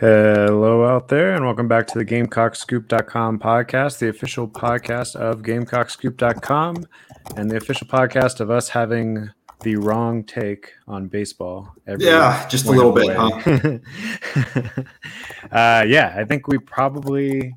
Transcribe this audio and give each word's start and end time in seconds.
Hello 0.00 0.86
out 0.86 1.08
there, 1.08 1.34
and 1.34 1.44
welcome 1.44 1.68
back 1.68 1.86
to 1.88 1.98
the 1.98 2.06
GamecockScoop.com 2.06 3.38
podcast, 3.38 3.98
the 3.98 4.08
official 4.08 4.48
podcast 4.48 5.14
of 5.14 5.42
GamecockScoop.com, 5.42 6.86
and 7.36 7.50
the 7.50 7.58
official 7.58 7.86
podcast 7.86 8.40
of 8.40 8.50
us 8.50 8.70
having 8.70 9.28
the 9.60 9.76
wrong 9.76 10.24
take 10.24 10.72
on 10.88 11.08
baseball. 11.08 11.74
yeah, 11.98 12.48
just 12.48 12.64
a 12.64 12.70
little 12.70 12.92
bit, 12.92 13.14
huh? 13.14 13.78
uh, 15.52 15.84
yeah, 15.86 16.14
I 16.16 16.24
think 16.24 16.48
we 16.48 16.56
probably 16.56 17.54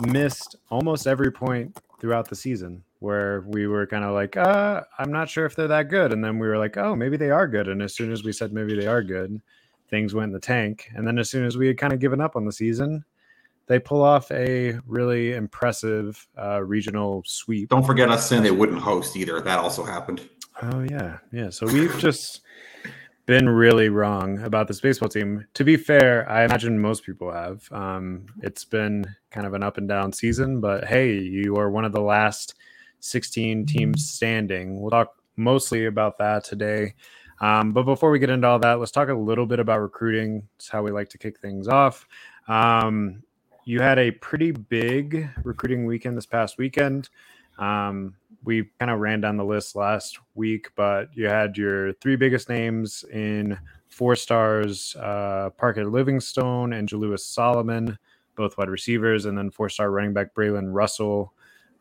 missed 0.00 0.56
almost 0.68 1.06
every 1.06 1.32
point 1.32 1.74
throughout 1.98 2.28
the 2.28 2.36
season 2.36 2.84
where 2.98 3.46
we 3.46 3.66
were 3.66 3.86
kind 3.86 4.04
of 4.04 4.12
like, 4.12 4.36
uh, 4.36 4.82
I'm 4.98 5.10
not 5.10 5.30
sure 5.30 5.46
if 5.46 5.56
they're 5.56 5.68
that 5.68 5.88
good. 5.88 6.12
And 6.12 6.22
then 6.22 6.38
we 6.38 6.46
were 6.46 6.58
like, 6.58 6.76
oh, 6.76 6.94
maybe 6.94 7.16
they 7.16 7.30
are 7.30 7.48
good. 7.48 7.68
And 7.68 7.80
as 7.80 7.94
soon 7.94 8.12
as 8.12 8.22
we 8.22 8.32
said 8.32 8.52
maybe 8.52 8.78
they 8.78 8.86
are 8.86 9.02
good, 9.02 9.40
things 9.90 10.14
went 10.14 10.28
in 10.28 10.32
the 10.32 10.40
tank. 10.40 10.88
And 10.94 11.06
then 11.06 11.18
as 11.18 11.28
soon 11.28 11.44
as 11.44 11.56
we 11.56 11.66
had 11.66 11.78
kind 11.78 11.92
of 11.92 11.98
given 11.98 12.20
up 12.20 12.36
on 12.36 12.44
the 12.44 12.52
season, 12.52 13.04
they 13.66 13.78
pull 13.78 14.02
off 14.02 14.30
a 14.32 14.78
really 14.86 15.34
impressive 15.34 16.26
uh, 16.36 16.62
regional 16.62 17.22
sweep. 17.26 17.68
Don't 17.68 17.86
forget 17.86 18.10
us 18.10 18.28
saying 18.28 18.42
they 18.42 18.50
wouldn't 18.50 18.80
host 18.80 19.16
either. 19.16 19.40
That 19.40 19.58
also 19.58 19.84
happened. 19.84 20.28
Oh 20.62 20.80
yeah, 20.90 21.18
yeah. 21.32 21.50
So 21.50 21.66
we've 21.66 21.96
just 21.98 22.40
been 23.26 23.48
really 23.48 23.88
wrong 23.88 24.40
about 24.42 24.66
this 24.66 24.80
baseball 24.80 25.08
team. 25.08 25.46
To 25.54 25.62
be 25.62 25.76
fair, 25.76 26.28
I 26.28 26.44
imagine 26.44 26.80
most 26.80 27.04
people 27.04 27.30
have. 27.30 27.70
Um, 27.70 28.26
it's 28.42 28.64
been 28.64 29.06
kind 29.30 29.46
of 29.46 29.54
an 29.54 29.62
up 29.62 29.78
and 29.78 29.88
down 29.88 30.12
season, 30.12 30.60
but 30.60 30.84
hey, 30.86 31.12
you 31.12 31.56
are 31.56 31.70
one 31.70 31.84
of 31.84 31.92
the 31.92 32.00
last 32.00 32.54
16 32.98 33.66
teams 33.66 34.10
standing. 34.10 34.80
We'll 34.80 34.90
talk 34.90 35.14
mostly 35.36 35.86
about 35.86 36.18
that 36.18 36.42
today. 36.42 36.94
Um, 37.40 37.72
but 37.72 37.84
before 37.84 38.10
we 38.10 38.18
get 38.18 38.30
into 38.30 38.46
all 38.46 38.58
that, 38.58 38.78
let's 38.78 38.90
talk 38.92 39.08
a 39.08 39.14
little 39.14 39.46
bit 39.46 39.60
about 39.60 39.80
recruiting. 39.80 40.46
It's 40.56 40.68
how 40.68 40.82
we 40.82 40.90
like 40.90 41.08
to 41.10 41.18
kick 41.18 41.40
things 41.40 41.68
off. 41.68 42.06
Um, 42.48 43.22
you 43.64 43.80
had 43.80 43.98
a 43.98 44.10
pretty 44.10 44.50
big 44.52 45.28
recruiting 45.42 45.86
weekend 45.86 46.16
this 46.16 46.26
past 46.26 46.58
weekend. 46.58 47.08
Um, 47.58 48.14
we 48.44 48.64
kind 48.78 48.90
of 48.90 49.00
ran 49.00 49.20
down 49.20 49.36
the 49.36 49.44
list 49.44 49.76
last 49.76 50.18
week, 50.34 50.68
but 50.74 51.08
you 51.14 51.26
had 51.26 51.56
your 51.56 51.92
three 51.94 52.16
biggest 52.16 52.48
names 52.48 53.04
in 53.12 53.58
four 53.88 54.16
stars 54.16 54.96
uh, 54.96 55.50
Parker 55.56 55.84
Livingstone 55.84 56.72
and 56.72 56.88
Jalewis 56.88 57.20
Solomon, 57.20 57.98
both 58.34 58.56
wide 58.56 58.68
receivers, 58.70 59.26
and 59.26 59.36
then 59.36 59.50
four 59.50 59.68
star 59.68 59.90
running 59.90 60.12
back 60.12 60.34
Braylon 60.34 60.72
Russell 60.72 61.34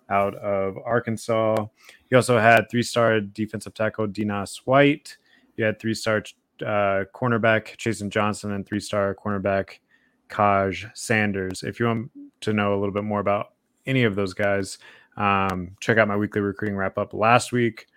out 0.10 0.36
of 0.36 0.78
Arkansas. 0.84 1.66
You 2.10 2.18
also 2.18 2.40
had 2.40 2.70
three 2.70 2.84
star 2.84 3.22
defensive 3.22 3.74
tackle 3.74 4.08
Dinas 4.08 4.62
White. 4.66 5.18
You 5.60 5.66
had 5.66 5.78
three 5.78 5.94
star 5.94 6.24
uh, 6.62 7.04
cornerback 7.14 7.76
Chasen 7.76 8.10
Johnson 8.10 8.54
and 8.54 8.66
three 8.66 8.80
star 8.80 9.14
cornerback 9.14 9.80
Kaj 10.30 10.90
Sanders. 10.96 11.64
If 11.64 11.82
you 11.82 11.88
want 11.88 12.12
to 12.42 12.54
know 12.54 12.74
a 12.74 12.80
little 12.80 12.94
bit 12.94 13.04
more 13.04 13.20
about 13.20 13.48
any 13.86 14.06
of 14.06 14.16
those 14.16 14.34
guys, 14.34 14.78
um, 15.18 15.76
check 15.82 15.98
out 15.98 16.08
my 16.08 16.16
weekly 16.16 16.40
recruiting 16.40 16.78
wrap 16.78 16.98
up 16.98 17.14
last 17.14 17.52
week. 17.52 17.88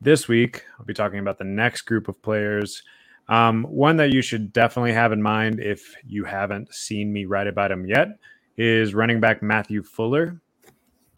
This 0.00 0.28
week, 0.28 0.64
I'll 0.78 0.86
be 0.86 0.94
talking 0.94 1.18
about 1.18 1.36
the 1.36 1.44
next 1.44 1.82
group 1.82 2.08
of 2.08 2.22
players. 2.22 2.82
Um, 3.28 3.64
one 3.64 3.98
that 3.98 4.14
you 4.14 4.22
should 4.22 4.50
definitely 4.50 4.94
have 4.94 5.12
in 5.12 5.20
mind 5.20 5.60
if 5.60 5.94
you 6.06 6.24
haven't 6.24 6.72
seen 6.72 7.12
me 7.12 7.26
write 7.26 7.48
about 7.48 7.70
him 7.70 7.84
yet 7.84 8.18
is 8.56 8.94
running 8.94 9.20
back 9.20 9.42
Matthew 9.42 9.82
Fuller. 9.82 10.40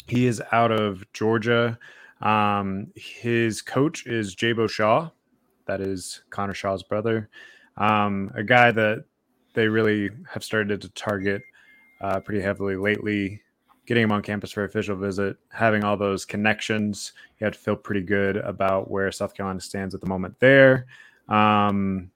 He 0.09 0.27
is 0.27 0.43
out 0.51 0.73
of 0.73 1.05
Georgia. 1.13 1.79
Um, 2.21 2.89
his 2.97 3.63
coach 3.63 4.05
is 4.09 4.35
Jaybo 4.35 4.69
Shaw. 4.69 5.11
That 5.67 5.81
is 5.81 6.23
Connor 6.31 6.55
Shaw's 6.55 6.83
brother. 6.83 7.29
Um, 7.77 8.31
a 8.35 8.43
guy 8.43 8.71
that 8.73 9.05
they 9.55 9.69
really 9.69 10.11
have 10.31 10.45
started 10.45 10.81
to 10.81 10.89
target 10.91 11.43
uh, 12.01 12.21
pretty 12.21 12.41
heavily 12.41 12.77
lately. 12.77 13.43
Getting 13.87 14.05
him 14.05 14.13
on 14.13 14.23
campus 14.23 14.53
for 14.53 14.65
official 14.65 14.97
visit, 14.97 15.37
having 15.51 15.83
all 15.83 15.97
those 15.97 16.25
connections, 16.25 17.13
you 17.39 17.45
have 17.45 17.55
to 17.55 17.59
feel 17.59 17.77
pretty 17.77 18.03
good 18.03 18.37
about 18.37 18.91
where 18.91 19.11
South 19.11 19.35
Carolina 19.35 19.61
stands 19.61 19.95
at 19.95 20.01
the 20.01 20.07
moment 20.07 20.39
there. 20.39 20.87
Um, 21.29 22.11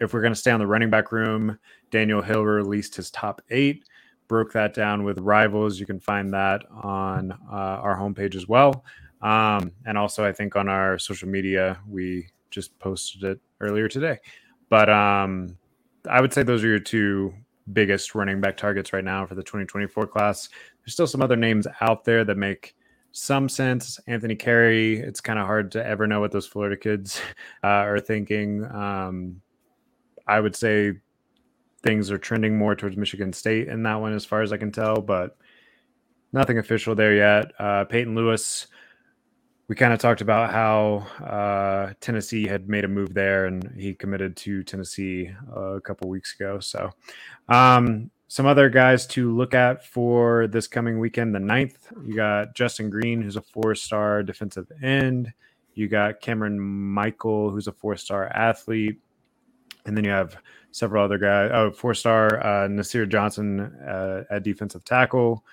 if 0.00 0.12
we're 0.12 0.22
going 0.22 0.32
to 0.32 0.38
stay 0.38 0.50
on 0.50 0.58
the 0.58 0.66
running 0.66 0.90
back 0.90 1.12
room, 1.12 1.58
Daniel 1.90 2.20
Hill 2.20 2.42
released 2.42 2.96
his 2.96 3.10
top 3.10 3.42
eight 3.50 3.84
broke 4.28 4.52
that 4.52 4.74
down 4.74 5.02
with 5.02 5.18
rivals. 5.18 5.80
You 5.80 5.86
can 5.86 5.98
find 5.98 6.32
that 6.32 6.62
on 6.70 7.32
uh, 7.32 7.54
our 7.54 7.96
homepage 7.98 8.36
as 8.36 8.46
well. 8.46 8.84
Um, 9.22 9.72
and 9.86 9.98
also, 9.98 10.24
I 10.24 10.32
think 10.32 10.54
on 10.54 10.68
our 10.68 10.98
social 10.98 11.28
media, 11.28 11.80
we 11.88 12.28
just 12.50 12.78
posted 12.78 13.24
it 13.24 13.40
earlier 13.60 13.88
today. 13.88 14.18
But 14.68 14.88
um, 14.90 15.56
I 16.08 16.20
would 16.20 16.32
say 16.32 16.42
those 16.42 16.64
are 16.64 16.68
your 16.68 16.78
two 16.78 17.34
biggest 17.72 18.14
running 18.14 18.40
back 18.40 18.56
targets 18.56 18.92
right 18.92 19.04
now 19.04 19.26
for 19.26 19.34
the 19.34 19.42
2024 19.42 20.06
class. 20.06 20.48
There's 20.80 20.92
still 20.92 21.06
some 21.06 21.22
other 21.22 21.36
names 21.36 21.66
out 21.80 22.04
there 22.04 22.24
that 22.24 22.36
make 22.36 22.74
some 23.12 23.48
sense. 23.48 23.98
Anthony 24.06 24.36
Carey, 24.36 24.98
it's 24.98 25.20
kind 25.20 25.38
of 25.38 25.46
hard 25.46 25.72
to 25.72 25.84
ever 25.84 26.06
know 26.06 26.20
what 26.20 26.32
those 26.32 26.46
Florida 26.46 26.76
kids 26.76 27.20
uh, 27.64 27.66
are 27.66 28.00
thinking. 28.00 28.64
Um, 28.64 29.40
I 30.26 30.40
would 30.40 30.56
say 30.56 30.92
things 31.82 32.10
are 32.10 32.18
trending 32.18 32.56
more 32.56 32.74
towards 32.74 32.96
Michigan 32.96 33.32
State 33.32 33.68
in 33.68 33.82
that 33.84 33.96
one, 33.96 34.12
as 34.12 34.24
far 34.24 34.42
as 34.42 34.52
I 34.52 34.56
can 34.56 34.72
tell, 34.72 35.00
but 35.00 35.36
nothing 36.32 36.58
official 36.58 36.94
there 36.94 37.14
yet. 37.14 37.52
Uh, 37.58 37.84
Peyton 37.84 38.14
Lewis, 38.14 38.66
we 39.68 39.76
kind 39.76 39.92
of 39.92 39.98
talked 39.98 40.22
about 40.22 40.50
how 40.50 41.06
uh, 41.24 41.92
Tennessee 42.00 42.46
had 42.46 42.68
made 42.68 42.84
a 42.84 42.88
move 42.88 43.12
there, 43.12 43.46
and 43.46 43.70
he 43.76 43.94
committed 43.94 44.34
to 44.38 44.62
Tennessee 44.64 45.30
uh, 45.54 45.74
a 45.74 45.80
couple 45.80 46.08
weeks 46.08 46.34
ago. 46.34 46.58
So, 46.58 46.90
um, 47.48 48.10
some 48.28 48.46
other 48.46 48.68
guys 48.70 49.06
to 49.08 49.34
look 49.34 49.54
at 49.54 49.86
for 49.86 50.46
this 50.48 50.66
coming 50.66 50.98
weekend. 50.98 51.34
The 51.34 51.38
9th, 51.38 51.76
you 52.06 52.16
got 52.16 52.54
Justin 52.54 52.90
Green, 52.90 53.22
who's 53.22 53.36
a 53.36 53.42
four-star 53.42 54.22
defensive 54.22 54.70
end. 54.82 55.32
You 55.74 55.88
got 55.88 56.20
Cameron 56.20 56.58
Michael, 56.58 57.50
who's 57.50 57.68
a 57.68 57.72
four-star 57.72 58.26
athlete, 58.28 58.98
and 59.86 59.96
then 59.96 60.04
you 60.04 60.10
have 60.10 60.36
several 60.70 61.04
other 61.04 61.18
guys. 61.18 61.50
Oh, 61.52 61.70
four 61.70 61.94
star 61.94 62.44
uh, 62.44 62.68
Nasir 62.68 63.06
Johnson 63.06 63.60
uh, 63.60 64.24
at 64.30 64.42
defensive 64.42 64.84
tackle. 64.84 65.44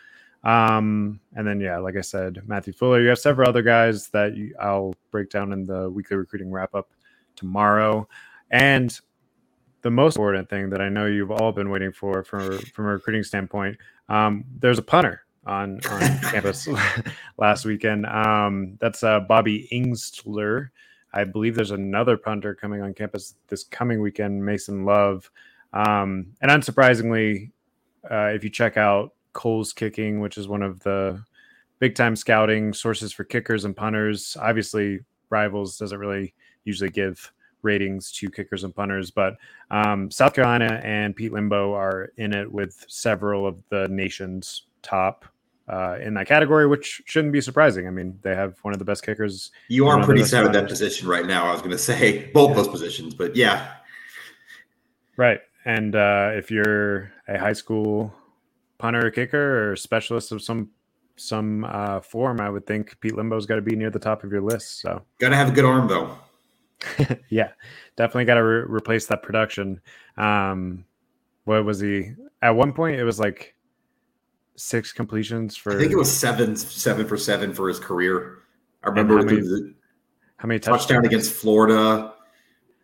Um, 0.45 1.19
and 1.35 1.45
then, 1.45 1.59
yeah, 1.59 1.79
like 1.79 1.97
I 1.97 2.01
said, 2.01 2.41
Matthew 2.45 2.71
Fuller. 2.71 3.01
You 3.01 3.09
have 3.09 3.19
several 3.19 3.49
other 3.49 3.63
guys 3.63 4.09
that 4.09 4.37
you, 4.37 4.55
I'll 4.61 4.93
break 5.11 5.31
down 5.31 5.51
in 5.51 5.65
the 5.65 5.89
weekly 5.89 6.17
recruiting 6.17 6.51
wrap 6.51 6.75
up 6.75 6.91
tomorrow. 7.35 8.07
And 8.51 8.97
the 9.81 9.89
most 9.89 10.17
important 10.17 10.49
thing 10.49 10.69
that 10.69 10.81
I 10.81 10.89
know 10.89 11.07
you've 11.07 11.31
all 11.31 11.51
been 11.51 11.69
waiting 11.71 11.91
for 11.91 12.23
from, 12.23 12.59
from 12.59 12.85
a 12.85 12.89
recruiting 12.89 13.23
standpoint, 13.23 13.77
um, 14.07 14.45
there's 14.59 14.77
a 14.77 14.83
punter 14.83 15.21
on, 15.47 15.79
on 15.89 16.01
campus 16.31 16.67
last 17.37 17.65
weekend. 17.65 18.05
Um, 18.05 18.77
that's 18.79 19.03
uh, 19.03 19.21
Bobby 19.21 19.67
Ingstler. 19.71 20.69
I 21.11 21.23
believe 21.23 21.55
there's 21.55 21.71
another 21.71 22.17
punter 22.17 22.53
coming 22.53 22.81
on 22.81 22.93
campus 22.93 23.35
this 23.47 23.63
coming 23.63 23.99
weekend, 23.99 24.45
Mason 24.45 24.85
Love. 24.85 25.31
Um, 25.73 26.27
and 26.41 26.51
unsurprisingly, 26.51 27.51
uh, 28.09 28.27
if 28.27 28.43
you 28.43 28.51
check 28.51 28.77
out 28.77 29.14
Kohl's 29.35 29.73
Kicking, 29.73 30.21
which 30.21 30.37
is 30.39 30.47
one 30.47 30.63
of 30.63 30.79
the 30.79 31.23
big 31.79 31.93
time 31.93 32.15
scouting 32.15 32.73
sources 32.73 33.11
for 33.11 33.23
kickers 33.23 33.65
and 33.65 33.75
punters, 33.75 34.35
obviously 34.41 35.01
Rivals 35.29 35.77
doesn't 35.77 35.99
really 35.99 36.33
usually 36.63 36.89
give 36.89 37.31
ratings 37.61 38.11
to 38.13 38.29
kickers 38.29 38.63
and 38.63 38.73
punters, 38.73 39.11
but 39.11 39.35
um, 39.71 40.09
South 40.09 40.33
Carolina 40.33 40.79
and 40.83 41.15
Pete 41.15 41.31
Lembo 41.31 41.73
are 41.73 42.11
in 42.17 42.33
it 42.33 42.51
with 42.51 42.85
several 42.87 43.45
of 43.45 43.61
the 43.69 43.87
nation's 43.89 44.63
top 44.81 45.25
uh, 45.67 45.97
in 45.99 46.13
that 46.13 46.27
category, 46.27 46.67
which 46.67 47.01
shouldn't 47.05 47.33
be 47.33 47.41
surprising. 47.41 47.87
I 47.87 47.89
mean, 47.89 48.19
they 48.21 48.35
have 48.35 48.57
one 48.61 48.73
of 48.73 48.79
the 48.79 48.85
best 48.85 49.03
kickers. 49.03 49.51
You 49.67 49.87
are 49.87 50.03
pretty 50.03 50.23
set 50.23 50.45
at 50.45 50.53
that 50.53 50.69
position 50.69 51.07
right 51.07 51.25
now. 51.25 51.47
I 51.47 51.51
was 51.51 51.61
going 51.61 51.71
to 51.71 51.77
say 51.77 52.31
both 52.31 52.49
yeah. 52.51 52.55
those 52.55 52.67
positions, 52.67 53.15
but 53.15 53.35
yeah. 53.35 53.73
Right. 55.17 55.39
And 55.65 55.95
uh, 55.95 56.31
if 56.33 56.51
you're 56.51 57.11
a 57.27 57.39
high 57.39 57.53
school 57.53 58.13
punter 58.77 59.07
or 59.07 59.11
kicker 59.11 59.71
or 59.71 59.75
specialist 59.75 60.31
of 60.31 60.41
some 60.41 60.69
some 61.17 61.63
uh, 61.65 62.01
form, 62.01 62.41
I 62.41 62.49
would 62.49 62.67
think 62.67 62.99
Pete 62.99 63.13
Lembo's 63.13 63.45
got 63.45 63.55
to 63.55 63.61
be 63.61 63.75
near 63.75 63.89
the 63.89 63.99
top 63.99 64.23
of 64.23 64.31
your 64.31 64.41
list. 64.41 64.81
So 64.81 65.01
got 65.19 65.29
to 65.29 65.35
have 65.35 65.49
a 65.49 65.51
good 65.51 65.65
arm 65.65 65.87
though. 65.87 66.17
yeah, 67.29 67.51
definitely 67.95 68.25
got 68.25 68.35
to 68.35 68.43
re- 68.43 68.65
replace 68.67 69.05
that 69.07 69.23
production. 69.23 69.79
Um, 70.17 70.85
what 71.45 71.63
was 71.63 71.79
he? 71.79 72.13
At 72.41 72.51
one 72.51 72.73
point, 72.73 72.99
it 72.99 73.03
was 73.03 73.19
like 73.19 73.55
six 74.55 74.91
completions 74.91 75.55
for. 75.55 75.73
I 75.73 75.79
think 75.79 75.91
it 75.91 75.97
was 75.97 76.11
seven, 76.11 76.55
seven 76.55 77.07
for 77.07 77.17
seven 77.17 77.53
for 77.53 77.67
his 77.67 77.79
career. 77.79 78.39
I 78.83 78.89
remember 78.89 79.17
how 79.17 79.23
many, 79.23 79.39
the 79.39 79.73
how 80.37 80.47
many 80.47 80.59
touchdown 80.59 81.05
against 81.05 81.31
Florida. 81.33 82.13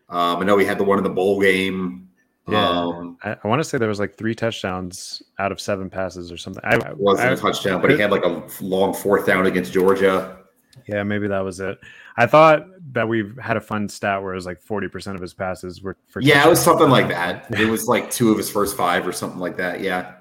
Um, 0.10 0.38
I 0.38 0.44
know 0.44 0.58
he 0.58 0.66
had 0.66 0.78
the 0.78 0.84
one 0.84 0.98
in 0.98 1.04
the 1.04 1.10
bowl 1.10 1.40
game. 1.42 2.10
Yeah, 2.48 2.70
um, 2.70 3.18
I, 3.24 3.38
I 3.44 3.48
want 3.48 3.60
to 3.60 3.64
say 3.64 3.78
there 3.78 3.88
was 3.88 4.00
like 4.00 4.18
three 4.18 4.34
touchdowns 4.34 5.22
out 5.38 5.52
of 5.52 5.62
seven 5.62 5.90
passes 5.90 6.32
or 6.32 6.38
something. 6.38 6.64
I 6.66 6.94
wasn't 6.94 7.30
I, 7.30 7.34
a 7.34 7.38
touchdown, 7.38 7.82
but 7.82 7.92
he 7.92 8.00
had 8.00 8.12
like 8.12 8.26
a 8.26 8.44
long 8.62 8.94
fourth 8.94 9.26
down 9.26 9.46
against 9.46 9.72
Georgia. 9.72 10.40
Yeah, 10.88 11.04
maybe 11.04 11.28
that 11.28 11.40
was 11.40 11.60
it. 11.60 11.80
I 12.18 12.26
thought 12.26 12.66
that 12.94 13.08
we 13.08 13.32
had 13.42 13.58
a 13.58 13.62
fun 13.62 13.88
stat 13.88 14.22
where 14.22 14.34
it 14.34 14.36
was 14.36 14.46
like 14.46 14.62
40% 14.64 15.16
of 15.16 15.22
his 15.22 15.34
passes 15.34 15.82
were 15.82 15.98
for 16.08 16.22
Yeah, 16.22 16.46
it 16.46 16.50
was 16.50 16.62
something 16.62 16.90
like 16.90 17.08
that. 17.10 17.48
It 17.60 17.70
was 17.70 17.88
like 17.88 18.10
two 18.12 18.32
of 18.32 18.38
his 18.38 18.50
first 18.50 18.76
five 18.76 19.08
or 19.08 19.12
something 19.12 19.40
like 19.40 19.58
that. 19.58 19.82
Yeah. 19.82 20.16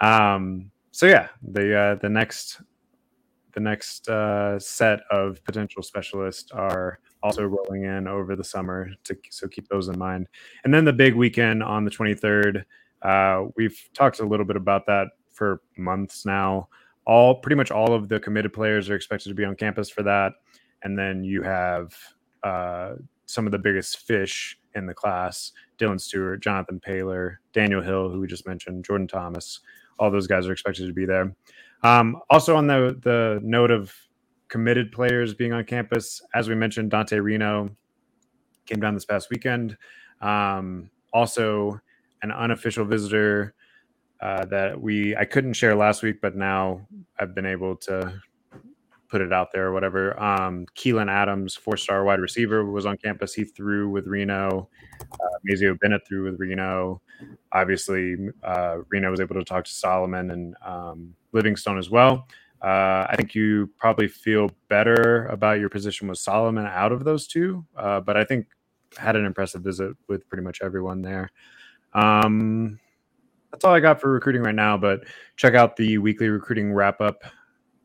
Um 0.00 0.70
so 0.90 1.06
yeah, 1.06 1.28
the 1.42 1.76
uh 1.76 1.94
the 1.96 2.08
next 2.08 2.60
the 3.52 3.60
next 3.60 4.08
uh 4.08 4.58
set 4.58 5.00
of 5.10 5.42
potential 5.44 5.82
specialists 5.82 6.50
are 6.52 6.98
also 7.24 7.42
rolling 7.44 7.82
in 7.82 8.06
over 8.06 8.36
the 8.36 8.44
summer 8.44 8.90
to 9.02 9.16
so 9.30 9.48
keep 9.48 9.66
those 9.68 9.88
in 9.88 9.98
mind. 9.98 10.28
And 10.62 10.72
then 10.72 10.84
the 10.84 10.92
big 10.92 11.14
weekend 11.14 11.62
on 11.62 11.84
the 11.84 11.90
23rd, 11.90 12.64
uh 13.02 13.46
we've 13.56 13.88
talked 13.94 14.20
a 14.20 14.24
little 14.24 14.46
bit 14.46 14.56
about 14.56 14.86
that 14.86 15.08
for 15.32 15.60
months 15.76 16.24
now. 16.24 16.68
All 17.04 17.34
pretty 17.34 17.56
much 17.56 17.72
all 17.72 17.92
of 17.92 18.08
the 18.08 18.20
committed 18.20 18.52
players 18.52 18.88
are 18.88 18.94
expected 18.94 19.30
to 19.30 19.34
be 19.34 19.44
on 19.44 19.56
campus 19.56 19.90
for 19.90 20.04
that. 20.04 20.34
And 20.82 20.96
then 20.96 21.24
you 21.24 21.42
have 21.42 21.92
uh, 22.42 22.94
some 23.26 23.46
of 23.46 23.52
the 23.52 23.58
biggest 23.58 24.06
fish 24.06 24.58
in 24.74 24.86
the 24.86 24.94
class 24.94 25.52
dylan 25.78 26.00
stewart 26.00 26.42
jonathan 26.42 26.80
paylor 26.80 27.36
daniel 27.52 27.80
hill 27.80 28.10
who 28.10 28.20
we 28.20 28.26
just 28.26 28.46
mentioned 28.46 28.84
jordan 28.84 29.06
thomas 29.06 29.60
all 29.98 30.10
those 30.10 30.26
guys 30.26 30.46
are 30.46 30.52
expected 30.52 30.86
to 30.86 30.92
be 30.92 31.06
there. 31.06 31.34
Um, 31.82 32.20
also 32.30 32.56
on 32.56 32.66
the 32.66 32.98
the 33.02 33.40
note 33.42 33.70
of 33.70 33.94
committed 34.54 34.92
players 34.92 35.34
being 35.34 35.52
on 35.52 35.64
campus 35.64 36.22
as 36.34 36.48
we 36.48 36.54
mentioned 36.54 36.90
dante 36.90 37.18
reno 37.18 37.68
came 38.66 38.80
down 38.80 38.94
this 38.94 39.04
past 39.04 39.28
weekend 39.30 39.76
um, 40.20 40.90
also 41.12 41.80
an 42.22 42.32
unofficial 42.32 42.84
visitor 42.84 43.54
uh, 44.20 44.46
that 44.46 44.80
we 44.80 45.16
I 45.16 45.26
couldn't 45.26 45.54
share 45.54 45.76
last 45.76 46.02
week, 46.02 46.20
but 46.22 46.36
now 46.36 46.86
I've 47.20 47.34
been 47.34 47.46
able 47.46 47.76
to 47.78 48.22
put 49.08 49.20
it 49.20 49.32
out 49.32 49.52
there 49.52 49.66
or 49.66 49.72
whatever. 49.72 50.20
Um, 50.20 50.66
Keelan 50.76 51.10
Adams, 51.10 51.54
four 51.54 51.76
star 51.76 52.04
wide 52.04 52.20
receiver, 52.20 52.64
was 52.64 52.86
on 52.86 52.96
campus. 52.98 53.34
He 53.34 53.44
threw 53.44 53.90
with 53.90 54.06
Reno. 54.06 54.70
Uh, 55.00 55.38
Mazeo 55.48 55.78
Bennett 55.80 56.02
threw 56.08 56.24
with 56.24 56.40
Reno. 56.40 57.02
Obviously, 57.52 58.16
uh, 58.42 58.78
Reno 58.88 59.10
was 59.10 59.20
able 59.20 59.36
to 59.36 59.44
talk 59.44 59.64
to 59.66 59.72
Solomon 59.72 60.30
and 60.30 60.56
um, 60.64 61.14
Livingstone 61.32 61.78
as 61.78 61.90
well. 61.90 62.26
Uh, 62.64 63.06
I 63.10 63.16
think 63.16 63.34
you 63.34 63.68
probably 63.76 64.08
feel 64.08 64.50
better 64.68 65.26
about 65.26 65.60
your 65.60 65.68
position 65.68 66.08
with 66.08 66.16
Solomon 66.16 66.64
out 66.64 66.92
of 66.92 67.04
those 67.04 67.26
two, 67.26 67.66
uh, 67.76 68.00
but 68.00 68.16
I 68.16 68.24
think 68.24 68.46
had 68.96 69.16
an 69.16 69.26
impressive 69.26 69.60
visit 69.60 69.94
with 70.08 70.26
pretty 70.30 70.42
much 70.42 70.62
everyone 70.62 71.02
there. 71.02 71.30
Um, 71.92 72.80
that's 73.50 73.66
all 73.66 73.74
I 73.74 73.80
got 73.80 74.00
for 74.00 74.10
recruiting 74.10 74.42
right 74.42 74.54
now. 74.54 74.78
But 74.78 75.04
check 75.36 75.52
out 75.52 75.76
the 75.76 75.98
weekly 75.98 76.30
recruiting 76.30 76.72
wrap 76.72 77.02
up 77.02 77.22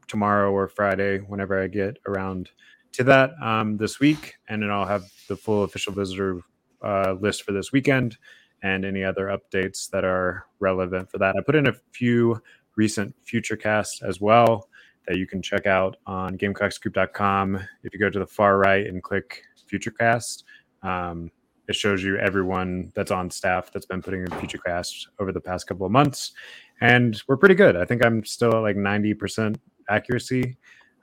tomorrow 0.08 0.50
or 0.50 0.70
Friday, 0.70 1.18
whenever 1.18 1.62
I 1.62 1.68
get 1.68 1.98
around 2.08 2.50
to 2.94 3.04
that 3.04 3.32
um, 3.42 3.76
this 3.76 4.00
week, 4.00 4.36
and 4.48 4.64
then 4.64 4.72
I'll 4.72 4.86
have 4.86 5.04
the 5.28 5.36
full 5.36 5.64
official 5.64 5.92
visitor 5.92 6.40
uh, 6.82 7.18
list 7.20 7.44
for 7.44 7.52
this 7.52 7.74
weekend 7.74 8.18
and 8.64 8.86
any 8.86 9.04
other 9.04 9.26
updates 9.26 9.90
that 9.90 10.06
are 10.06 10.46
relevant 10.60 11.12
for 11.12 11.18
that. 11.18 11.36
I 11.38 11.42
put 11.42 11.56
in 11.56 11.68
a 11.68 11.76
few 11.92 12.42
recent 12.78 13.14
future 13.26 13.58
casts 13.58 14.02
as 14.02 14.22
well 14.22 14.69
that 15.10 15.18
you 15.18 15.26
can 15.26 15.42
check 15.42 15.66
out 15.66 15.98
on 16.06 16.38
GamecockScoop.com. 16.38 17.56
If 17.84 17.94
you 17.94 18.00
go 18.00 18.12
to 18.12 18.20
the 18.20 18.28
far 18.28 18.60
right 18.60 18.86
and 18.86 19.02
click 19.02 19.42
Futurecast, 19.70 20.44
um, 20.84 21.32
it 21.68 21.76
shows 21.76 22.04
you 22.04 22.18
everyone 22.18 22.92
that's 22.94 23.10
on 23.10 23.32
staff 23.32 23.72
that's 23.74 23.88
been 23.88 24.04
putting 24.04 24.22
in 24.22 24.28
FutureCast 24.28 25.08
over 25.20 25.32
the 25.32 25.42
past 25.42 25.66
couple 25.66 25.86
of 25.86 25.92
months, 25.92 26.34
and 26.80 27.22
we're 27.28 27.38
pretty 27.38 27.56
good. 27.56 27.76
I 27.76 27.86
think 27.86 28.06
I'm 28.06 28.24
still 28.24 28.56
at 28.56 28.62
like 28.62 28.76
90% 28.76 29.58
accuracy, 29.90 30.58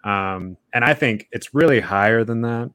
um, 0.05 0.57
and 0.73 0.85
I 0.85 0.95
think 0.95 1.29
it's 1.33 1.53
really 1.53 1.81
higher 1.81 2.23
than 2.23 2.43
that. 2.43 2.71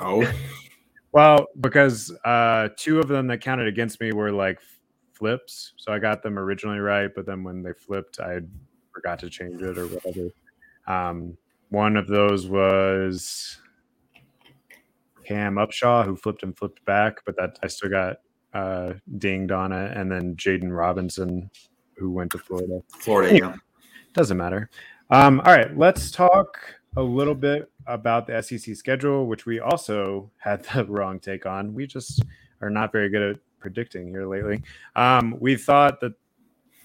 Oh, 0.00 0.30
well, 1.12 1.46
because 1.60 2.10
uh, 2.24 2.70
two 2.78 3.00
of 3.00 3.08
them 3.08 3.26
that 3.26 3.42
counted 3.42 3.68
against 3.68 4.00
me 4.00 4.12
were 4.12 4.32
like 4.32 4.60
flips, 5.12 5.74
so 5.76 5.92
I 5.92 5.98
got 5.98 6.22
them 6.22 6.38
originally 6.38 6.78
right, 6.78 7.10
but 7.14 7.26
then 7.26 7.44
when 7.44 7.62
they 7.62 7.74
flipped, 7.74 8.18
I 8.18 8.40
forgot 8.92 9.18
to 9.20 9.30
change 9.30 9.60
it 9.62 9.78
or 9.78 9.86
whatever. 9.86 10.28
Um, 10.86 11.36
one 11.70 11.96
of 11.96 12.06
those 12.06 12.46
was 12.46 13.58
Cam 15.24 15.54
Upshaw 15.54 16.04
who 16.04 16.16
flipped 16.16 16.42
and 16.42 16.56
flipped 16.56 16.84
back, 16.84 17.18
but 17.24 17.36
that 17.36 17.58
I 17.62 17.68
still 17.68 17.90
got 17.90 18.16
uh, 18.52 18.94
dinged 19.18 19.52
on 19.52 19.72
it, 19.72 19.96
and 19.96 20.10
then 20.10 20.36
Jaden 20.36 20.76
Robinson 20.76 21.50
who 21.96 22.10
went 22.10 22.32
to 22.32 22.38
Florida. 22.38 22.82
Florida, 22.98 23.38
yeah. 23.38 23.54
Doesn't 24.12 24.36
matter. 24.36 24.68
Um, 25.10 25.40
all 25.40 25.52
right, 25.52 25.76
let's 25.76 26.10
talk 26.10 26.58
a 26.96 27.02
little 27.02 27.34
bit 27.34 27.70
about 27.86 28.26
the 28.26 28.42
SEC 28.42 28.74
schedule, 28.76 29.26
which 29.26 29.46
we 29.46 29.60
also 29.60 30.30
had 30.38 30.64
the 30.64 30.84
wrong 30.88 31.18
take 31.18 31.46
on. 31.46 31.74
We 31.74 31.86
just 31.86 32.22
are 32.60 32.70
not 32.70 32.92
very 32.92 33.08
good 33.08 33.22
at 33.22 33.36
predicting 33.60 34.08
here 34.08 34.26
lately. 34.26 34.62
Um, 34.96 35.36
we 35.38 35.56
thought 35.56 36.00
that 36.00 36.14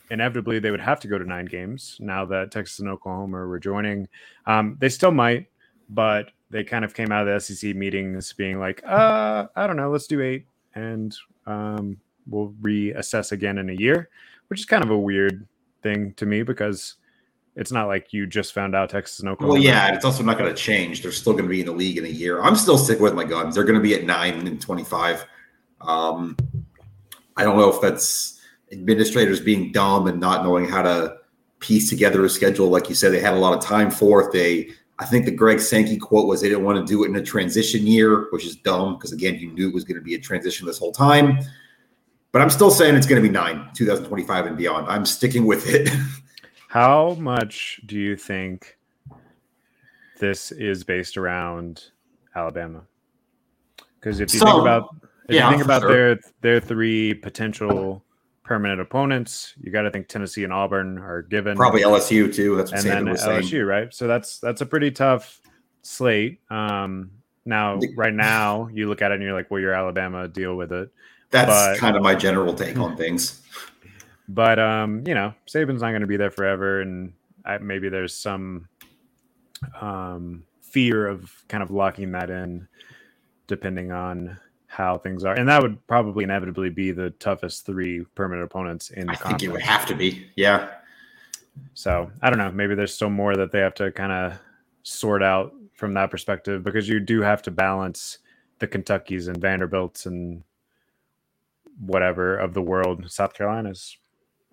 inevitably 0.09 0.59
they 0.59 0.71
would 0.71 0.81
have 0.81 0.99
to 1.01 1.07
go 1.07 1.17
to 1.17 1.25
nine 1.25 1.45
games 1.45 1.97
now 1.99 2.25
that 2.25 2.51
Texas 2.51 2.79
and 2.79 2.89
Oklahoma 2.89 3.45
were 3.45 3.59
joining. 3.59 4.07
Um, 4.45 4.77
they 4.79 4.89
still 4.89 5.11
might, 5.11 5.47
but 5.89 6.31
they 6.49 6.63
kind 6.63 6.85
of 6.85 6.93
came 6.93 7.11
out 7.11 7.27
of 7.27 7.33
the 7.33 7.39
SEC 7.39 7.75
meetings 7.75 8.33
being 8.33 8.59
like, 8.59 8.81
uh, 8.85 9.47
I 9.55 9.67
don't 9.67 9.77
know, 9.77 9.91
let's 9.91 10.07
do 10.07 10.21
eight 10.21 10.47
and 10.75 11.15
um, 11.45 11.97
we'll 12.27 12.53
reassess 12.61 13.31
again 13.31 13.57
in 13.57 13.69
a 13.69 13.73
year, 13.73 14.09
which 14.47 14.59
is 14.59 14.65
kind 14.65 14.83
of 14.83 14.89
a 14.89 14.97
weird 14.97 15.47
thing 15.83 16.13
to 16.15 16.25
me 16.25 16.43
because 16.43 16.95
it's 17.55 17.71
not 17.71 17.87
like 17.87 18.13
you 18.13 18.27
just 18.27 18.53
found 18.53 18.75
out 18.75 18.89
Texas 18.89 19.19
and 19.19 19.29
Oklahoma. 19.29 19.55
Well, 19.55 19.63
yeah, 19.63 19.93
it's 19.93 20.05
also 20.05 20.23
not 20.23 20.37
going 20.37 20.53
to 20.53 20.55
change. 20.55 21.01
They're 21.01 21.11
still 21.11 21.33
going 21.33 21.45
to 21.45 21.49
be 21.49 21.61
in 21.61 21.65
the 21.65 21.71
league 21.71 21.97
in 21.97 22.05
a 22.05 22.09
year. 22.09 22.41
I'm 22.41 22.55
still 22.55 22.77
sticking 22.77 23.03
with 23.03 23.15
my 23.15 23.23
guns. 23.23 23.55
They're 23.55 23.63
going 23.63 23.79
to 23.79 23.81
be 23.81 23.95
at 23.95 24.03
nine 24.03 24.45
and 24.45 24.61
25. 24.61 25.25
Um, 25.81 26.37
I 27.35 27.43
don't 27.43 27.57
know 27.57 27.69
if 27.69 27.81
that's 27.81 28.36
administrators 28.71 29.39
being 29.39 29.71
dumb 29.71 30.07
and 30.07 30.19
not 30.19 30.43
knowing 30.43 30.67
how 30.67 30.81
to 30.81 31.17
piece 31.59 31.89
together 31.89 32.23
a 32.25 32.29
schedule. 32.29 32.67
Like 32.69 32.89
you 32.89 32.95
said, 32.95 33.11
they 33.11 33.19
had 33.19 33.33
a 33.33 33.39
lot 33.39 33.57
of 33.57 33.63
time 33.63 33.89
for 33.91 34.25
if 34.25 34.31
they 34.31 34.71
I 34.99 35.05
think 35.05 35.25
the 35.25 35.31
Greg 35.31 35.59
Sankey 35.59 35.97
quote 35.97 36.27
was 36.27 36.41
they 36.41 36.49
didn't 36.49 36.63
want 36.63 36.79
to 36.79 36.91
do 36.91 37.03
it 37.03 37.09
in 37.09 37.15
a 37.15 37.21
transition 37.21 37.85
year, 37.85 38.27
which 38.31 38.45
is 38.45 38.55
dumb 38.55 38.95
because 38.95 39.11
again, 39.11 39.35
you 39.35 39.51
knew 39.51 39.67
it 39.67 39.73
was 39.73 39.83
going 39.83 39.97
to 39.97 40.03
be 40.03 40.15
a 40.15 40.19
transition 40.19 40.65
this 40.65 40.79
whole 40.79 40.91
time. 40.91 41.39
But 42.31 42.41
I'm 42.41 42.49
still 42.49 42.71
saying 42.71 42.95
it's 42.95 43.07
going 43.07 43.21
to 43.21 43.27
be 43.27 43.31
nine, 43.31 43.69
2025 43.73 44.45
and 44.47 44.57
beyond. 44.57 44.87
I'm 44.87 45.05
sticking 45.05 45.45
with 45.45 45.67
it. 45.67 45.89
How 46.67 47.15
much 47.19 47.79
do 47.85 47.95
you 47.95 48.17
think 48.17 48.77
this 50.19 50.51
is 50.51 50.83
based 50.83 51.15
around 51.15 51.83
Alabama? 52.35 52.83
Because 53.99 54.19
if 54.19 54.33
you 54.33 54.39
think 54.39 54.61
about 54.61 54.89
if 55.29 55.35
yeah, 55.35 55.45
you 55.45 55.55
think 55.55 55.65
about 55.65 55.81
sure. 55.81 55.91
their 55.91 56.19
their 56.41 56.59
three 56.59 57.13
potential 57.13 58.03
permanent 58.47 58.79
opponents. 58.79 59.53
You 59.61 59.71
got 59.71 59.81
to 59.81 59.91
think 59.91 60.07
Tennessee 60.07 60.45
and 60.45 60.53
Auburn 60.53 60.97
are 60.97 61.21
given. 61.21 61.57
Probably 61.57 61.81
LSU 61.81 62.33
too. 62.33 62.55
That's 62.55 62.71
what 62.71 62.85
and 62.85 63.07
then 63.07 63.15
LSU, 63.15 63.49
saying. 63.49 63.65
right? 63.65 63.93
So 63.93 64.07
that's 64.07 64.39
that's 64.39 64.61
a 64.61 64.65
pretty 64.65 64.89
tough 64.89 65.41
slate. 65.81 66.39
Um, 66.49 67.11
now, 67.45 67.79
right 67.95 68.13
now, 68.13 68.67
you 68.73 68.87
look 68.87 69.01
at 69.01 69.11
it 69.11 69.15
and 69.15 69.23
you're 69.23 69.33
like, 69.33 69.51
"Well, 69.51 69.59
you're 69.59 69.73
Alabama, 69.73 70.27
deal 70.27 70.55
with 70.55 70.71
it." 70.71 70.89
That's 71.29 71.49
but, 71.49 71.77
kind 71.77 71.97
of 71.97 72.01
my 72.01 72.15
general 72.15 72.53
take 72.53 72.77
on 72.77 72.95
things. 72.97 73.41
But 74.29 74.59
um, 74.59 75.03
you 75.05 75.13
know, 75.13 75.33
Saban's 75.45 75.81
not 75.81 75.89
going 75.89 76.01
to 76.01 76.07
be 76.07 76.17
there 76.17 76.31
forever, 76.31 76.81
and 76.81 77.13
I, 77.45 77.57
maybe 77.57 77.89
there's 77.89 78.15
some 78.15 78.69
um, 79.81 80.43
fear 80.61 81.05
of 81.05 81.31
kind 81.49 81.61
of 81.61 81.69
locking 81.69 82.13
that 82.13 82.29
in, 82.29 82.67
depending 83.47 83.91
on 83.91 84.39
how 84.67 84.97
things 84.97 85.23
are, 85.23 85.33
and 85.33 85.47
that 85.49 85.61
would 85.61 85.85
probably 85.87 86.23
inevitably 86.23 86.69
be 86.69 86.91
the 86.91 87.09
toughest 87.11 87.65
three 87.65 88.05
permanent 88.15 88.45
opponents 88.45 88.91
in 88.91 89.07
the 89.07 89.13
I 89.13 89.15
conference. 89.15 89.41
think 89.41 89.49
it 89.49 89.53
would 89.53 89.61
have 89.61 89.85
to 89.87 89.95
be, 89.95 90.27
yeah. 90.35 90.69
So 91.73 92.11
I 92.21 92.29
don't 92.29 92.37
know. 92.37 92.51
Maybe 92.51 92.75
there's 92.75 92.93
still 92.93 93.09
more 93.09 93.35
that 93.35 93.51
they 93.51 93.59
have 93.59 93.73
to 93.75 93.91
kind 93.91 94.11
of 94.11 94.39
sort 94.83 95.23
out 95.23 95.53
from 95.73 95.93
that 95.93 96.11
perspective 96.11 96.63
because 96.63 96.87
you 96.87 96.99
do 96.99 97.21
have 97.21 97.41
to 97.43 97.51
balance 97.51 98.19
the 98.59 98.67
Kentuckys 98.67 99.27
and 99.27 99.37
Vanderbilts 99.37 100.05
and 100.05 100.43
whatever 101.79 102.37
of 102.37 102.53
the 102.53 102.61
world, 102.61 103.09
South 103.09 103.33
Carolina's, 103.33 103.97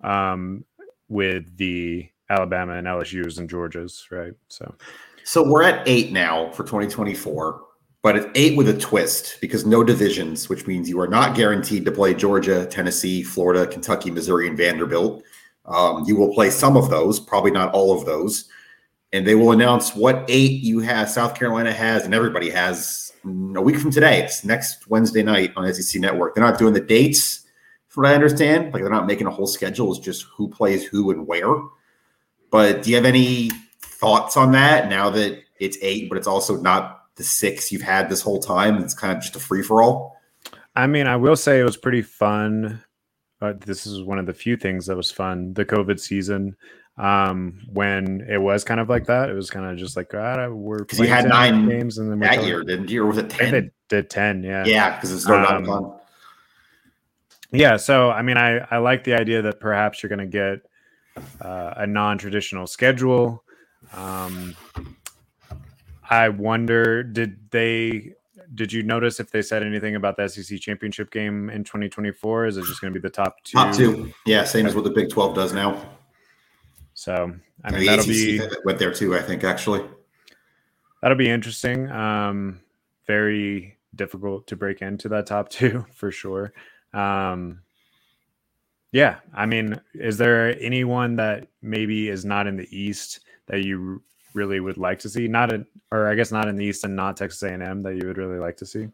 um, 0.03 0.63
with 1.09 1.57
the 1.57 2.07
Alabama 2.29 2.73
and 2.73 2.87
LSU's 2.87 3.37
and 3.39 3.49
Georgia's, 3.49 4.07
right? 4.11 4.33
So, 4.47 4.75
so 5.23 5.47
we're 5.47 5.63
at 5.63 5.87
eight 5.87 6.11
now 6.11 6.51
for 6.51 6.63
2024 6.63 7.61
but 8.05 8.15
it's 8.15 8.27
eight 8.35 8.55
with 8.55 8.69
a 8.69 8.77
twist 8.77 9.41
because 9.41 9.65
no 9.65 9.83
divisions, 9.83 10.47
which 10.47 10.67
means 10.67 10.87
you 10.87 10.99
are 10.99 11.07
not 11.07 11.35
guaranteed 11.35 11.83
to 11.83 11.91
play 11.91 12.13
Georgia, 12.13 12.67
Tennessee, 12.67 13.23
Florida, 13.23 13.65
Kentucky, 13.65 14.11
Missouri, 14.11 14.47
and 14.47 14.55
Vanderbilt. 14.55 15.23
Um, 15.65 16.03
you 16.05 16.15
will 16.15 16.31
play 16.31 16.51
some 16.51 16.77
of 16.77 16.91
those, 16.91 17.19
probably 17.19 17.49
not 17.49 17.73
all 17.73 17.97
of 17.97 18.05
those. 18.05 18.47
And 19.11 19.25
they 19.25 19.33
will 19.33 19.53
announce 19.53 19.95
what 19.95 20.23
eight 20.27 20.61
you 20.61 20.81
have, 20.81 21.09
South 21.09 21.33
Carolina 21.33 21.73
has, 21.73 22.05
and 22.05 22.13
everybody 22.13 22.51
has 22.51 23.11
a 23.25 23.61
week 23.63 23.79
from 23.79 23.89
today. 23.89 24.21
It's 24.21 24.45
next 24.45 24.87
Wednesday 24.87 25.23
night 25.23 25.53
on 25.55 25.73
SEC 25.73 25.99
Network. 25.99 26.35
They're 26.35 26.43
not 26.43 26.59
doing 26.59 26.75
the 26.75 26.81
dates, 26.81 27.47
from 27.87 28.03
what 28.03 28.11
I 28.11 28.13
understand. 28.13 28.71
Like 28.71 28.83
they're 28.83 28.91
not 28.91 29.07
making 29.07 29.25
a 29.25 29.31
whole 29.31 29.47
schedule. 29.47 29.95
It's 29.95 30.05
just 30.05 30.27
who 30.37 30.47
plays 30.47 30.85
who 30.85 31.09
and 31.09 31.25
where. 31.25 31.55
But 32.51 32.83
do 32.83 32.91
you 32.91 32.97
have 32.97 33.05
any 33.05 33.49
thoughts 33.81 34.37
on 34.37 34.51
that 34.51 34.89
now 34.89 35.09
that 35.09 35.41
it's 35.59 35.79
eight, 35.81 36.07
but 36.07 36.19
it's 36.19 36.27
also 36.27 36.57
not 36.57 37.04
the 37.15 37.23
six 37.23 37.71
you've 37.71 37.81
had 37.81 38.09
this 38.09 38.21
whole 38.21 38.39
time. 38.39 38.77
It's 38.77 38.93
kind 38.93 39.15
of 39.15 39.23
just 39.23 39.35
a 39.35 39.39
free 39.39 39.61
for 39.61 39.81
all. 39.81 40.17
I 40.75 40.87
mean, 40.87 41.07
I 41.07 41.15
will 41.15 41.35
say 41.35 41.59
it 41.59 41.63
was 41.63 41.77
pretty 41.77 42.01
fun. 42.01 42.83
Uh, 43.41 43.53
this 43.65 43.85
is 43.85 44.01
one 44.01 44.19
of 44.19 44.25
the 44.25 44.33
few 44.33 44.57
things 44.57 44.85
that 44.87 44.95
was 44.95 45.11
fun. 45.11 45.53
The 45.53 45.65
COVID 45.65 45.99
season, 45.99 46.55
um, 46.97 47.59
when 47.71 48.25
it 48.29 48.37
was 48.37 48.63
kind 48.63 48.79
of 48.79 48.89
like 48.89 49.05
that, 49.05 49.29
it 49.29 49.33
was 49.33 49.49
kind 49.49 49.65
of 49.65 49.77
just 49.77 49.95
like 49.95 50.13
ah, 50.13 50.47
we're 50.49 50.79
because 50.79 50.99
you 50.99 51.07
had 51.07 51.27
nine 51.27 51.67
games 51.67 51.97
and 51.97 52.11
then 52.11 52.19
that 52.19 52.43
year, 52.45 52.63
didn't 52.63 52.89
you? 52.89 53.03
Or 53.03 53.07
was 53.07 53.17
it 53.17 53.29
ten? 53.29 53.51
They 53.51 53.71
did 53.89 54.09
ten, 54.09 54.43
yeah, 54.43 54.65
yeah, 54.65 54.95
because 54.95 55.11
it 55.11 55.19
started 55.19 55.53
um, 55.53 55.65
fun. 55.65 55.91
Yeah, 57.51 57.77
so 57.77 58.11
I 58.11 58.21
mean, 58.21 58.37
I 58.37 58.59
I 58.71 58.77
like 58.77 59.03
the 59.03 59.13
idea 59.13 59.41
that 59.43 59.59
perhaps 59.59 60.01
you're 60.01 60.09
going 60.09 60.19
to 60.19 60.25
get 60.25 60.59
uh, 61.41 61.73
a 61.77 61.87
non-traditional 61.87 62.67
schedule. 62.67 63.43
Um, 63.93 64.55
I 66.09 66.29
wonder, 66.29 67.03
did 67.03 67.51
they? 67.51 68.13
Did 68.53 68.71
you 68.71 68.83
notice 68.83 69.19
if 69.19 69.31
they 69.31 69.41
said 69.41 69.63
anything 69.63 69.95
about 69.95 70.17
the 70.17 70.27
SEC 70.27 70.59
championship 70.59 71.11
game 71.11 71.49
in 71.49 71.63
2024? 71.63 72.45
Is 72.45 72.57
it 72.57 72.65
just 72.65 72.79
going 72.79 72.93
to 72.93 72.99
be 72.99 73.01
the 73.01 73.09
top 73.09 73.43
two? 73.43 73.57
Top 73.57 73.75
two, 73.75 74.13
yeah, 74.25 74.43
same 74.43 74.65
as 74.65 74.75
what 74.75 74.83
the 74.83 74.91
Big 74.91 75.09
12 75.09 75.33
does 75.33 75.53
now. 75.53 75.83
So 76.93 77.33
I 77.63 77.71
mean, 77.71 77.85
that'll 77.85 78.05
be 78.05 78.39
went 78.63 78.79
there 78.79 78.93
too. 78.93 79.15
I 79.15 79.21
think 79.21 79.43
actually, 79.43 79.81
that'll 81.01 81.17
be 81.17 81.29
interesting. 81.29 81.89
Um, 81.91 82.61
very 83.07 83.77
difficult 83.95 84.47
to 84.47 84.55
break 84.55 84.81
into 84.81 85.09
that 85.09 85.25
top 85.25 85.49
two 85.49 85.85
for 85.93 86.11
sure. 86.11 86.53
Um, 86.93 87.61
yeah, 88.91 89.17
I 89.33 89.45
mean, 89.45 89.79
is 89.93 90.17
there 90.17 90.57
anyone 90.61 91.17
that 91.17 91.49
maybe 91.61 92.07
is 92.09 92.23
not 92.23 92.47
in 92.47 92.55
the 92.55 92.67
East 92.75 93.19
that 93.47 93.63
you 93.63 94.01
really 94.35 94.59
would 94.59 94.77
like 94.77 94.99
to 94.99 95.09
see? 95.09 95.27
Not 95.27 95.53
in, 95.53 95.65
or 95.91 96.07
I 96.07 96.15
guess 96.15 96.31
not 96.31 96.47
in 96.47 96.55
the 96.55 96.65
East 96.65 96.83
and 96.83 96.95
not 96.95 97.17
Texas 97.17 97.41
A&M 97.43 97.83
that 97.83 97.95
you 97.95 98.07
would 98.07 98.17
really 98.17 98.39
like 98.39 98.57
to 98.57 98.65
see? 98.65 98.89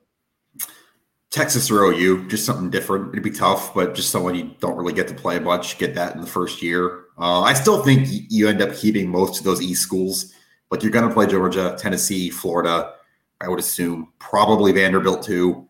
Texas 1.32 1.72
or 1.72 1.84
OU, 1.86 2.28
just 2.28 2.46
something 2.46 2.70
different. 2.70 3.14
It'd 3.14 3.24
be 3.24 3.32
tough, 3.32 3.74
but 3.74 3.96
just 3.96 4.10
someone 4.10 4.36
you 4.36 4.52
don't 4.60 4.76
really 4.76 4.94
get 4.94 5.08
to 5.08 5.14
play 5.14 5.40
much. 5.40 5.78
Get 5.78 5.96
that 5.96 6.14
in 6.14 6.22
the 6.22 6.28
first 6.28 6.62
year. 6.62 7.06
Uh, 7.18 7.42
I 7.42 7.54
still 7.54 7.84
think 7.84 8.08
you 8.10 8.50
end 8.50 8.62
up 8.62 8.76
keeping 8.76 9.10
most 9.10 9.40
of 9.40 9.46
those 9.46 9.62
East 9.62 9.82
schools, 9.82 10.34
but 10.70 10.84
you're 10.84 10.92
going 10.92 11.08
to 11.08 11.14
play 11.14 11.28
Georgia, 11.28 11.76
Tennessee, 11.80 12.30
Florida. 12.30 12.94
I 13.40 13.48
would 13.48 13.60
assume 13.60 14.12
probably 14.20 14.72
Vanderbilt 14.72 15.24
too. 15.24 15.68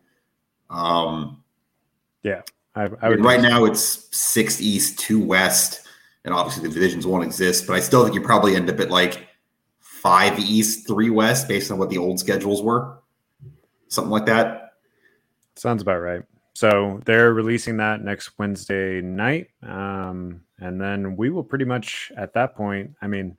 Um, 0.68 1.42
yeah, 2.22 2.42
I, 2.74 2.88
I 3.00 3.08
would 3.08 3.24
right 3.24 3.40
now 3.40 3.64
it's 3.64 4.08
six 4.16 4.60
east, 4.60 4.98
two 4.98 5.24
west, 5.24 5.86
and 6.24 6.34
obviously 6.34 6.66
the 6.66 6.74
divisions 6.74 7.06
won't 7.06 7.24
exist. 7.24 7.66
But 7.66 7.74
I 7.74 7.80
still 7.80 8.02
think 8.02 8.14
you 8.14 8.20
probably 8.20 8.56
end 8.56 8.68
up 8.70 8.80
at 8.80 8.90
like 8.90 9.26
five 10.02 10.36
east, 10.40 10.86
three 10.88 11.10
west, 11.10 11.46
based 11.46 11.70
on 11.70 11.78
what 11.78 11.88
the 11.88 11.96
old 11.96 12.18
schedules 12.18 12.60
were, 12.60 12.98
something 13.86 14.10
like 14.10 14.26
that. 14.26 14.72
Sounds 15.54 15.80
about 15.80 16.00
right. 16.00 16.22
So 16.54 17.00
they're 17.04 17.32
releasing 17.32 17.76
that 17.76 18.02
next 18.02 18.32
Wednesday 18.36 19.00
night, 19.00 19.50
um, 19.62 20.40
and 20.58 20.80
then 20.80 21.16
we 21.16 21.30
will 21.30 21.44
pretty 21.44 21.64
much 21.64 22.10
at 22.16 22.34
that 22.34 22.56
point. 22.56 22.90
I 23.00 23.06
mean, 23.06 23.36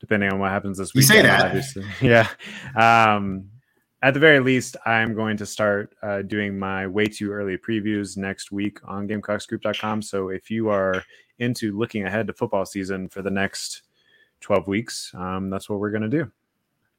depending 0.00 0.30
on 0.30 0.38
what 0.38 0.50
happens 0.50 0.76
this 0.76 0.92
week. 0.92 1.02
You 1.02 1.08
say 1.08 1.22
that, 1.22 1.46
obviously, 1.46 1.86
yeah. 2.02 2.28
Um, 2.76 3.48
at 4.02 4.12
the 4.12 4.20
very 4.20 4.40
least, 4.40 4.76
I'm 4.84 5.14
going 5.14 5.38
to 5.38 5.46
start 5.46 5.94
uh, 6.02 6.22
doing 6.22 6.58
my 6.58 6.86
way 6.86 7.06
too 7.06 7.32
early 7.32 7.56
previews 7.56 8.18
next 8.18 8.52
week 8.52 8.80
on 8.84 9.08
GamecockScoop.com. 9.08 10.02
So 10.02 10.28
if 10.28 10.50
you 10.50 10.68
are 10.68 11.02
into 11.38 11.76
looking 11.76 12.04
ahead 12.04 12.26
to 12.26 12.32
football 12.32 12.66
season 12.66 13.08
for 13.08 13.22
the 13.22 13.30
next 13.30 13.82
12 14.42 14.68
weeks, 14.68 15.12
um, 15.14 15.50
that's 15.50 15.68
what 15.68 15.80
we're 15.80 15.90
going 15.90 16.02
to 16.02 16.08
do. 16.08 16.30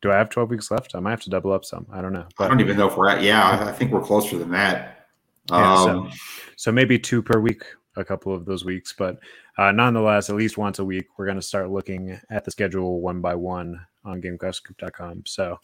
Do 0.01 0.11
I 0.11 0.17
have 0.17 0.29
12 0.29 0.49
weeks 0.49 0.71
left? 0.71 0.95
I 0.95 0.99
might 0.99 1.11
have 1.11 1.21
to 1.21 1.29
double 1.29 1.53
up 1.53 1.63
some. 1.63 1.85
I 1.91 2.01
don't 2.01 2.11
know. 2.11 2.25
But, 2.37 2.45
I 2.45 2.47
don't 2.49 2.59
even 2.59 2.77
know 2.77 2.87
if 2.87 2.97
we're 2.97 3.09
at. 3.09 3.21
Yeah, 3.21 3.65
I 3.65 3.71
think 3.71 3.91
we're 3.91 4.01
closer 4.01 4.37
than 4.37 4.51
that. 4.51 5.07
Yeah, 5.49 5.73
um, 5.73 6.11
so, 6.11 6.17
so 6.55 6.71
maybe 6.71 6.99
two 6.99 7.21
per 7.21 7.39
week, 7.39 7.63
a 7.95 8.03
couple 8.03 8.33
of 8.33 8.45
those 8.45 8.65
weeks. 8.65 8.93
But 8.97 9.19
uh, 9.57 9.71
nonetheless, 9.71 10.29
at 10.29 10.35
least 10.35 10.57
once 10.57 10.79
a 10.79 10.85
week, 10.85 11.07
we're 11.17 11.25
going 11.25 11.37
to 11.37 11.41
start 11.41 11.69
looking 11.69 12.19
at 12.29 12.43
the 12.43 12.51
schedule 12.51 12.99
one 12.99 13.21
by 13.21 13.35
one 13.35 13.79
on 14.03 14.21
GamecockScoop.com. 14.21 15.23
So 15.25 15.59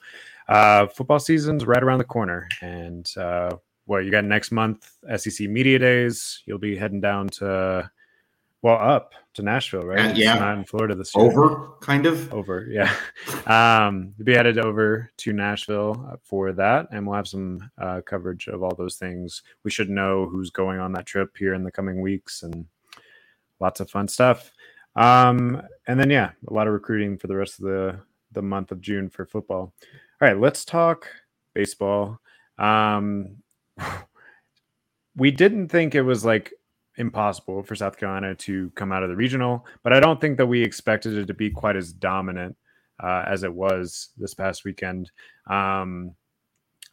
uh, 0.48 0.88
football 0.88 1.20
season's 1.20 1.66
right 1.66 1.84
around 1.84 2.00
the 2.00 2.06
corner, 2.06 2.48
and 2.62 3.12
uh, 3.18 3.56
what 3.86 4.06
you 4.06 4.12
got 4.12 4.24
next 4.24 4.52
month? 4.52 4.92
SEC 5.18 5.50
Media 5.50 5.80
Days. 5.80 6.44
You'll 6.46 6.60
be 6.60 6.78
heading 6.78 7.02
down 7.02 7.28
to 7.30 7.90
well 8.62 8.78
up 8.78 9.14
to 9.36 9.42
Nashville, 9.42 9.84
right? 9.84 10.12
Uh, 10.12 10.14
yeah, 10.16 10.38
not 10.38 10.58
in 10.58 10.66
Florida 10.66 10.96
this 10.96 11.16
year. 11.16 11.26
Over, 11.26 11.72
kind 11.82 12.06
of 12.06 12.34
over. 12.34 12.68
Yeah, 12.70 12.94
um, 13.88 14.14
be 14.24 14.34
headed 14.34 14.58
over 14.58 15.10
to 15.18 15.34
Nashville 15.34 16.20
for 16.24 16.52
that, 16.54 16.88
and 16.92 17.06
we'll 17.06 17.16
have 17.16 17.28
some 17.28 17.70
uh, 17.78 18.02
coverage 18.06 18.48
of 18.48 18.64
all 18.64 18.76
those 18.76 18.96
things. 18.96 19.44
We 19.64 19.72
should 19.72 19.90
know 19.90 20.26
who's 20.26 20.50
going 20.50 20.80
on 20.80 20.92
that 20.94 21.06
trip 21.06 21.38
here 21.38 21.54
in 21.54 21.64
the 21.64 21.72
coming 21.72 22.02
weeks, 22.02 22.44
and 22.44 22.66
lots 23.60 23.80
of 23.80 23.90
fun 23.90 24.08
stuff. 24.08 24.52
Um, 24.96 25.62
and 25.88 26.00
then 26.00 26.10
yeah, 26.10 26.32
a 26.48 26.54
lot 26.54 26.68
of 26.68 26.74
recruiting 26.74 27.18
for 27.18 27.28
the 27.28 27.36
rest 27.36 27.60
of 27.60 27.66
the 27.66 28.00
the 28.32 28.42
month 28.42 28.72
of 28.72 28.82
June 28.82 29.10
for 29.10 29.26
football. 29.26 29.74
All 30.22 30.28
right, 30.28 30.40
let's 30.40 30.66
talk 30.66 31.08
baseball. 31.54 32.20
Um, 32.58 33.38
we 35.16 35.32
didn't 35.32 35.70
think 35.70 35.96
it 35.96 36.02
was 36.02 36.26
like 36.26 36.54
impossible 37.00 37.64
for 37.64 37.76
South 37.76 37.98
Carolina 37.98 38.36
to 38.36 38.70
come 38.76 38.92
out 38.92 39.02
of 39.02 39.10
the 39.10 39.16
regional, 39.16 39.66
but 39.84 39.94
I 39.94 40.00
don't 40.00 40.22
think 40.22 40.38
that 40.38 40.46
we 40.46 40.62
expected 40.62 41.18
it 41.18 41.26
to 41.28 41.34
be 41.34 41.50
quite 41.50 41.76
as 41.76 41.92
dominant 41.92 42.56
uh, 43.02 43.24
as 43.26 43.44
it 43.44 43.54
was 43.54 44.10
this 44.18 44.34
past 44.34 44.66
weekend. 44.66 45.10
Um, 45.48 46.14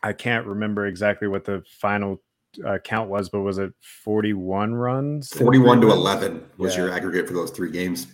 I 0.02 0.12
can't 0.12 0.46
remember 0.46 0.86
exactly 0.86 1.28
what 1.28 1.44
the 1.44 1.62
final 1.80 2.22
uh, 2.64 2.78
count 2.78 3.10
was, 3.10 3.28
but 3.28 3.40
was 3.40 3.58
it 3.58 3.72
41 3.80 4.74
runs? 4.74 5.30
41 5.30 5.80
to 5.82 5.90
11 5.90 6.46
was 6.56 6.74
yeah. 6.74 6.84
your 6.84 6.92
aggregate 6.92 7.26
for 7.26 7.34
those 7.34 7.50
three 7.50 7.70
games. 7.70 8.06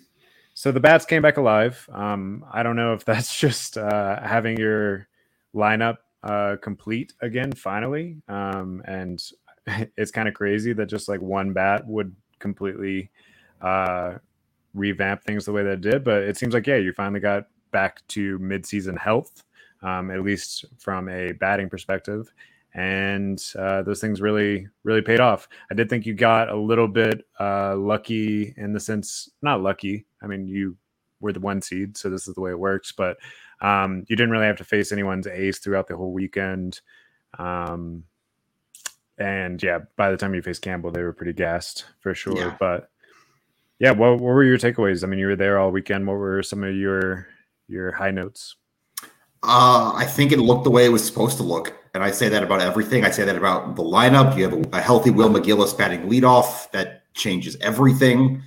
So 0.55 0.73
the 0.73 0.81
bats 0.81 1.05
came 1.05 1.23
back 1.23 1.37
alive. 1.37 1.89
Um, 1.93 2.45
I 2.51 2.63
don't 2.63 2.77
know 2.77 2.95
if 2.95 3.05
that's 3.05 3.39
just 3.39 3.79
uh, 3.79 4.21
having 4.23 4.59
your 4.59 5.09
lineup 5.55 5.99
uh, 6.23 6.57
complete 6.63 7.13
again 7.21 7.53
finally, 7.53 8.23
um, 8.29 8.83
and 8.87 9.21
it's 9.97 10.11
kind 10.11 10.29
of 10.29 10.35
crazy 10.35 10.73
that 10.73 10.87
just 10.87 11.09
like 11.09 11.21
one 11.21 11.53
bat 11.53 11.87
would 11.87 12.15
completely 12.39 13.11
uh, 13.61 14.15
revamp 14.75 15.23
things 15.23 15.45
the 15.45 15.53
way 15.53 15.63
that 15.63 15.73
it 15.73 15.81
did. 15.81 16.05
But 16.05 16.23
it 16.23 16.37
seems 16.37 16.55
like 16.55 16.67
yeah, 16.67 16.77
you 16.77 16.93
finally 16.93 17.21
got 17.21 17.47
back 17.71 18.07
to 18.09 18.39
midseason 18.39 18.99
health, 18.99 19.45
um, 19.83 20.11
at 20.11 20.23
least 20.23 20.65
from 20.79 21.09
a 21.09 21.33
batting 21.33 21.69
perspective, 21.69 22.33
and 22.75 23.43
uh, 23.59 23.83
those 23.83 24.01
things 24.01 24.21
really 24.21 24.69
really 24.85 25.03
paid 25.03 25.21
off. 25.21 25.49
I 25.71 25.75
did 25.75 25.89
think 25.89 26.07
you 26.07 26.15
got 26.15 26.49
a 26.49 26.57
little 26.57 26.89
bit 26.89 27.25
uh, 27.41 27.77
lucky 27.77 28.55
in 28.57 28.73
the 28.73 28.81
sense, 28.81 29.31
not 29.43 29.63
lucky. 29.63 30.07
I 30.23 30.27
mean, 30.27 30.47
you 30.47 30.77
were 31.21 31.33
the 31.33 31.41
one 31.41 31.63
seed, 31.63 31.97
so 31.97 32.11
this 32.11 32.29
is 32.29 32.35
the 32.35 32.41
way 32.41 32.51
it 32.51 32.59
works. 32.59 32.93
But 32.93 33.17
um, 33.61 34.05
you 34.09 34.17
didn't 34.17 34.31
really 34.31 34.47
have 34.47 34.57
to 34.57 34.65
face 34.65 34.93
anyone's 34.93 35.27
ace 35.27 35.59
throughout 35.59 35.87
the 35.87 35.97
whole 35.97 36.13
weekend. 36.13 36.81
Um, 37.39 38.05
and 39.23 39.63
yeah, 39.63 39.79
by 39.97 40.11
the 40.11 40.17
time 40.17 40.35
you 40.35 40.43
faced 40.43 40.63
Campbell, 40.63 40.91
they 40.91 41.03
were 41.03 41.13
pretty 41.13 41.33
gassed 41.33 41.85
for 42.01 42.15
sure. 42.15 42.37
Yeah. 42.37 42.57
But 42.59 42.91
yeah, 43.79 43.93
what, 43.93 44.13
what 44.13 44.21
were 44.21 44.45
your 44.45 44.59
takeaways? 44.59 45.05
I 45.05 45.07
mean, 45.07 45.21
you 45.21 45.29
were 45.29 45.37
there 45.37 45.59
all 45.59 45.71
weekend. 45.71 46.07
What 46.07 46.15
were 46.15 46.43
some 46.43 46.65
of 46.65 46.75
your 46.75 47.29
your 47.69 47.93
high 47.93 48.11
notes? 48.11 48.57
Uh, 49.45 49.93
I 49.95 50.07
think 50.07 50.33
it 50.33 50.39
looked 50.39 50.65
the 50.65 50.71
way 50.71 50.85
it 50.85 50.91
was 50.91 51.05
supposed 51.05 51.37
to 51.39 51.43
look. 51.43 51.75
And 51.95 52.03
I 52.03 52.11
say 52.11 52.29
that 52.29 52.43
about 52.43 52.61
everything. 52.61 53.05
I 53.05 53.11
say 53.11 53.25
that 53.25 53.37
about 53.37 53.77
the 53.77 53.83
lineup. 53.83 54.37
You 54.37 54.45
have 54.45 54.53
a, 54.53 54.79
a 54.79 54.81
healthy 54.81 55.11
Will 55.11 55.31
McGillis 55.31 55.77
batting 55.77 56.09
leadoff. 56.09 56.71
That 56.73 57.13
changes 57.15 57.57
everything. 57.61 58.43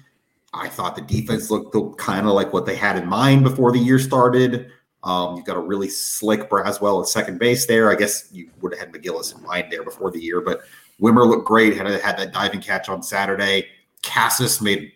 I 0.53 0.70
thought 0.70 0.96
the 0.96 1.01
defense 1.01 1.51
looked 1.51 1.98
kind 1.98 2.27
of 2.27 2.34
like 2.34 2.53
what 2.53 2.65
they 2.65 2.75
had 2.75 2.98
in 2.98 3.08
mind 3.08 3.44
before 3.44 3.72
the 3.72 3.79
year 3.79 4.00
started. 4.00 4.72
Um, 5.06 5.36
you've 5.36 5.46
got 5.46 5.56
a 5.56 5.62
really 5.62 5.88
slick 5.88 6.50
Braswell 6.50 7.02
at 7.02 7.08
second 7.08 7.40
base 7.40 7.68
there. 7.68 7.92
I 7.92 7.96
guess 7.96 8.28
you 8.32 8.50
would 8.62 8.74
have 8.74 8.88
had 8.88 8.92
McGillis 8.92 9.38
in 9.38 9.44
mind 9.44 9.72
there 9.72 9.84
before 9.84 10.12
the 10.12 10.20
year, 10.20 10.42
but 10.42 10.62
Wimmer 11.00 11.28
looked 11.28 11.46
great. 11.46 11.78
Had 11.78 11.88
had 12.02 12.18
that 12.18 12.34
diving 12.34 12.60
catch 12.60 12.90
on 12.90 13.04
Saturday. 13.04 13.68
Casas 14.02 14.62
made 14.62 14.92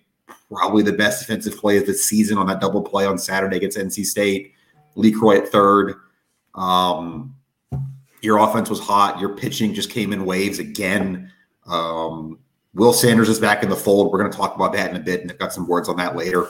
probably 0.51 0.81
the 0.81 0.93
best 0.93 1.19
defensive 1.19 1.57
play 1.57 1.77
of 1.77 1.85
the 1.85 1.93
season 1.93 2.37
on 2.37 2.47
that 2.47 2.59
double 2.59 2.81
play 2.81 3.05
on 3.05 3.17
Saturday 3.17 3.57
against 3.57 3.77
NC 3.77 4.05
State. 4.05 4.53
LeCroy 4.97 5.37
at 5.37 5.49
third. 5.49 5.95
Um, 6.55 7.35
your 8.21 8.39
offense 8.39 8.69
was 8.69 8.79
hot. 8.79 9.19
Your 9.19 9.35
pitching 9.35 9.73
just 9.73 9.89
came 9.89 10.11
in 10.11 10.25
waves 10.25 10.59
again. 10.59 11.31
Um, 11.67 12.39
Will 12.73 12.93
Sanders 12.93 13.29
is 13.29 13.39
back 13.39 13.63
in 13.63 13.69
the 13.69 13.75
fold. 13.75 14.11
We're 14.11 14.19
going 14.19 14.31
to 14.31 14.37
talk 14.37 14.55
about 14.55 14.73
that 14.73 14.89
in 14.89 14.95
a 14.95 14.99
bit, 14.99 15.21
and 15.21 15.31
I've 15.31 15.37
got 15.37 15.53
some 15.53 15.67
words 15.67 15.87
on 15.87 15.97
that 15.97 16.15
later 16.15 16.47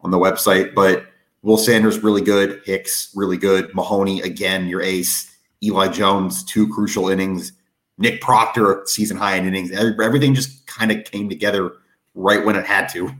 on 0.00 0.10
the 0.10 0.18
website. 0.18 0.74
But 0.74 1.06
Will 1.42 1.56
Sanders 1.56 2.02
really 2.02 2.20
good. 2.20 2.60
Hicks 2.64 3.12
really 3.14 3.36
good. 3.36 3.74
Mahoney 3.74 4.20
again, 4.20 4.66
your 4.66 4.82
ace. 4.82 5.34
Eli 5.62 5.88
Jones 5.88 6.44
two 6.44 6.68
crucial 6.68 7.08
innings. 7.08 7.52
Nick 7.98 8.20
Proctor 8.20 8.82
season 8.86 9.16
high 9.16 9.36
in 9.36 9.46
innings. 9.46 9.70
Everything 9.72 10.34
just 10.34 10.66
kind 10.66 10.90
of 10.90 11.04
came 11.04 11.28
together 11.28 11.72
right 12.14 12.44
when 12.44 12.56
it 12.56 12.66
had 12.66 12.88
to. 12.88 13.10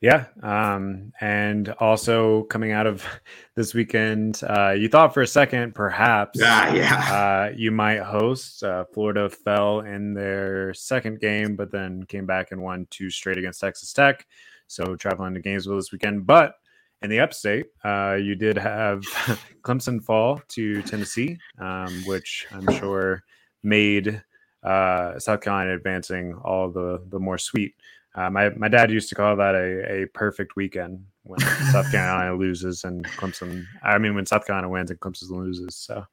Yeah. 0.00 0.26
Um, 0.42 1.12
and 1.20 1.68
also 1.78 2.44
coming 2.44 2.72
out 2.72 2.86
of 2.86 3.04
this 3.54 3.74
weekend, 3.74 4.40
uh, 4.48 4.70
you 4.70 4.88
thought 4.88 5.12
for 5.12 5.20
a 5.20 5.26
second 5.26 5.74
perhaps 5.74 6.40
ah, 6.42 6.72
yeah. 6.72 7.50
uh, 7.50 7.54
you 7.54 7.70
might 7.70 8.00
host. 8.00 8.62
Uh, 8.62 8.84
Florida 8.94 9.28
fell 9.28 9.80
in 9.80 10.14
their 10.14 10.72
second 10.72 11.20
game, 11.20 11.54
but 11.54 11.70
then 11.70 12.04
came 12.04 12.24
back 12.24 12.52
and 12.52 12.62
won 12.62 12.86
two 12.90 13.10
straight 13.10 13.36
against 13.36 13.60
Texas 13.60 13.92
Tech. 13.92 14.26
So 14.70 14.94
traveling 14.94 15.34
to 15.34 15.40
Gainesville 15.40 15.76
this 15.76 15.90
weekend. 15.90 16.26
But 16.26 16.54
in 17.02 17.10
the 17.10 17.18
upstate, 17.18 17.66
uh, 17.84 18.16
you 18.20 18.36
did 18.36 18.56
have 18.56 19.00
Clemson 19.62 20.00
fall 20.00 20.40
to 20.50 20.80
Tennessee, 20.82 21.38
um, 21.58 22.02
which 22.06 22.46
I'm 22.52 22.72
sure 22.74 23.24
made 23.64 24.22
uh, 24.62 25.18
South 25.18 25.40
Carolina 25.40 25.74
advancing 25.74 26.34
all 26.44 26.70
the 26.70 27.02
the 27.08 27.18
more 27.18 27.36
sweet. 27.36 27.74
Uh, 28.14 28.30
my 28.30 28.50
my 28.50 28.68
dad 28.68 28.92
used 28.92 29.08
to 29.08 29.16
call 29.16 29.34
that 29.36 29.56
a, 29.56 30.02
a 30.02 30.06
perfect 30.06 30.54
weekend 30.54 31.04
when 31.24 31.40
South 31.72 31.90
Carolina 31.90 32.36
loses 32.36 32.84
and 32.84 33.04
Clemson. 33.04 33.64
I 33.82 33.98
mean, 33.98 34.14
when 34.14 34.26
South 34.26 34.46
Carolina 34.46 34.68
wins 34.68 34.92
and 34.92 35.00
Clemson 35.00 35.30
loses. 35.30 35.74
So, 35.74 36.04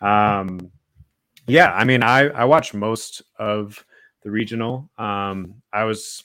um, 0.00 0.72
yeah, 1.46 1.72
I 1.74 1.84
mean, 1.84 2.02
I 2.02 2.28
I 2.30 2.44
watched 2.44 2.74
most 2.74 3.22
of 3.38 3.84
the 4.22 4.32
regional. 4.32 4.90
Um, 4.98 5.62
I 5.72 5.84
was 5.84 6.24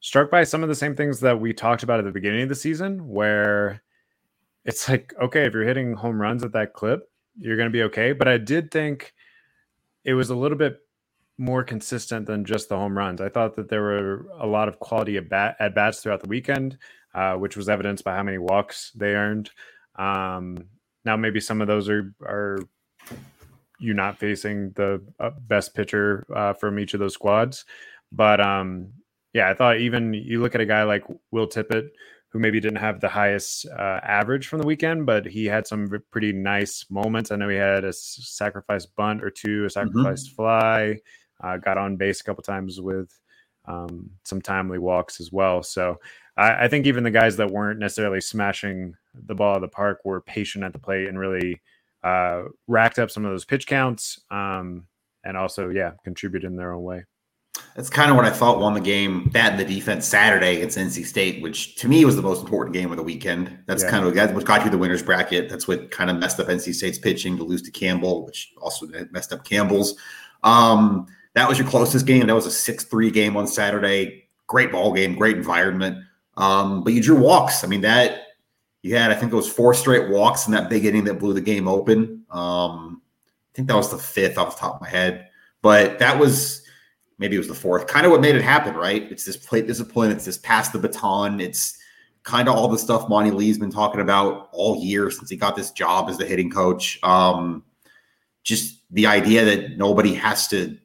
struck 0.00 0.30
by 0.30 0.44
some 0.44 0.62
of 0.62 0.68
the 0.68 0.74
same 0.74 0.96
things 0.96 1.20
that 1.20 1.40
we 1.40 1.52
talked 1.52 1.82
about 1.82 1.98
at 1.98 2.04
the 2.04 2.10
beginning 2.10 2.42
of 2.42 2.48
the 2.48 2.54
season, 2.54 3.06
where 3.06 3.82
it's 4.64 4.88
like, 4.88 5.14
okay, 5.22 5.44
if 5.44 5.54
you're 5.54 5.64
hitting 5.64 5.94
home 5.94 6.20
runs 6.20 6.42
at 6.42 6.52
that 6.52 6.72
clip, 6.74 7.08
you're 7.38 7.56
going 7.56 7.68
to 7.68 7.72
be 7.72 7.84
okay. 7.84 8.12
But 8.12 8.28
I 8.28 8.38
did 8.38 8.70
think 8.70 9.14
it 10.04 10.14
was 10.14 10.30
a 10.30 10.34
little 10.34 10.58
bit 10.58 10.78
more 11.38 11.64
consistent 11.64 12.26
than 12.26 12.44
just 12.44 12.68
the 12.68 12.76
home 12.76 12.96
runs. 12.96 13.20
I 13.20 13.30
thought 13.30 13.56
that 13.56 13.68
there 13.68 13.82
were 13.82 14.26
a 14.38 14.46
lot 14.46 14.68
of 14.68 14.78
quality 14.78 15.16
at, 15.16 15.28
bat, 15.28 15.56
at 15.58 15.74
bats 15.74 16.00
throughout 16.00 16.20
the 16.20 16.28
weekend, 16.28 16.76
uh, 17.14 17.34
which 17.34 17.56
was 17.56 17.68
evidenced 17.68 18.04
by 18.04 18.14
how 18.14 18.22
many 18.22 18.38
walks 18.38 18.92
they 18.94 19.14
earned. 19.14 19.50
Um, 19.96 20.66
now, 21.04 21.16
maybe 21.16 21.40
some 21.40 21.62
of 21.62 21.66
those 21.66 21.88
are 21.88 22.14
are 22.22 22.58
you 23.78 23.94
not 23.94 24.18
facing 24.18 24.72
the 24.72 25.02
uh, 25.18 25.30
best 25.48 25.74
pitcher 25.74 26.26
uh, 26.36 26.52
from 26.52 26.78
each 26.78 26.92
of 26.92 27.00
those 27.00 27.14
squads, 27.14 27.64
but 28.12 28.38
um, 28.38 28.92
yeah, 29.32 29.48
I 29.48 29.54
thought 29.54 29.78
even 29.78 30.12
you 30.14 30.40
look 30.40 30.54
at 30.54 30.60
a 30.60 30.66
guy 30.66 30.82
like 30.82 31.04
Will 31.30 31.46
Tippett, 31.46 31.90
who 32.30 32.38
maybe 32.38 32.60
didn't 32.60 32.78
have 32.78 33.00
the 33.00 33.08
highest 33.08 33.66
uh, 33.66 34.00
average 34.02 34.46
from 34.46 34.60
the 34.60 34.66
weekend, 34.66 35.04
but 35.04 35.26
he 35.26 35.46
had 35.46 35.66
some 35.66 35.90
pretty 36.10 36.32
nice 36.32 36.86
moments. 36.88 37.30
I 37.30 37.36
know 37.36 37.48
he 37.48 37.56
had 37.56 37.84
a 37.84 37.92
sacrifice 37.92 38.86
bunt 38.86 39.22
or 39.22 39.30
two, 39.30 39.64
a 39.64 39.70
sacrifice 39.70 40.26
mm-hmm. 40.26 40.36
fly. 40.36 41.00
Uh, 41.42 41.56
got 41.56 41.78
on 41.78 41.96
base 41.96 42.20
a 42.20 42.24
couple 42.24 42.42
times 42.42 42.80
with 42.80 43.18
um, 43.66 44.10
some 44.24 44.40
timely 44.40 44.78
walks 44.78 45.20
as 45.20 45.32
well. 45.32 45.62
So 45.62 45.98
I, 46.36 46.64
I, 46.64 46.68
think 46.68 46.86
even 46.86 47.02
the 47.02 47.10
guys 47.10 47.36
that 47.36 47.50
weren't 47.50 47.78
necessarily 47.78 48.20
smashing 48.20 48.94
the 49.14 49.34
ball 49.34 49.54
of 49.54 49.62
the 49.62 49.68
park 49.68 50.00
were 50.04 50.20
patient 50.20 50.64
at 50.64 50.72
the 50.72 50.78
plate 50.78 51.08
and 51.08 51.18
really 51.18 51.60
uh, 52.02 52.42
racked 52.66 52.98
up 52.98 53.10
some 53.10 53.24
of 53.24 53.30
those 53.30 53.44
pitch 53.44 53.66
counts 53.66 54.20
um, 54.30 54.86
and 55.24 55.36
also, 55.36 55.70
yeah, 55.70 55.92
contributed 56.04 56.50
in 56.50 56.56
their 56.56 56.72
own 56.72 56.82
way. 56.82 57.04
That's 57.74 57.90
kind 57.90 58.10
of 58.10 58.16
what 58.16 58.26
I 58.26 58.30
thought 58.30 58.60
won 58.60 58.74
the 58.74 58.80
game. 58.80 59.30
That 59.32 59.52
and 59.52 59.60
the 59.60 59.64
defense 59.64 60.06
Saturday 60.06 60.56
against 60.56 60.76
NC 60.76 61.04
State, 61.04 61.42
which 61.42 61.76
to 61.76 61.88
me 61.88 62.04
was 62.04 62.16
the 62.16 62.22
most 62.22 62.42
important 62.42 62.74
game 62.74 62.90
of 62.90 62.96
the 62.96 63.02
weekend. 63.02 63.58
That's 63.66 63.82
yeah. 63.82 63.90
kind 63.90 64.06
of 64.06 64.34
what 64.34 64.44
got 64.44 64.64
you 64.64 64.70
the 64.70 64.78
winners 64.78 65.02
bracket. 65.02 65.48
That's 65.48 65.66
what 65.68 65.90
kind 65.90 66.10
of 66.10 66.16
messed 66.18 66.40
up 66.40 66.48
NC 66.48 66.74
State's 66.74 66.98
pitching 66.98 67.36
to 67.36 67.44
lose 67.44 67.62
to 67.62 67.70
Campbell, 67.70 68.26
which 68.26 68.52
also 68.60 68.86
messed 69.10 69.32
up 69.32 69.44
Campbell's. 69.44 69.96
Um, 70.42 71.06
that 71.34 71.48
was 71.48 71.58
your 71.58 71.68
closest 71.68 72.06
game. 72.06 72.26
That 72.26 72.34
was 72.34 72.46
a 72.46 72.50
6 72.50 72.84
3 72.84 73.10
game 73.10 73.36
on 73.36 73.46
Saturday. 73.46 74.28
Great 74.46 74.72
ball 74.72 74.92
game, 74.92 75.14
great 75.14 75.36
environment. 75.36 76.04
Um, 76.36 76.82
but 76.82 76.92
you 76.92 77.02
drew 77.02 77.18
walks. 77.18 77.62
I 77.62 77.66
mean, 77.66 77.82
that 77.82 78.22
you 78.82 78.96
had, 78.96 79.10
I 79.10 79.14
think 79.14 79.32
it 79.32 79.36
was 79.36 79.50
four 79.50 79.74
straight 79.74 80.10
walks 80.10 80.46
in 80.46 80.52
that 80.52 80.70
big 80.70 80.84
inning 80.84 81.04
that 81.04 81.18
blew 81.18 81.34
the 81.34 81.40
game 81.40 81.68
open. 81.68 82.24
Um, 82.30 83.02
I 83.52 83.54
think 83.54 83.68
that 83.68 83.76
was 83.76 83.90
the 83.90 83.98
fifth 83.98 84.38
off 84.38 84.56
the 84.56 84.60
top 84.60 84.76
of 84.76 84.80
my 84.80 84.88
head. 84.88 85.28
But 85.62 85.98
that 85.98 86.18
was 86.18 86.59
maybe 87.20 87.36
it 87.36 87.38
was 87.38 87.48
the 87.48 87.54
fourth, 87.54 87.86
kind 87.86 88.06
of 88.06 88.10
what 88.10 88.22
made 88.22 88.34
it 88.34 88.42
happen, 88.42 88.74
right? 88.74 89.02
It's 89.12 89.24
this 89.24 89.36
plate 89.36 89.66
discipline, 89.66 90.10
it's 90.10 90.24
this 90.24 90.38
pass 90.38 90.70
the 90.70 90.78
baton, 90.78 91.38
it's 91.38 91.78
kind 92.22 92.48
of 92.48 92.56
all 92.56 92.66
the 92.66 92.78
stuff 92.78 93.08
Monty 93.08 93.30
Lee's 93.30 93.58
been 93.58 93.70
talking 93.70 94.00
about 94.00 94.48
all 94.52 94.82
year 94.82 95.10
since 95.10 95.28
he 95.28 95.36
got 95.36 95.54
this 95.54 95.70
job 95.70 96.08
as 96.08 96.16
the 96.16 96.24
hitting 96.24 96.50
coach. 96.50 96.98
Um, 97.02 97.62
just 98.42 98.82
the 98.90 99.06
idea 99.06 99.44
that 99.44 99.76
nobody 99.76 100.14
has 100.14 100.48
to 100.48 100.76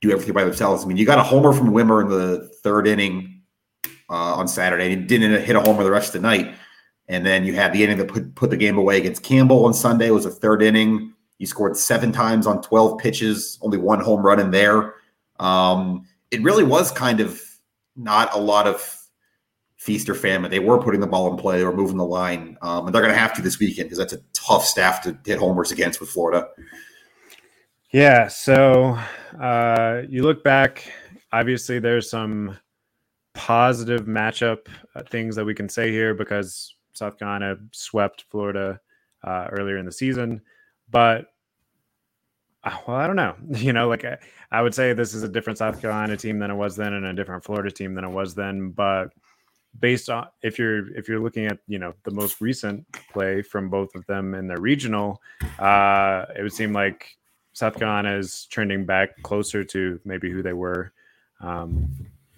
do 0.00 0.10
everything 0.10 0.34
by 0.34 0.44
themselves. 0.44 0.84
I 0.84 0.88
mean, 0.88 0.96
you 0.96 1.06
got 1.06 1.18
a 1.18 1.22
homer 1.22 1.52
from 1.52 1.70
Wimmer 1.70 2.02
in 2.02 2.08
the 2.08 2.50
third 2.64 2.88
inning 2.88 3.42
uh, 4.10 4.34
on 4.34 4.48
Saturday. 4.48 4.92
and 4.92 5.00
he 5.00 5.06
didn't 5.06 5.42
hit 5.44 5.54
a 5.54 5.60
homer 5.60 5.84
the 5.84 5.90
rest 5.90 6.14
of 6.14 6.22
the 6.22 6.28
night. 6.28 6.54
And 7.08 7.24
then 7.24 7.44
you 7.44 7.54
had 7.54 7.72
the 7.72 7.84
inning 7.84 7.98
that 7.98 8.08
put, 8.08 8.34
put 8.34 8.50
the 8.50 8.56
game 8.56 8.78
away 8.78 8.98
against 8.98 9.22
Campbell 9.22 9.64
on 9.64 9.74
Sunday. 9.74 10.08
It 10.08 10.12
was 10.12 10.26
a 10.26 10.30
third 10.30 10.62
inning. 10.62 11.12
He 11.38 11.46
scored 11.46 11.76
seven 11.76 12.10
times 12.12 12.46
on 12.46 12.62
12 12.62 12.98
pitches, 12.98 13.58
only 13.62 13.78
one 13.78 14.00
home 14.00 14.22
run 14.22 14.40
in 14.40 14.50
there. 14.50 14.94
Um, 15.38 16.06
it 16.30 16.42
really 16.42 16.64
was 16.64 16.90
kind 16.90 17.20
of 17.20 17.40
not 17.96 18.34
a 18.34 18.38
lot 18.38 18.66
of 18.66 18.98
feast 19.76 20.08
or 20.08 20.14
famine. 20.14 20.50
They 20.50 20.60
were 20.60 20.80
putting 20.80 21.00
the 21.00 21.06
ball 21.06 21.30
in 21.30 21.36
play, 21.36 21.58
they 21.58 21.64
were 21.64 21.76
moving 21.76 21.96
the 21.96 22.04
line, 22.04 22.56
um, 22.62 22.86
and 22.86 22.94
they're 22.94 23.02
going 23.02 23.14
to 23.14 23.18
have 23.18 23.34
to 23.34 23.42
this 23.42 23.58
weekend 23.58 23.86
because 23.86 23.98
that's 23.98 24.12
a 24.12 24.20
tough 24.32 24.64
staff 24.64 25.02
to 25.02 25.18
hit 25.26 25.38
homers 25.38 25.72
against 25.72 26.00
with 26.00 26.08
Florida. 26.08 26.48
Yeah. 27.90 28.28
So 28.28 28.98
uh, 29.40 30.02
you 30.08 30.22
look 30.22 30.42
back, 30.44 30.90
obviously, 31.32 31.78
there's 31.78 32.08
some 32.08 32.56
positive 33.34 34.02
matchup 34.02 34.68
uh, 34.94 35.02
things 35.10 35.34
that 35.36 35.44
we 35.44 35.54
can 35.54 35.68
say 35.68 35.90
here 35.90 36.14
because 36.14 36.74
South 36.92 37.18
Carolina 37.18 37.56
swept 37.72 38.24
Florida 38.30 38.80
uh, 39.24 39.48
earlier 39.50 39.78
in 39.78 39.86
the 39.86 39.92
season. 39.92 40.40
But, 40.90 41.26
well, 42.64 42.96
I 42.96 43.06
don't 43.06 43.16
know. 43.16 43.34
You 43.50 43.72
know, 43.72 43.88
like 43.88 44.04
I, 44.04 44.18
I 44.50 44.62
would 44.62 44.74
say 44.74 44.92
this 44.92 45.14
is 45.14 45.22
a 45.22 45.28
different 45.28 45.58
South 45.58 45.80
Carolina 45.80 46.16
team 46.16 46.38
than 46.38 46.50
it 46.50 46.54
was 46.54 46.76
then 46.76 46.92
and 46.92 47.06
a 47.06 47.12
different 47.12 47.44
Florida 47.44 47.70
team 47.70 47.94
than 47.94 48.04
it 48.04 48.10
was 48.10 48.34
then. 48.34 48.70
But 48.70 49.12
based 49.80 50.10
on 50.10 50.26
if 50.42 50.58
you're 50.58 50.94
if 50.96 51.08
you're 51.08 51.20
looking 51.20 51.46
at 51.46 51.58
you 51.66 51.78
know 51.78 51.94
the 52.04 52.10
most 52.10 52.40
recent 52.40 52.86
play 53.10 53.40
from 53.40 53.70
both 53.70 53.94
of 53.94 54.04
them 54.06 54.34
in 54.34 54.46
their 54.46 54.60
regional 54.60 55.18
uh 55.58 56.26
it 56.36 56.42
would 56.42 56.52
seem 56.52 56.74
like 56.74 57.16
South 57.52 57.78
Carolina 57.78 58.16
is 58.16 58.46
trending 58.46 58.84
back 58.84 59.22
closer 59.22 59.62
to 59.64 60.00
maybe 60.04 60.30
who 60.30 60.42
they 60.42 60.52
were 60.52 60.92
um, 61.40 61.88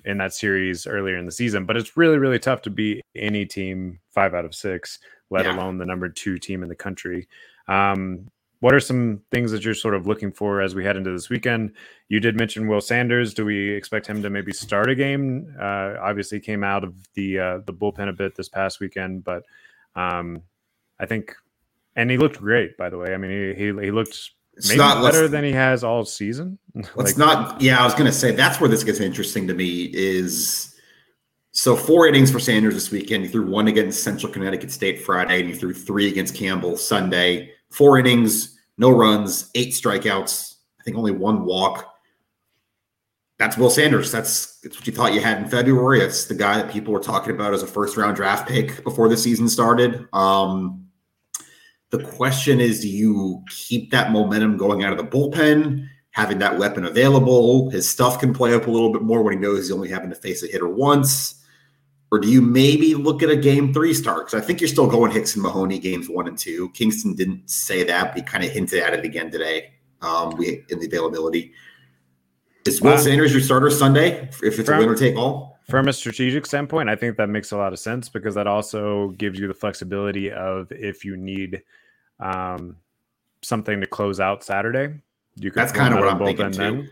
in 0.04 0.18
that 0.18 0.34
series 0.34 0.86
earlier 0.86 1.16
in 1.16 1.26
the 1.26 1.32
season. 1.32 1.64
But 1.66 1.76
it's 1.76 1.96
really, 1.96 2.18
really 2.18 2.38
tough 2.38 2.62
to 2.62 2.70
beat 2.70 3.02
any 3.14 3.46
team 3.46 4.00
five 4.10 4.34
out 4.34 4.44
of 4.44 4.54
six, 4.54 4.98
let 5.30 5.44
yeah. 5.44 5.56
alone 5.56 5.78
the 5.78 5.86
number 5.86 6.08
two 6.08 6.38
team 6.38 6.62
in 6.62 6.68
the 6.68 6.74
country. 6.74 7.28
Um, 7.68 8.30
what 8.64 8.72
are 8.72 8.80
some 8.80 9.20
things 9.30 9.50
that 9.50 9.62
you're 9.62 9.74
sort 9.74 9.94
of 9.94 10.06
looking 10.06 10.32
for 10.32 10.62
as 10.62 10.74
we 10.74 10.82
head 10.82 10.96
into 10.96 11.12
this 11.12 11.28
weekend? 11.28 11.70
You 12.08 12.18
did 12.18 12.34
mention 12.34 12.66
Will 12.66 12.80
Sanders. 12.80 13.34
Do 13.34 13.44
we 13.44 13.68
expect 13.68 14.06
him 14.06 14.22
to 14.22 14.30
maybe 14.30 14.54
start 14.54 14.88
a 14.88 14.94
game? 14.94 15.54
Uh, 15.60 15.96
obviously, 16.00 16.40
came 16.40 16.64
out 16.64 16.82
of 16.82 16.94
the 17.12 17.38
uh, 17.38 17.58
the 17.66 17.74
bullpen 17.74 18.08
a 18.08 18.14
bit 18.14 18.34
this 18.34 18.48
past 18.48 18.80
weekend, 18.80 19.22
but 19.22 19.42
um, 19.96 20.40
I 20.98 21.04
think, 21.04 21.34
and 21.94 22.10
he 22.10 22.16
looked 22.16 22.38
great. 22.38 22.78
By 22.78 22.88
the 22.88 22.96
way, 22.96 23.12
I 23.12 23.18
mean 23.18 23.30
he 23.30 23.54
he, 23.54 23.64
he 23.66 23.90
looked 23.90 24.30
it's 24.54 24.70
Maybe 24.70 24.78
not 24.78 25.02
better 25.02 25.28
than 25.28 25.44
he 25.44 25.52
has 25.52 25.84
all 25.84 26.06
season. 26.06 26.58
Let's 26.74 26.96
like, 26.96 27.18
not. 27.18 27.60
Yeah, 27.60 27.82
I 27.82 27.84
was 27.84 27.92
going 27.92 28.06
to 28.06 28.12
say 28.12 28.30
that's 28.30 28.62
where 28.62 28.70
this 28.70 28.82
gets 28.82 28.98
interesting 28.98 29.46
to 29.48 29.52
me. 29.52 29.90
Is 29.92 30.74
so 31.52 31.76
four 31.76 32.08
innings 32.08 32.30
for 32.30 32.40
Sanders 32.40 32.72
this 32.72 32.90
weekend. 32.90 33.24
He 33.24 33.30
threw 33.30 33.46
one 33.46 33.68
against 33.68 34.02
Central 34.02 34.32
Connecticut 34.32 34.72
State 34.72 35.02
Friday, 35.02 35.40
and 35.40 35.50
he 35.50 35.54
threw 35.54 35.74
three 35.74 36.08
against 36.08 36.34
Campbell 36.34 36.78
Sunday. 36.78 37.50
Four 37.70 37.98
innings, 37.98 38.53
no 38.78 38.90
runs, 38.90 39.50
eight 39.54 39.70
strikeouts. 39.70 40.54
I 40.80 40.84
think 40.84 40.96
only 40.96 41.12
one 41.12 41.44
walk. 41.44 41.90
That's 43.38 43.56
Will 43.56 43.70
Sanders. 43.70 44.12
That's, 44.12 44.60
that's 44.60 44.76
what 44.76 44.86
you 44.86 44.92
thought 44.92 45.12
you 45.12 45.20
had 45.20 45.38
in 45.38 45.48
February. 45.48 46.00
It's 46.00 46.26
the 46.26 46.34
guy 46.34 46.56
that 46.56 46.70
people 46.70 46.92
were 46.92 47.00
talking 47.00 47.34
about 47.34 47.52
as 47.52 47.62
a 47.62 47.66
first 47.66 47.96
round 47.96 48.16
draft 48.16 48.48
pick 48.48 48.84
before 48.84 49.08
the 49.08 49.16
season 49.16 49.48
started. 49.48 50.06
Um, 50.12 50.86
the 51.90 52.02
question 52.02 52.60
is 52.60 52.80
do 52.80 52.88
you 52.88 53.42
keep 53.50 53.90
that 53.90 54.12
momentum 54.12 54.56
going 54.56 54.84
out 54.84 54.92
of 54.92 54.98
the 54.98 55.04
bullpen, 55.04 55.88
having 56.10 56.38
that 56.38 56.58
weapon 56.58 56.84
available? 56.84 57.70
His 57.70 57.88
stuff 57.88 58.18
can 58.18 58.32
play 58.32 58.54
up 58.54 58.66
a 58.66 58.70
little 58.70 58.92
bit 58.92 59.02
more 59.02 59.22
when 59.22 59.34
he 59.34 59.40
knows 59.40 59.58
he's 59.58 59.72
only 59.72 59.88
having 59.88 60.10
to 60.10 60.16
face 60.16 60.42
a 60.42 60.46
hitter 60.46 60.68
once. 60.68 61.43
Or 62.14 62.20
do 62.20 62.28
you 62.28 62.40
maybe 62.40 62.94
look 62.94 63.24
at 63.24 63.28
a 63.28 63.36
game 63.36 63.74
three 63.74 63.92
start? 63.92 64.26
Because 64.26 64.40
I 64.40 64.46
think 64.46 64.60
you're 64.60 64.68
still 64.68 64.86
going 64.86 65.10
Hicks 65.10 65.34
and 65.34 65.42
Mahoney 65.42 65.80
games 65.80 66.08
one 66.08 66.28
and 66.28 66.38
two. 66.38 66.70
Kingston 66.70 67.14
didn't 67.14 67.50
say 67.50 67.82
that, 67.82 68.12
but 68.12 68.16
he 68.18 68.22
kind 68.22 68.44
of 68.44 68.50
hinted 68.50 68.80
at 68.80 68.94
it 68.94 69.04
again 69.04 69.32
today 69.32 69.72
um, 70.00 70.36
we, 70.36 70.64
in 70.68 70.78
the 70.78 70.86
availability. 70.86 71.52
Is 72.66 72.80
Will 72.80 72.96
Sanders 72.98 73.32
your 73.32 73.42
starter 73.42 73.68
Sunday 73.68 74.28
if 74.44 74.60
it's 74.60 74.68
from, 74.68 74.78
a 74.78 74.86
winner 74.86 74.94
take 74.94 75.16
all? 75.16 75.58
From 75.68 75.88
a 75.88 75.92
strategic 75.92 76.46
standpoint, 76.46 76.88
I 76.88 76.94
think 76.94 77.16
that 77.16 77.28
makes 77.28 77.50
a 77.50 77.56
lot 77.56 77.72
of 77.72 77.80
sense 77.80 78.08
because 78.08 78.36
that 78.36 78.46
also 78.46 79.08
gives 79.18 79.40
you 79.40 79.48
the 79.48 79.54
flexibility 79.54 80.30
of 80.30 80.70
if 80.70 81.04
you 81.04 81.16
need– 81.16 81.62
um, 82.20 82.76
something 83.42 83.80
to 83.80 83.86
close 83.86 84.20
out 84.20 84.44
Saturday. 84.44 84.94
You 85.36 85.50
could 85.50 85.60
that's 85.60 85.72
kind 85.72 85.94
of 85.94 86.00
what 86.00 86.08
I'm 86.08 86.24
thinking 86.24 86.52
too. 86.52 86.88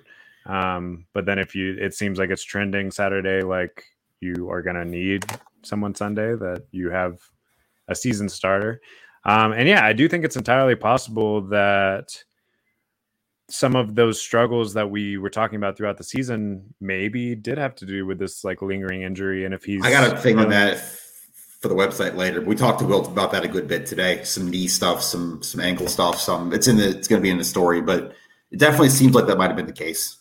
Um, 0.51 1.07
but 1.13 1.27
then 1.27 1.39
if 1.39 1.55
you, 1.55 1.77
it 1.79 1.95
seems 1.95 2.19
like 2.19 2.31
it's 2.31 2.43
trending 2.43 2.91
Saturday, 2.91 3.43
like 3.43 3.85
you 4.23 4.51
are 4.51 4.63
going 4.63 4.77
to 4.77 4.85
need 4.85 5.25
someone 5.63 5.95
Sunday, 5.95 6.35
that 6.35 6.65
you 6.71 6.91
have 6.91 7.19
a 7.89 7.95
season 7.95 8.29
starter. 8.29 8.81
Um, 9.25 9.53
and 9.53 9.69
yeah, 9.69 9.85
I 9.85 9.93
do 9.93 10.09
think 10.09 10.25
it's 10.25 10.37
entirely 10.37 10.75
possible 10.75 11.43
that 11.49 12.25
some 13.49 13.77
of 13.77 13.95
those 13.95 14.21
struggles 14.21 14.75
that 14.75 14.91
we 14.91 15.19
were 15.19 15.31
talking 15.31 15.57
about 15.57 15.77
throughout 15.77 15.99
the 15.99 16.05
season 16.05 16.75
maybe 16.81 17.35
did 17.35 17.59
have 17.59 17.75
to 17.77 17.87
do 17.87 18.07
with 18.07 18.19
this 18.19 18.45
like 18.45 18.63
lingering 18.63 19.03
injury. 19.03 19.45
And 19.45 19.53
if 19.53 19.65
he's, 19.65 19.85
I 19.85 19.91
got 19.91 20.13
a 20.13 20.17
thing 20.17 20.39
on 20.39 20.49
that 20.49 20.79
for 21.63 21.69
the 21.69 21.75
website 21.75 22.17
later. 22.17 22.41
We 22.41 22.57
talked 22.57 22.81
to 22.81 22.85
Will 22.85 23.07
about 23.07 23.31
that 23.33 23.45
a 23.45 23.49
good 23.49 23.69
bit 23.69 23.87
today. 23.87 24.25
Some 24.25 24.51
knee 24.51 24.67
stuff, 24.67 25.03
some 25.03 25.43
some 25.43 25.61
ankle 25.61 25.87
stuff. 25.87 26.19
Some 26.19 26.53
it's 26.53 26.67
in 26.67 26.77
the 26.77 26.89
it's 26.89 27.07
going 27.07 27.21
to 27.21 27.23
be 27.23 27.31
in 27.31 27.39
the 27.39 27.45
story, 27.45 27.81
but 27.81 28.15
it 28.51 28.59
definitely 28.59 28.89
seems 28.89 29.15
like 29.15 29.27
that 29.27 29.39
might 29.39 29.47
have 29.47 29.57
been 29.57 29.67
the 29.67 29.73
case. 29.73 30.19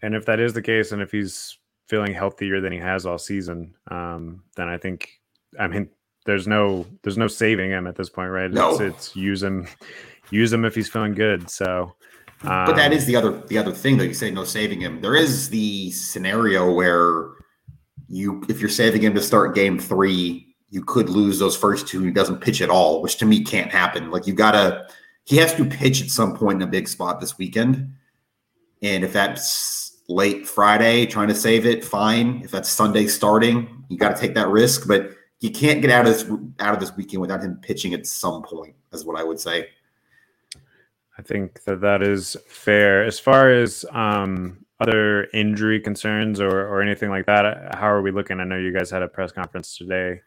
And 0.00 0.14
if 0.14 0.24
that 0.26 0.40
is 0.40 0.54
the 0.54 0.62
case, 0.62 0.92
and 0.92 1.02
if 1.02 1.10
he's 1.10 1.58
feeling 1.88 2.12
healthier 2.12 2.60
than 2.60 2.72
he 2.72 2.78
has 2.78 3.06
all 3.06 3.18
season, 3.18 3.74
um, 3.90 4.42
then 4.56 4.68
I 4.68 4.78
think, 4.78 5.10
I 5.58 5.66
mean, 5.66 5.88
there's 6.26 6.46
no 6.46 6.86
there's 7.02 7.16
no 7.16 7.26
saving 7.26 7.70
him 7.70 7.86
at 7.86 7.96
this 7.96 8.10
point, 8.10 8.30
right? 8.30 8.50
No. 8.50 8.72
It's, 8.72 8.80
it's 8.80 9.16
use 9.16 9.42
him, 9.42 9.66
use 10.30 10.52
him 10.52 10.64
if 10.64 10.74
he's 10.74 10.88
feeling 10.88 11.14
good. 11.14 11.48
So, 11.48 11.94
um, 12.42 12.66
but 12.66 12.76
that 12.76 12.92
is 12.92 13.06
the 13.06 13.16
other 13.16 13.40
the 13.46 13.58
other 13.58 13.72
thing 13.72 13.96
that 13.96 14.06
you 14.06 14.14
say 14.14 14.30
no 14.30 14.44
saving 14.44 14.80
him. 14.80 15.00
There 15.00 15.16
is 15.16 15.48
the 15.48 15.90
scenario 15.90 16.72
where 16.72 17.30
you 18.08 18.44
if 18.48 18.60
you're 18.60 18.68
saving 18.68 19.02
him 19.02 19.14
to 19.14 19.22
start 19.22 19.54
game 19.54 19.78
three, 19.78 20.54
you 20.70 20.84
could 20.84 21.08
lose 21.08 21.38
those 21.38 21.56
first 21.56 21.88
two. 21.88 22.02
He 22.02 22.10
doesn't 22.10 22.40
pitch 22.40 22.60
at 22.60 22.70
all, 22.70 23.02
which 23.02 23.16
to 23.18 23.24
me 23.24 23.42
can't 23.42 23.72
happen. 23.72 24.10
Like 24.10 24.26
you 24.26 24.34
gotta 24.34 24.86
he 25.24 25.36
has 25.38 25.54
to 25.56 25.64
pitch 25.64 26.02
at 26.02 26.08
some 26.08 26.36
point 26.36 26.62
in 26.62 26.68
a 26.68 26.70
big 26.70 26.88
spot 26.88 27.20
this 27.20 27.38
weekend. 27.38 27.94
And 28.82 29.02
if 29.02 29.12
that's 29.12 29.97
late 30.08 30.46
Friday, 30.48 31.06
trying 31.06 31.28
to 31.28 31.34
save 31.34 31.66
it, 31.66 31.84
fine. 31.84 32.40
If 32.42 32.50
that's 32.50 32.68
Sunday 32.68 33.06
starting, 33.06 33.84
you 33.88 33.98
got 33.98 34.16
to 34.16 34.20
take 34.20 34.34
that 34.34 34.48
risk. 34.48 34.88
But 34.88 35.10
you 35.40 35.50
can't 35.50 35.80
get 35.80 35.90
out 35.90 36.06
of 36.06 36.12
this 36.12 36.24
out 36.58 36.74
of 36.74 36.80
this 36.80 36.96
weekend 36.96 37.20
without 37.20 37.42
him 37.42 37.58
pitching 37.62 37.94
at 37.94 38.06
some 38.06 38.42
point. 38.42 38.74
Is 38.92 39.04
what 39.04 39.18
I 39.18 39.24
would 39.24 39.38
say. 39.38 39.68
I 41.18 41.22
think 41.22 41.64
that 41.64 41.80
that 41.80 42.02
is 42.02 42.36
fair. 42.46 43.04
As 43.04 43.18
far 43.18 43.50
as 43.50 43.84
um, 43.92 44.64
other 44.80 45.24
injury 45.34 45.80
concerns 45.80 46.40
or 46.40 46.66
or 46.66 46.80
anything 46.80 47.10
like 47.10 47.26
that, 47.26 47.74
how 47.74 47.88
are 47.88 48.02
we 48.02 48.10
looking? 48.10 48.40
I 48.40 48.44
know 48.44 48.56
you 48.56 48.72
guys 48.72 48.90
had 48.90 49.02
a 49.02 49.08
press 49.08 49.32
conference 49.32 49.76
today. 49.76 50.22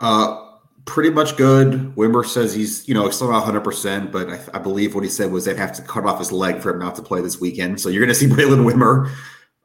Uh, 0.00 0.47
pretty 0.88 1.10
much 1.10 1.36
good. 1.36 1.94
Wimmer 1.96 2.24
says 2.26 2.54
he's 2.54 2.88
you 2.88 2.94
know 2.94 3.08
still 3.10 3.28
not 3.28 3.44
100, 3.44 3.60
percent 3.60 4.10
but 4.10 4.30
I, 4.30 4.40
I, 4.54 4.58
believe 4.58 4.94
what 4.94 5.04
he 5.04 5.10
said 5.10 5.30
was 5.30 5.44
they'd 5.44 5.58
have 5.58 5.74
to 5.74 5.82
cut 5.82 6.06
off 6.06 6.18
his 6.18 6.32
leg 6.32 6.60
for 6.60 6.70
him 6.70 6.78
not 6.78 6.96
to 6.96 7.02
play 7.02 7.20
this 7.20 7.38
weekend. 7.38 7.78
So 7.78 7.90
you're 7.90 8.00
going 8.00 8.08
to 8.08 8.14
see 8.14 8.26
Braylen 8.34 8.64
Wimmer. 8.64 9.12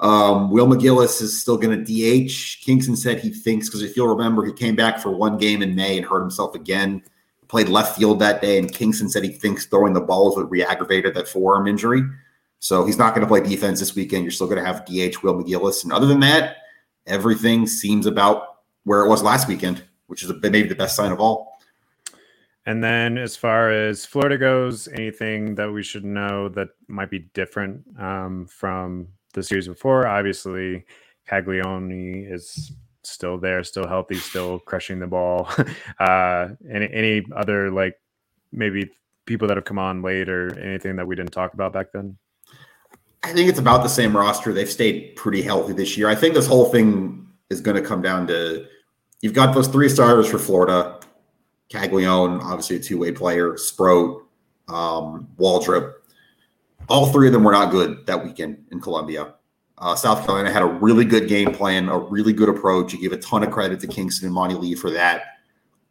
Um, 0.02 0.52
Will 0.52 0.68
McGillis 0.68 1.22
is 1.22 1.42
still 1.42 1.58
going 1.58 1.84
to 1.84 2.28
DH. 2.28 2.62
Kingston 2.66 2.98
said 2.98 3.22
he 3.22 3.30
thinks 3.30 3.70
because 3.70 3.82
if 3.82 3.96
you'll 3.96 4.14
remember, 4.14 4.46
he 4.46 4.52
came 4.52 4.76
back 4.76 5.00
for 5.00 5.12
one 5.12 5.38
game 5.38 5.62
in 5.62 5.76
May 5.76 5.98
and 5.98 6.06
hurt 6.06 6.20
himself 6.20 6.56
again. 6.56 7.02
Played 7.48 7.70
left 7.70 7.98
field 7.98 8.20
that 8.20 8.42
day, 8.42 8.58
and 8.58 8.72
Kingston 8.72 9.10
said 9.10 9.24
he 9.24 9.32
thinks 9.32 9.66
throwing 9.66 9.94
the 9.94 10.02
balls 10.02 10.36
would 10.36 10.52
re-aggravated 10.52 11.14
that 11.14 11.28
forearm 11.28 11.68
injury. 11.68 12.02
So 12.60 12.86
he's 12.86 12.98
not 12.98 13.16
going 13.16 13.22
to 13.22 13.28
play 13.28 13.42
defense 13.42 13.80
this 13.80 13.96
weekend. 13.96 14.24
You're 14.24 14.32
still 14.32 14.48
going 14.48 14.60
to 14.60 14.66
have 14.66 14.86
DH 14.86 15.24
Will 15.24 15.42
McGillis, 15.42 15.84
and 15.84 15.94
other 15.94 16.08
than 16.08 16.20
that, 16.22 16.58
everything 17.06 17.68
seems 17.68 18.08
about 18.08 18.58
where 18.84 19.06
it 19.06 19.10
was 19.10 19.22
last 19.22 19.48
weekend, 19.48 19.84
which 20.08 20.24
is 20.24 20.32
maybe 20.42 20.68
the 20.68 20.76
best 20.76 20.96
sign 20.96 21.12
of 21.12 21.20
all. 21.20 21.60
And 22.66 22.82
then, 22.82 23.18
as 23.18 23.36
far 23.36 23.72
as 23.72 24.06
Florida 24.06 24.38
goes, 24.38 24.88
anything 24.88 25.56
that 25.56 25.72
we 25.72 25.84
should 25.84 26.06
know 26.06 26.48
that 26.50 26.70
might 26.88 27.10
be 27.10 27.20
different 27.34 27.84
um, 28.00 28.46
from 28.46 29.10
the 29.34 29.44
series 29.44 29.68
before. 29.68 30.08
Obviously, 30.08 30.86
Caglianone 31.30 32.32
is 32.32 32.72
still 33.04 33.38
there, 33.38 33.64
still 33.64 33.88
healthy, 33.88 34.16
still 34.16 34.60
crushing 34.60 35.00
the 35.00 35.08
ball. 35.08 35.50
uh, 36.00 36.50
any 36.70 36.90
any 36.94 37.26
other 37.36 37.70
like 37.72 38.00
maybe 38.52 38.90
people 39.26 39.48
that 39.48 39.58
have 39.58 39.66
come 39.66 39.80
on 39.80 40.02
late 40.02 40.30
or 40.30 40.58
anything 40.60 40.96
that 40.96 41.08
we 41.08 41.16
didn't 41.16 41.32
talk 41.32 41.54
about 41.54 41.74
back 41.74 41.92
then? 41.92 42.18
I 43.24 43.32
think 43.32 43.50
it's 43.50 43.60
about 43.60 43.84
the 43.84 43.90
same 43.90 44.16
roster. 44.16 44.54
They've 44.54 44.70
stayed 44.70 45.16
pretty 45.16 45.42
healthy 45.42 45.74
this 45.74 45.98
year. 45.98 46.10
I 46.10 46.16
think 46.16 46.34
this 46.34 46.48
whole 46.48 46.66
thing 46.66 47.28
is 47.50 47.62
going 47.62 47.82
to 47.82 47.88
come 47.88 48.02
down 48.02 48.28
to 48.28 48.66
you've 49.24 49.34
got 49.34 49.56
those 49.56 49.68
three 49.68 49.90
starters 49.90 50.30
for 50.30 50.38
Florida. 50.38 51.00
Caglianone, 51.72 52.40
obviously 52.44 52.76
a 52.76 52.80
two-way 52.80 53.12
player, 53.12 53.58
Sproat, 53.58 54.28
um, 54.68 55.28
Waldrep 55.40 55.94
all 56.90 57.12
three 57.12 57.28
of 57.28 57.34
them 57.34 57.44
were 57.44 57.52
not 57.52 57.72
good 57.72 58.06
that 58.06 58.24
weekend 58.24 58.66
in 58.72 58.80
Columbia. 58.80 59.34
Uh, 59.78 59.96
South 59.96 60.26
Carolina 60.26 60.52
had 60.52 60.62
a 60.62 60.68
really 60.68 61.06
good 61.06 61.28
game 61.28 61.54
plan, 61.54 61.90
a 61.90 61.98
really 61.98 62.34
good 62.34 62.50
approach. 62.50 62.94
You 62.94 63.02
give 63.02 63.12
a 63.12 63.18
ton 63.18 63.44
of 63.44 63.52
credit 63.52 63.80
to 63.82 63.88
Kingston 63.88 64.28
and 64.28 64.36
Monty 64.36 64.56
Lee 64.56 64.76
for 64.76 64.92
that. 64.92 65.24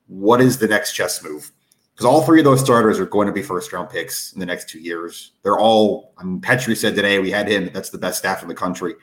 What 0.07 0.41
is 0.41 0.59
the 0.59 0.69
next 0.69 0.93
chess 0.93 1.23
move? 1.23 1.51
Because 1.93 2.07
all 2.07 2.23
three 2.23 2.39
of 2.41 2.45
those 2.45 2.61
starters 2.61 2.99
are 2.99 3.07
going 3.07 3.27
to 3.27 3.33
be 3.33 3.43
first 3.43 3.73
round 3.73 3.91
picks 3.91 4.33
in 4.33 4.41
the 4.41 4.47
next 4.47 4.69
two 4.69 4.81
years. 4.81 5.33
They're 5.43 5.59
all, 5.59 6.15
I 6.17 6.25
mean, 6.25 6.41
Petry 6.41 6.77
said 6.77 6.95
today 6.95 7.19
we 7.19 7.31
had 7.31 7.49
him, 7.49 7.71
that's 7.73 7.91
the 7.91 7.99
best 7.99 8.19
staff 8.19 8.43
in 8.43 8.49
the 8.49 8.55
country. 8.55 8.95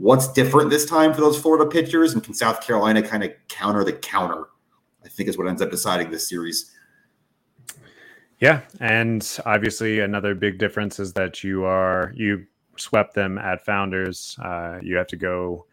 What's 0.00 0.32
different 0.32 0.70
this 0.70 0.86
time 0.86 1.12
for 1.12 1.20
those 1.20 1.38
Florida 1.38 1.66
pitchers? 1.66 2.14
And 2.14 2.24
can 2.24 2.32
South 2.32 2.66
Carolina 2.66 3.02
kind 3.02 3.22
of 3.22 3.32
counter 3.48 3.84
the 3.84 3.92
counter? 3.92 4.46
I 5.04 5.08
think 5.10 5.28
is 5.28 5.36
what 5.36 5.46
ends 5.46 5.60
up 5.60 5.70
deciding 5.70 6.10
this 6.10 6.26
series. 6.26 6.74
Yeah, 8.38 8.62
and 8.80 9.38
obviously 9.44 10.00
another 10.00 10.34
big 10.34 10.56
difference 10.56 10.98
is 11.00 11.12
that 11.12 11.44
you 11.44 11.64
are 11.64 12.14
you 12.16 12.46
swept 12.76 13.12
them 13.14 13.36
at 13.36 13.66
Founders. 13.66 14.38
Uh, 14.42 14.78
you 14.80 14.96
have 14.96 15.06
to 15.08 15.16
go 15.16 15.66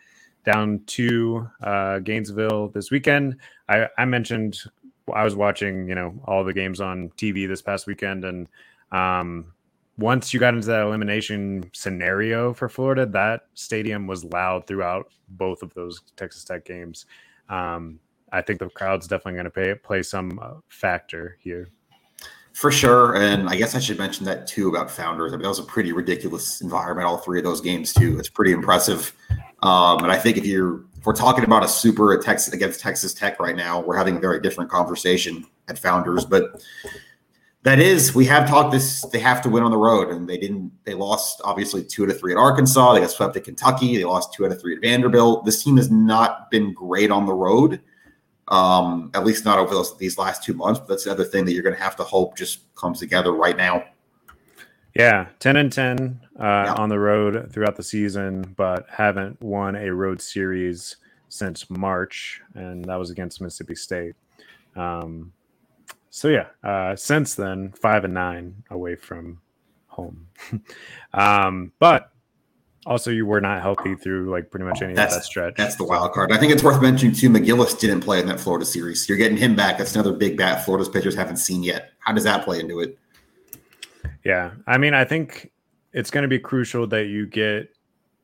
down 0.44 0.82
to 0.88 1.50
uh, 1.64 2.00
Gainesville 2.00 2.68
this 2.68 2.92
weekend. 2.92 3.38
I, 3.70 3.88
I 3.98 4.04
mentioned 4.04 4.60
I 5.14 5.24
was 5.24 5.38
watching, 5.38 5.88
you 5.88 5.96
know, 5.96 6.14
all 6.26 6.44
the 6.44 6.54
games 6.54 6.82
on 6.82 7.12
TV 7.12 7.48
this 7.48 7.62
past 7.62 7.88
weekend, 7.88 8.26
and 8.26 8.50
um, 8.92 9.54
once 9.98 10.34
you 10.34 10.40
got 10.40 10.54
into 10.54 10.68
that 10.68 10.82
elimination 10.82 11.70
scenario 11.74 12.54
for 12.54 12.70
Florida, 12.70 13.06
that 13.06 13.48
stadium 13.54 14.08
was 14.08 14.24
loud 14.24 14.68
throughout 14.68 15.12
both 15.30 15.64
of 15.64 15.74
those 15.74 16.02
Texas 16.16 16.44
Tech 16.44 16.66
games. 16.66 17.06
Um, 17.50 18.00
I 18.32 18.42
think 18.42 18.60
the 18.60 18.70
crowd's 18.70 19.08
definitely 19.08 19.42
going 19.42 19.52
to 19.52 19.76
play 19.84 20.04
some 20.04 20.40
uh, 20.42 20.56
factor 20.68 21.38
here. 21.40 21.70
For 22.54 22.72
sure. 22.72 23.16
And 23.16 23.48
I 23.50 23.56
guess 23.56 23.76
I 23.76 23.80
should 23.80 24.00
mention 24.00 24.26
that 24.26 24.48
too 24.48 24.68
about 24.68 24.90
founders. 24.90 25.32
I 25.32 25.36
mean, 25.36 25.44
that 25.44 25.50
was 25.50 25.60
a 25.60 25.64
pretty 25.64 25.92
ridiculous 25.92 26.60
environment, 26.62 27.08
all 27.08 27.18
three 27.18 27.38
of 27.38 27.46
those 27.46 27.62
games, 27.62 27.94
too. 27.94 28.18
It's 28.18 28.30
pretty 28.30 28.52
impressive. 28.52 29.14
Um, 29.62 30.04
and 30.04 30.12
I 30.12 30.18
think 30.18 30.38
if 30.38 30.46
you're 30.46 30.82
if 30.98 31.06
we're 31.06 31.14
talking 31.14 31.44
about 31.44 31.64
a 31.64 31.68
super 31.68 32.18
Texas 32.18 32.54
against 32.54 32.80
Texas 32.80 33.14
Tech 33.14 33.40
right 33.40 33.56
now, 33.56 33.80
we're 33.80 33.96
having 33.96 34.18
a 34.18 34.20
very 34.20 34.40
different 34.42 34.72
conversation 34.72 35.46
at 35.68 35.78
founders. 35.78 36.26
But 36.26 36.64
that 37.68 37.80
is, 37.80 38.16
we 38.16 38.26
have 38.26 38.50
talked 38.50 38.72
this, 38.72 39.02
they 39.12 39.20
have 39.20 39.42
to 39.42 39.50
win 39.50 39.64
on 39.64 39.72
the 39.72 39.78
road. 39.78 40.10
And 40.10 40.28
they 40.28 40.38
didn't, 40.38 40.72
they 40.86 40.94
lost 40.94 41.42
obviously 41.44 41.84
two 41.84 42.04
out 42.04 42.10
of 42.10 42.20
three 42.20 42.32
at 42.32 42.38
Arkansas. 42.38 42.94
They 42.94 43.02
got 43.02 43.12
swept 43.12 43.36
at 43.36 43.44
Kentucky. 43.44 43.98
They 43.98 44.04
lost 44.06 44.34
two 44.34 44.46
out 44.46 44.52
of 44.52 44.62
three 44.62 44.76
at 44.76 44.82
Vanderbilt. 44.82 45.46
This 45.46 45.64
team 45.64 45.78
has 45.78 45.92
not 45.92 46.50
been 46.50 46.74
great 46.74 47.12
on 47.12 47.26
the 47.26 47.34
road 47.34 47.82
um, 48.50 49.12
at 49.14 49.26
least 49.26 49.46
not 49.46 49.60
over 49.60 49.74
those, 49.74 49.98
these 49.98 50.18
last 50.18 50.44
two 50.44 50.54
months. 50.54 50.80
But 50.80 50.90
that's 50.90 51.04
the 51.06 51.12
other 51.12 51.24
thing 51.24 51.46
that 51.46 51.54
you're 51.54 51.64
going 51.64 51.76
to 51.76 51.82
have 51.82 51.96
to 51.98 52.04
hope 52.04 52.38
just 52.38 52.74
comes 52.76 53.00
together 53.00 53.32
right 53.34 53.58
now. 53.58 53.84
Yeah, 54.96 55.28
ten 55.40 55.58
and 55.58 55.72
ten 55.72 56.22
uh, 56.40 56.44
yeah. 56.44 56.74
on 56.74 56.90
the 56.90 57.00
road 57.00 57.52
throughout 57.52 57.76
the 57.76 57.84
season, 57.84 58.54
but 58.58 58.88
haven't 58.90 59.40
won 59.42 59.76
a 59.76 59.94
road 59.94 60.22
series 60.22 60.98
since 61.30 61.70
March, 61.70 62.42
and 62.56 62.86
that 62.86 62.96
was 62.96 63.12
against 63.12 63.40
Mississippi 63.42 63.76
State. 63.76 64.16
Um, 64.76 65.34
so 66.10 66.28
yeah, 66.30 66.48
uh, 66.64 66.96
since 66.96 67.36
then 67.36 67.72
five 67.72 68.04
and 68.04 68.14
nine 68.14 68.64
away 68.70 68.96
from 68.96 69.42
home. 69.88 70.28
um, 71.14 71.72
but 71.80 72.12
also, 72.88 73.12
you 73.12 73.26
were 73.26 73.42
not 73.42 73.62
healthy 73.62 73.96
through 73.96 74.32
like 74.32 74.50
pretty 74.50 74.66
much 74.66 74.82
any 74.82 74.94
that's, 74.94 75.14
of 75.14 75.20
that 75.20 75.26
stretch. 75.26 75.56
That's 75.58 75.76
the 75.76 75.84
wild 75.84 76.14
card. 76.14 76.32
I 76.32 76.38
think 76.38 76.54
it's 76.54 76.64
worth 76.64 76.82
mentioning 76.82 77.14
too. 77.14 77.30
McGillis 77.30 77.78
didn't 77.78 78.00
play 78.00 78.22
in 78.22 78.28
that 78.28 78.40
Florida 78.40 78.66
series. 78.66 79.10
You're 79.10 79.18
getting 79.18 79.38
him 79.38 79.56
back. 79.58 79.78
That's 79.78 79.94
another 79.94 80.14
big 80.14 80.38
bat 80.38 80.64
Florida's 80.64 80.88
pitchers 80.88 81.14
haven't 81.14 81.38
seen 81.38 81.64
yet. 81.64 81.92
How 82.00 82.14
does 82.14 82.24
that 82.24 82.46
play 82.46 82.62
into 82.62 82.80
it? 82.80 82.98
Yeah, 84.24 84.52
I 84.68 84.78
mean, 84.78 84.94
I 84.94 85.04
think 85.04 85.52
it's 85.92 86.10
going 86.10 86.22
to 86.22 86.30
be 86.30 86.40
crucial 86.40 86.88
that 86.88 87.08
you 87.08 87.26
get 87.28 87.76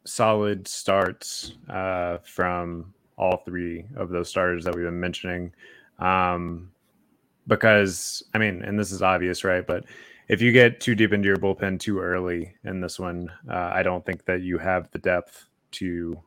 solid 0.06 0.66
starts 0.68 1.54
uh, 1.70 2.20
from 2.24 2.94
all 3.18 3.38
three 3.46 3.86
of 3.98 4.10
those 4.10 4.30
starters 4.30 4.64
that 4.64 4.74
we've 4.76 4.86
been 4.86 5.00
mentioning. 5.00 5.52
Um, 6.00 6.72
because 7.48 8.24
I 8.34 8.38
mean, 8.38 8.62
and 8.64 8.80
this 8.80 8.92
is 8.92 9.02
obvious, 9.02 9.44
right? 9.44 9.66
But 9.66 9.86
if 10.28 10.42
you 10.42 10.52
get 10.52 10.80
too 10.80 10.96
deep 10.96 11.14
into 11.14 11.28
your 11.28 11.38
bullpen 11.38 11.80
too 11.80 12.00
early 12.00 12.56
in 12.64 12.82
this 12.82 13.00
one, 13.00 13.30
uh, 13.50 13.72
I 13.74 13.84
don't 13.84 14.06
think 14.06 14.26
that 14.26 14.42
you 14.42 14.58
have 14.58 14.90
the 14.92 15.00
depth 15.00 15.46
to 15.74 16.18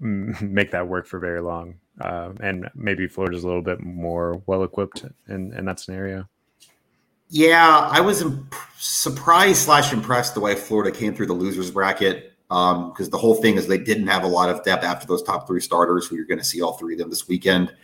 make 0.00 0.70
that 0.72 0.86
work 0.86 1.06
for 1.06 1.18
very 1.18 1.40
long. 1.40 1.76
Uh, 2.00 2.32
and 2.40 2.68
maybe 2.74 3.08
Florida's 3.08 3.42
a 3.42 3.46
little 3.46 3.62
bit 3.62 3.80
more 3.80 4.42
well 4.46 4.62
equipped 4.62 5.04
in, 5.28 5.52
in 5.52 5.64
that 5.64 5.80
scenario. 5.80 6.28
Yeah, 7.28 7.88
I 7.90 8.00
was 8.00 8.22
imp- 8.22 8.54
surprised 8.78 9.58
slash 9.58 9.92
impressed 9.92 10.34
the 10.34 10.40
way 10.40 10.54
Florida 10.54 10.96
came 10.96 11.14
through 11.14 11.26
the 11.26 11.34
losers 11.34 11.70
bracket. 11.70 12.32
because 12.48 13.06
um, 13.06 13.10
the 13.10 13.18
whole 13.18 13.34
thing 13.34 13.56
is 13.56 13.66
they 13.66 13.78
didn't 13.78 14.06
have 14.06 14.24
a 14.24 14.28
lot 14.28 14.48
of 14.48 14.64
depth 14.64 14.84
after 14.84 15.06
those 15.06 15.22
top 15.22 15.46
three 15.46 15.60
starters, 15.60 16.06
who 16.06 16.16
you're 16.16 16.24
going 16.24 16.38
to 16.38 16.44
see 16.44 16.62
all 16.62 16.74
three 16.74 16.94
of 16.94 17.00
them 17.00 17.10
this 17.10 17.28
weekend. 17.28 17.74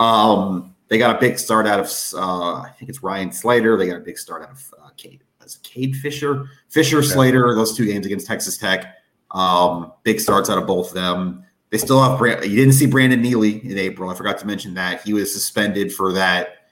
Um, 0.00 0.74
they 0.90 0.98
got 0.98 1.16
a 1.16 1.18
big 1.18 1.38
start 1.38 1.66
out 1.66 1.80
of, 1.80 1.86
uh, 2.14 2.56
I 2.56 2.70
think 2.76 2.88
it's 2.88 3.02
Ryan 3.02 3.32
Slater. 3.32 3.78
They 3.78 3.86
got 3.86 3.96
a 3.96 4.00
big 4.00 4.18
start 4.18 4.42
out 4.42 4.50
of 4.50 4.74
uh, 4.82 4.88
Cade, 4.96 5.22
Cade 5.62 5.96
Fisher, 5.96 6.50
Fisher 6.68 6.98
okay. 6.98 7.06
Slater. 7.06 7.54
Those 7.54 7.76
two 7.76 7.86
games 7.86 8.04
against 8.04 8.26
Texas 8.26 8.58
Tech, 8.58 8.96
um, 9.30 9.92
big 10.02 10.20
starts 10.20 10.50
out 10.50 10.58
of 10.58 10.66
both 10.66 10.88
of 10.88 10.94
them. 10.94 11.44
They 11.70 11.78
still 11.78 12.02
have. 12.02 12.18
Brand- 12.18 12.44
you 12.44 12.56
didn't 12.56 12.74
see 12.74 12.86
Brandon 12.86 13.22
Neely 13.22 13.64
in 13.64 13.78
April. 13.78 14.10
I 14.10 14.14
forgot 14.14 14.38
to 14.38 14.46
mention 14.46 14.74
that 14.74 15.02
he 15.02 15.12
was 15.12 15.32
suspended 15.32 15.94
for 15.94 16.12
that. 16.12 16.66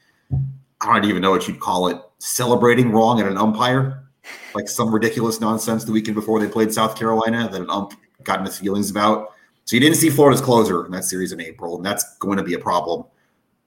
I 0.81 0.93
don't 0.93 1.05
even 1.05 1.23
know 1.23 1.31
what 1.31 1.47
you'd 1.47 1.61
call 1.61 1.87
it. 1.87 2.01
Celebrating 2.19 2.91
wrong 2.91 3.21
at 3.21 3.27
an 3.27 3.39
umpire 3.39 4.09
like 4.55 4.69
some 4.69 4.93
ridiculous 4.93 5.41
nonsense 5.41 5.85
the 5.85 5.93
weekend 5.93 6.17
before 6.17 6.41
they 6.41 6.49
played 6.49 6.73
South 6.73 6.99
Carolina 6.99 7.49
that 7.51 7.61
an 7.61 7.71
ump 7.71 7.95
got 8.25 8.41
into 8.41 8.51
feelings 8.51 8.91
about. 8.91 9.35
So 9.65 9.77
you 9.77 9.81
didn't 9.81 9.97
see 9.97 10.11
Florida's 10.11 10.41
closer 10.41 10.85
in 10.85 10.93
that 10.93 11.05
series 11.05 11.31
in 11.31 11.41
April, 11.41 11.77
and 11.77 11.87
that's 11.87 12.17
going 12.19 12.39
to 12.39 12.43
be 12.43 12.55
a 12.55 12.59
problem. 12.59 13.05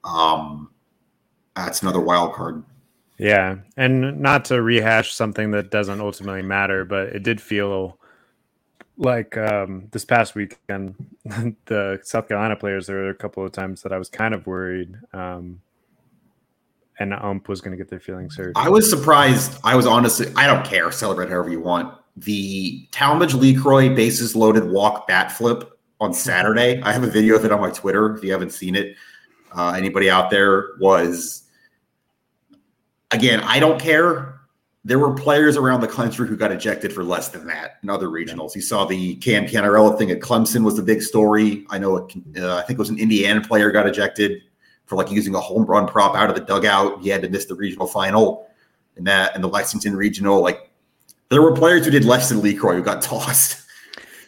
Um, 0.04 0.70
that's 1.56 1.82
another 1.82 2.00
wild 2.00 2.34
card. 2.34 2.64
Yeah, 3.18 3.58
and 3.78 4.20
not 4.20 4.46
to 4.46 4.62
rehash 4.62 5.14
something 5.14 5.52
that 5.52 5.70
doesn't 5.70 6.02
ultimately 6.02 6.42
matter, 6.42 6.86
but 6.86 7.10
it 7.10 7.24
did 7.24 7.40
feel 7.40 8.00
like 8.98 9.38
um, 9.38 9.88
this 9.92 10.06
past 10.06 10.34
weekend, 10.34 10.96
the 11.66 12.00
South 12.04 12.28
Carolina 12.28 12.56
players. 12.56 12.88
There 12.88 12.98
were 12.98 13.10
a 13.10 13.16
couple 13.16 13.46
of 13.46 13.52
times 13.52 13.84
that 13.84 13.94
I 13.94 13.98
was 13.98 14.10
kind 14.10 14.34
of 14.34 14.48
worried. 14.48 14.96
Um, 15.14 15.62
and 17.02 17.14
ump 17.14 17.50
was 17.50 17.62
going 17.62 17.72
to 17.72 17.78
get 17.78 17.90
their 17.90 18.00
feelings 18.00 18.36
hurt. 18.38 18.54
I 18.56 18.70
was 18.70 18.90
surprised. 18.90 19.60
I 19.64 19.76
was 19.76 19.88
honestly, 19.88 20.32
I 20.36 20.46
don't 20.46 20.66
care. 20.66 20.92
Celebrate 20.92 21.30
however 21.30 21.50
you 21.50 21.60
want. 21.60 21.98
The 22.18 22.88
Talmadge 22.92 23.34
LeCroy 23.34 23.96
bases 23.96 24.36
loaded 24.36 24.66
walk 24.66 25.08
bat 25.08 25.32
flip 25.32 25.80
on 26.00 26.14
Saturday. 26.14 26.82
I 26.82 26.92
have 26.92 27.04
a 27.04 27.10
video 27.10 27.36
of 27.36 27.46
it 27.46 27.52
on 27.52 27.60
my 27.60 27.72
Twitter. 27.72 28.16
If 28.16 28.24
you 28.24 28.32
haven't 28.32 28.52
seen 28.52 28.76
it, 28.76 28.96
uh, 29.56 29.74
anybody 29.76 30.10
out 30.10 30.30
there 30.30 30.70
was 30.80 31.44
again. 33.12 33.42
I 33.42 33.60
don't 33.60 33.80
care. 33.80 34.40
There 34.84 34.98
were 34.98 35.14
players 35.14 35.58
around 35.58 35.82
the 35.82 35.88
country 35.88 36.28
who 36.28 36.36
got 36.36 36.52
ejected 36.52 36.92
for 36.92 37.04
less 37.04 37.30
than 37.30 37.46
that 37.46 37.78
in 37.84 37.90
other 37.90 38.08
regionals. 38.08 38.56
You 38.56 38.62
saw 38.62 38.86
the 38.86 39.16
Cam 39.18 39.46
Cannarella 39.46 39.96
thing 39.96 40.10
at 40.10 40.22
Clemson 40.22 40.64
was 40.64 40.76
the 40.76 40.82
big 40.82 41.04
story. 41.04 41.66
I 41.70 41.78
know, 41.78 42.10
uh, 42.38 42.56
I 42.56 42.62
think 42.64 42.72
it 42.72 42.80
was 42.80 42.90
an 42.90 42.98
Indiana 42.98 43.42
player 43.42 43.72
got 43.72 43.86
ejected 43.86 44.42
for 44.86 44.96
like 44.96 45.12
using 45.12 45.36
a 45.36 45.40
home 45.40 45.66
run 45.66 45.88
prop 45.88 46.16
out 46.16 46.30
of 46.30 46.36
the 46.36 46.42
dugout. 46.42 47.02
He 47.02 47.10
had 47.10 47.22
to 47.22 47.30
miss 47.30 47.46
the 47.46 47.56
regional 47.56 47.86
final 47.86 48.48
and 48.98 49.06
that 49.06 49.36
and 49.36 49.44
the 49.44 49.48
Lexington 49.48 49.96
regional. 49.96 50.42
Like 50.42 50.72
there 51.30 51.42
were 51.42 51.54
players 51.54 51.86
who 51.86 51.92
did 51.92 52.04
less 52.04 52.30
than 52.30 52.42
LeCroy 52.42 52.76
who 52.76 52.84
got 52.84 53.02
tossed. 53.04 53.64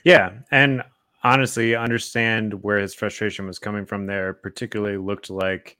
Yeah. 0.03 0.33
And 0.51 0.83
honestly, 1.23 1.75
understand 1.75 2.61
where 2.63 2.79
his 2.79 2.93
frustration 2.93 3.47
was 3.47 3.59
coming 3.59 3.85
from 3.85 4.05
there, 4.05 4.33
particularly 4.33 4.97
looked 4.97 5.29
like 5.29 5.77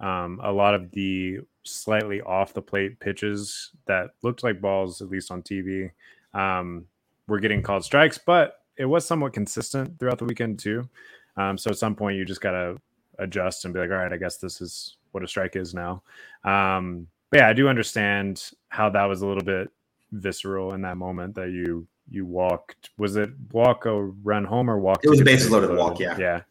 um, 0.00 0.40
a 0.42 0.52
lot 0.52 0.74
of 0.74 0.90
the 0.92 1.40
slightly 1.64 2.20
off 2.22 2.54
the 2.54 2.62
plate 2.62 2.98
pitches 3.00 3.70
that 3.86 4.10
looked 4.22 4.42
like 4.42 4.60
balls, 4.60 5.02
at 5.02 5.08
least 5.08 5.30
on 5.30 5.42
TV, 5.42 5.90
um, 6.34 6.86
were 7.28 7.40
getting 7.40 7.62
called 7.62 7.84
strikes, 7.84 8.18
but 8.18 8.60
it 8.76 8.84
was 8.84 9.06
somewhat 9.06 9.32
consistent 9.32 9.98
throughout 9.98 10.18
the 10.18 10.24
weekend 10.24 10.58
too. 10.58 10.88
Um, 11.36 11.58
so 11.58 11.70
at 11.70 11.78
some 11.78 11.94
point, 11.94 12.16
you 12.16 12.24
just 12.24 12.40
got 12.40 12.52
to 12.52 12.76
adjust 13.18 13.64
and 13.64 13.74
be 13.74 13.80
like, 13.80 13.90
all 13.90 13.96
right, 13.96 14.12
I 14.12 14.16
guess 14.16 14.36
this 14.38 14.60
is 14.60 14.96
what 15.12 15.24
a 15.24 15.28
strike 15.28 15.56
is 15.56 15.74
now. 15.74 16.02
Um, 16.44 17.08
but 17.30 17.40
yeah, 17.40 17.48
I 17.48 17.52
do 17.52 17.68
understand 17.68 18.50
how 18.68 18.90
that 18.90 19.04
was 19.04 19.22
a 19.22 19.26
little 19.26 19.42
bit 19.42 19.70
visceral 20.12 20.74
in 20.74 20.82
that 20.82 20.96
moment 20.96 21.34
that 21.34 21.50
you 21.50 21.86
you 22.08 22.24
walked. 22.26 22.90
Was 22.98 23.16
it 23.16 23.30
walk 23.52 23.86
or 23.86 24.08
run 24.22 24.44
home 24.44 24.70
or 24.70 24.78
walk? 24.78 25.00
It 25.04 25.10
was 25.10 25.20
a 25.20 25.24
bases 25.24 25.50
loaded 25.50 25.76
walk. 25.76 25.98
Yeah, 25.98 26.16
yeah. 26.18 26.42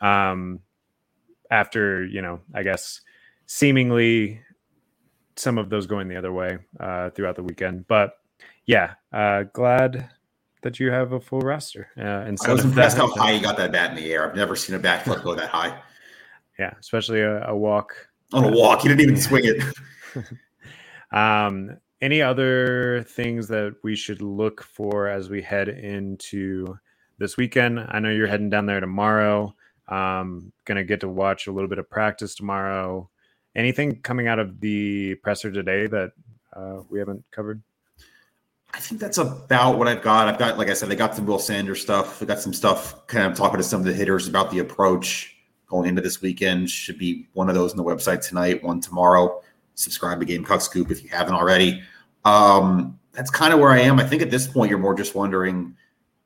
Um, 0.00 0.60
after 1.50 2.04
you 2.04 2.22
know, 2.22 2.40
I 2.54 2.62
guess 2.62 3.00
seemingly 3.46 4.40
some 5.36 5.58
of 5.58 5.68
those 5.68 5.86
going 5.86 6.08
the 6.08 6.16
other 6.16 6.32
way 6.32 6.58
uh, 6.80 7.10
throughout 7.10 7.36
the 7.36 7.42
weekend, 7.42 7.86
but 7.88 8.18
yeah, 8.66 8.94
uh, 9.12 9.44
glad 9.52 10.10
that 10.62 10.80
you 10.80 10.90
have 10.90 11.12
a 11.12 11.20
full 11.20 11.40
roster. 11.40 11.88
Uh, 11.96 12.24
and 12.26 12.38
I 12.46 12.52
was 12.52 12.64
impressed 12.64 12.96
how 12.96 13.08
high 13.14 13.32
you 13.32 13.42
got 13.42 13.56
that 13.58 13.70
bat 13.70 13.90
in 13.90 13.96
the 13.96 14.12
air. 14.12 14.28
I've 14.28 14.36
never 14.36 14.56
seen 14.56 14.74
a 14.74 14.78
bat 14.78 15.04
flip 15.04 15.22
go 15.22 15.34
that 15.34 15.50
high. 15.50 15.78
Yeah, 16.58 16.72
especially 16.80 17.20
a, 17.20 17.46
a 17.48 17.56
walk. 17.56 17.94
On 18.32 18.44
a 18.44 18.50
walk, 18.50 18.80
he 18.80 18.88
didn't 18.88 19.02
even 19.02 19.16
swing 19.16 19.44
it. 19.44 19.62
um, 21.16 21.76
any 22.04 22.20
other 22.20 23.02
things 23.08 23.48
that 23.48 23.74
we 23.82 23.96
should 23.96 24.20
look 24.20 24.62
for 24.62 25.08
as 25.08 25.30
we 25.30 25.40
head 25.40 25.70
into 25.70 26.78
this 27.16 27.38
weekend? 27.38 27.80
I 27.80 27.98
know 27.98 28.10
you're 28.10 28.26
heading 28.26 28.50
down 28.50 28.66
there 28.66 28.78
tomorrow. 28.80 29.54
Um, 29.88 30.52
gonna 30.66 30.84
get 30.84 31.00
to 31.00 31.08
watch 31.08 31.46
a 31.46 31.52
little 31.52 31.68
bit 31.68 31.78
of 31.78 31.88
practice 31.88 32.34
tomorrow. 32.34 33.08
Anything 33.56 34.02
coming 34.02 34.28
out 34.28 34.38
of 34.38 34.60
the 34.60 35.14
presser 35.16 35.50
today 35.50 35.86
that 35.86 36.12
uh, 36.54 36.82
we 36.90 36.98
haven't 36.98 37.24
covered? 37.30 37.62
I 38.74 38.80
think 38.80 39.00
that's 39.00 39.16
about 39.16 39.78
what 39.78 39.88
I've 39.88 40.02
got. 40.02 40.28
I've 40.28 40.38
got, 40.38 40.58
like 40.58 40.68
I 40.68 40.74
said, 40.74 40.92
I 40.92 40.96
got 40.96 41.14
some 41.14 41.24
Will 41.24 41.38
Sanders 41.38 41.80
stuff. 41.80 42.20
I 42.20 42.26
got 42.26 42.40
some 42.40 42.52
stuff 42.52 43.06
kind 43.06 43.24
of 43.24 43.34
talking 43.34 43.56
to 43.56 43.62
some 43.62 43.80
of 43.80 43.86
the 43.86 43.94
hitters 43.94 44.28
about 44.28 44.50
the 44.50 44.58
approach 44.58 45.34
going 45.68 45.88
into 45.88 46.02
this 46.02 46.20
weekend. 46.20 46.68
Should 46.68 46.98
be 46.98 47.28
one 47.32 47.48
of 47.48 47.54
those 47.54 47.70
on 47.70 47.78
the 47.78 47.84
website 47.84 48.26
tonight, 48.26 48.62
one 48.62 48.80
tomorrow. 48.80 49.40
Subscribe 49.74 50.20
to 50.20 50.26
Gamecock 50.26 50.60
Scoop 50.60 50.90
if 50.90 51.02
you 51.02 51.08
haven't 51.08 51.34
already. 51.34 51.82
Um, 52.24 52.98
that's 53.12 53.30
kind 53.30 53.54
of 53.54 53.60
where 53.60 53.70
I 53.70 53.80
am. 53.80 53.98
I 53.98 54.04
think 54.04 54.22
at 54.22 54.30
this 54.30 54.46
point, 54.46 54.70
you're 54.70 54.78
more 54.78 54.94
just 54.94 55.14
wondering 55.14 55.76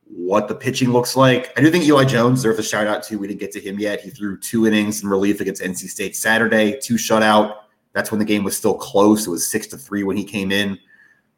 what 0.06 0.48
the 0.48 0.54
pitching 0.54 0.90
looks 0.90 1.16
like. 1.16 1.52
I 1.56 1.60
do 1.60 1.70
think 1.70 1.84
Eli 1.84 2.04
Jones 2.04 2.38
deserves 2.38 2.58
a 2.58 2.62
shout 2.62 2.86
out 2.86 3.02
too. 3.02 3.18
We 3.18 3.28
didn't 3.28 3.40
get 3.40 3.52
to 3.52 3.60
him 3.60 3.78
yet. 3.78 4.00
He 4.00 4.10
threw 4.10 4.38
two 4.38 4.66
innings 4.66 5.02
in 5.02 5.08
relief 5.08 5.40
against 5.40 5.62
NC 5.62 5.88
State 5.88 6.16
Saturday, 6.16 6.78
two 6.80 6.94
shutout. 6.94 7.56
That's 7.92 8.10
when 8.10 8.18
the 8.18 8.24
game 8.24 8.44
was 8.44 8.56
still 8.56 8.74
close. 8.74 9.26
It 9.26 9.30
was 9.30 9.50
six 9.50 9.66
to 9.68 9.76
three 9.76 10.04
when 10.04 10.16
he 10.16 10.24
came 10.24 10.50
in. 10.50 10.78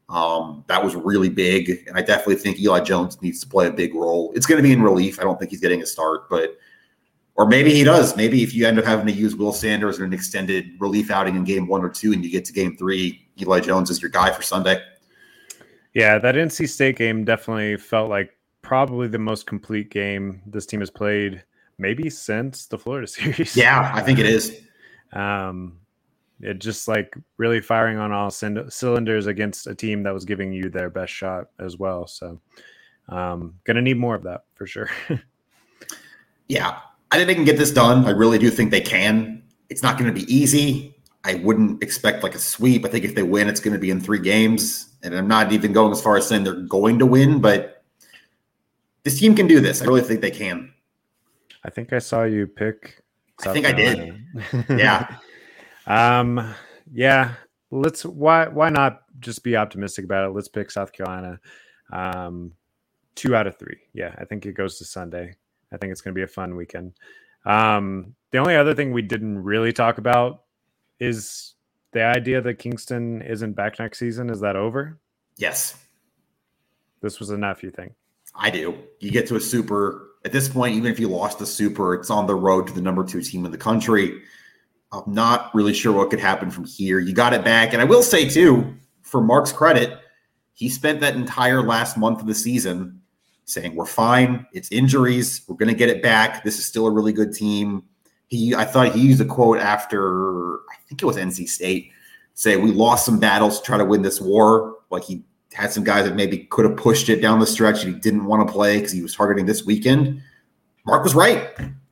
Um, 0.09 0.65
that 0.67 0.83
was 0.83 0.95
really 0.95 1.29
big. 1.29 1.85
And 1.87 1.97
I 1.97 2.03
definitely 2.03 2.37
think 2.37 2.59
Eli 2.59 2.81
Jones 2.81 3.21
needs 3.23 3.41
to 3.41 3.49
play 3.49 3.69
a 3.69 3.73
big 3.73 3.95
role. 3.95 4.33
It's 4.35 4.47
going 4.47 4.61
to 4.61 4.63
be 4.63 4.73
in 4.73 4.83
relief. 4.83 5.21
I 5.21 5.23
don't 5.23 5.39
think 5.39 5.51
he's 5.51 5.61
getting 5.61 5.83
a 5.83 5.87
start, 5.87 6.29
but 6.29 6.59
or 7.37 7.47
maybe 7.47 7.73
he 7.73 7.85
does. 7.85 8.17
Maybe 8.17 8.43
if 8.43 8.53
you 8.53 8.67
end 8.67 8.79
up 8.79 8.85
having 8.85 9.07
to 9.07 9.13
use 9.13 9.37
Will 9.37 9.53
Sanders 9.53 9.99
in 9.99 10.05
an 10.05 10.13
extended 10.13 10.73
relief 10.79 11.11
outing 11.11 11.37
in 11.37 11.45
game 11.45 11.67
one 11.69 11.83
or 11.83 11.89
two 11.89 12.13
and 12.13 12.25
you 12.25 12.31
get 12.31 12.45
to 12.47 12.53
game 12.53 12.77
three, 12.77 13.27
Eli 13.41 13.61
Jones 13.61 13.91
is 13.91 14.01
your 14.01 14.11
guy 14.11 14.33
for 14.33 14.43
Sunday. 14.43 14.83
Yeah, 15.95 16.19
that 16.19 16.35
NC 16.35 16.69
State 16.69 16.97
game 16.97 17.25
definitely 17.25 17.77
felt 17.77 18.09
like 18.11 18.37
probably 18.63 19.09
the 19.09 19.19
most 19.19 19.47
complete 19.47 19.91
game 19.91 20.41
this 20.47 20.67
team 20.67 20.81
has 20.81 20.91
played 20.91 21.43
maybe 21.79 22.09
since 22.11 22.67
the 22.67 22.79
Florida 22.79 23.07
series. 23.09 23.57
Yeah, 23.57 23.91
I 23.95 24.03
think 24.03 24.19
it 24.19 24.27
is. 24.27 24.61
Um, 25.13 25.79
it 26.41 26.59
just 26.59 26.89
like 26.89 27.17
really 27.37 27.61
firing 27.61 27.99
on 27.99 28.13
all 28.13 28.31
cylinders 28.31 29.27
against 29.27 29.67
a 29.67 29.75
team 29.75 30.03
that 30.05 30.15
was 30.15 30.25
giving 30.25 30.53
you 30.53 30.71
their 30.71 30.89
best 30.89 31.13
shot 31.13 31.49
as 31.59 31.77
well. 31.77 32.07
So, 32.07 32.41
um, 33.09 33.55
gonna 33.65 33.83
need 33.83 33.99
more 33.99 34.15
of 34.15 34.23
that 34.23 34.45
for 34.55 34.67
sure. 34.67 34.89
yeah, 36.49 36.79
I 37.11 37.17
think 37.17 37.27
they 37.27 37.35
can 37.35 37.45
get 37.45 37.59
this 37.59 37.73
done. 37.73 38.07
I 38.07 38.11
really 38.11 38.39
do 38.39 38.51
think 38.51 38.71
they 38.71 38.81
can. 38.81 39.43
It's 39.69 39.83
not 39.83 39.99
going 39.99 40.13
to 40.13 40.19
be 40.19 40.33
easy. 40.33 40.97
I 41.25 41.35
wouldn't 41.35 41.83
expect 41.83 42.23
like 42.23 42.35
a 42.35 42.39
sweep. 42.39 42.85
I 42.85 42.89
think 42.89 43.05
if 43.05 43.15
they 43.15 43.23
win, 43.23 43.49
it's 43.49 43.61
going 43.61 43.75
to 43.75 43.79
be 43.79 43.91
in 43.91 44.01
three 44.01 44.21
games. 44.21 44.95
And 45.03 45.15
I'm 45.15 45.29
not 45.29 45.53
even 45.53 45.73
going 45.73 45.93
as 45.93 46.01
far 46.03 46.17
as 46.17 46.27
saying 46.27 46.45
they're 46.45 46.55
going 46.55 46.99
to 46.99 47.07
win, 47.07 47.41
but 47.41 47.85
this 49.03 49.19
team 49.19 49.35
can 49.35 49.47
do 49.47 49.61
this. 49.61 49.83
I 49.83 49.87
really 49.87 50.03
think 50.03 50.21
they 50.21 50.31
can. 50.31 50.73
I 51.65 51.71
think 51.71 51.93
I 51.93 51.99
saw 51.99 52.25
you 52.25 52.47
pick. 52.47 53.03
South 53.41 53.51
I 53.51 53.53
think 53.53 53.67
Carolina. 53.67 54.19
I 54.35 54.63
did. 54.67 54.79
yeah. 54.79 55.17
Um. 55.87 56.55
Yeah. 56.93 57.33
Let's. 57.71 58.05
Why? 58.05 58.47
Why 58.47 58.69
not 58.69 59.01
just 59.19 59.43
be 59.43 59.57
optimistic 59.57 60.05
about 60.05 60.29
it? 60.29 60.35
Let's 60.35 60.47
pick 60.47 60.71
South 60.71 60.93
Carolina. 60.93 61.41
Um. 61.91 62.53
Two 63.17 63.35
out 63.35 63.47
of 63.47 63.59
three. 63.59 63.79
Yeah. 63.93 64.15
I 64.19 64.25
think 64.25 64.47
it 64.47 64.53
goes 64.53 64.79
to 64.79 64.85
Sunday. 64.85 65.35
I 65.73 65.77
think 65.79 65.91
it's 65.91 66.01
going 66.01 66.15
to 66.15 66.19
be 66.19 66.23
a 66.23 66.29
fun 66.29 66.57
weekend. 66.57 66.93
Um, 67.45 68.15
the 68.31 68.39
only 68.39 68.57
other 68.57 68.75
thing 68.75 68.93
we 68.93 69.03
didn't 69.03 69.43
really 69.43 69.73
talk 69.73 69.99
about 69.99 70.43
is 71.01 71.55
the 71.93 72.05
idea 72.05 72.41
that 72.41 72.55
Kingston 72.59 73.23
isn't 73.23 73.53
back 73.53 73.79
next 73.79 73.99
season. 73.99 74.31
Is 74.31 74.41
that 74.41 74.57
over? 74.57 74.99
Yes. 75.37 75.77
This 77.01 77.19
was 77.19 77.31
enough, 77.31 77.63
you 77.63 77.71
think? 77.71 77.93
I 78.35 78.51
do. 78.51 78.79
You 79.01 79.11
get 79.11 79.27
to 79.29 79.37
a 79.37 79.41
super 79.41 80.11
at 80.25 80.33
this 80.33 80.49
point, 80.49 80.75
even 80.75 80.91
if 80.91 81.01
you 81.01 81.09
lost 81.09 81.39
the 81.39 81.47
super, 81.47 81.95
it's 81.95 82.11
on 82.11 82.27
the 82.27 82.35
road 82.35 82.67
to 82.67 82.73
the 82.73 82.83
number 82.83 83.05
two 83.05 83.23
team 83.23 83.45
in 83.45 83.51
the 83.51 83.59
country. 83.59 84.23
I'm 84.93 85.03
not 85.07 85.55
really 85.55 85.73
sure 85.73 85.93
what 85.93 86.11
could 86.11 86.21
happen 86.21 86.51
from 86.51 86.65
here. 86.65 86.99
You 86.99 87.15
got 87.15 87.33
it 87.33 87.45
back. 87.45 87.73
And 87.73 87.81
I 87.81 87.85
will 87.85 88.03
say, 88.03 88.29
too, 88.29 88.75
for 89.03 89.23
Mark's 89.23 89.53
credit, 89.53 89.99
he 90.53 90.69
spent 90.69 91.01
that 91.01 91.15
entire 91.15 91.63
last 91.63 91.97
month 91.97 92.21
of 92.21 92.27
the 92.27 92.35
season 92.35 93.01
saying 93.47 93.75
we're 93.75 93.87
fine. 93.87 94.47
It's 94.53 94.71
injuries. 94.71 95.43
We're 95.49 95.57
going 95.57 95.71
to 95.71 95.75
get 95.75 95.89
it 95.89 96.03
back. 96.03 96.45
This 96.45 96.59
is 96.59 96.67
still 96.67 96.87
a 96.87 96.91
really 96.91 97.13
good 97.13 97.33
team. 97.33 97.85
He, 98.31 98.55
I 98.55 98.65
thought 98.65 98.95
he 98.95 99.01
used 99.01 99.21
a 99.21 99.25
quote 99.25 99.59
after 99.59 100.55
I 100.71 100.77
think 100.89 101.03
it 101.03 101.05
was 101.05 101.17
NC 101.17 101.49
State, 101.49 101.91
say 102.35 102.57
we 102.57 102.71
lost 102.71 103.05
some 103.05 103.19
battles 103.19 103.59
to 103.59 103.67
try 103.67 103.77
to 103.77 103.85
win 103.85 104.03
this 104.03 104.21
war. 104.21 104.77
Like 104.89 105.03
he 105.03 105.25
had 105.53 105.73
some 105.73 105.83
guys 105.83 106.05
that 106.05 106.15
maybe 106.15 106.39
could 106.45 106.65
have 106.65 106.77
pushed 106.77 107.09
it 107.09 107.21
down 107.21 107.41
the 107.41 107.47
stretch 107.47 107.85
and 107.85 107.95
he 107.95 108.01
didn't 108.01 108.25
want 108.25 108.47
to 108.47 108.53
play 108.53 108.77
because 108.77 108.93
he 108.93 109.03
was 109.03 109.15
targeting 109.15 109.47
this 109.47 109.67
weekend. 109.67 110.23
Mark 110.87 111.03
was 111.03 111.15
right. 111.15 111.51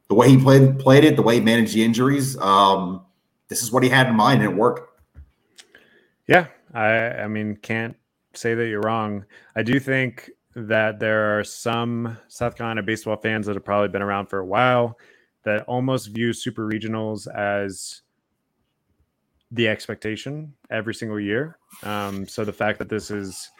The 0.08 0.14
way 0.14 0.30
he 0.30 0.38
played 0.38 0.78
played 0.78 1.04
it, 1.04 1.16
the 1.16 1.22
way 1.22 1.34
he 1.34 1.40
managed 1.40 1.74
the 1.74 1.84
injuries, 1.84 2.38
um, 2.38 3.04
this 3.48 3.62
is 3.62 3.72
what 3.72 3.82
he 3.82 3.88
had 3.88 4.06
in 4.06 4.14
mind, 4.14 4.42
and 4.42 4.52
it 4.52 4.56
worked. 4.56 5.00
Yeah, 6.26 6.46
I, 6.72 6.86
I 6.86 7.28
mean, 7.28 7.56
can't 7.56 7.96
say 8.32 8.54
that 8.54 8.68
you're 8.68 8.80
wrong. 8.80 9.24
I 9.56 9.62
do 9.62 9.80
think 9.80 10.30
that 10.54 10.98
there 10.98 11.38
are 11.38 11.44
some 11.44 12.16
South 12.28 12.56
Carolina 12.56 12.82
baseball 12.82 13.16
fans 13.16 13.46
that 13.46 13.56
have 13.56 13.64
probably 13.64 13.88
been 13.88 14.02
around 14.02 14.26
for 14.26 14.38
a 14.38 14.46
while 14.46 14.98
that 15.44 15.64
almost 15.66 16.08
view 16.08 16.32
super 16.32 16.68
regionals 16.68 17.26
as 17.34 18.02
the 19.50 19.68
expectation 19.68 20.52
every 20.70 20.94
single 20.94 21.18
year. 21.18 21.58
Um, 21.82 22.26
so 22.26 22.44
the 22.44 22.52
fact 22.52 22.78
that 22.78 22.88
this 22.88 23.10
is 23.10 23.50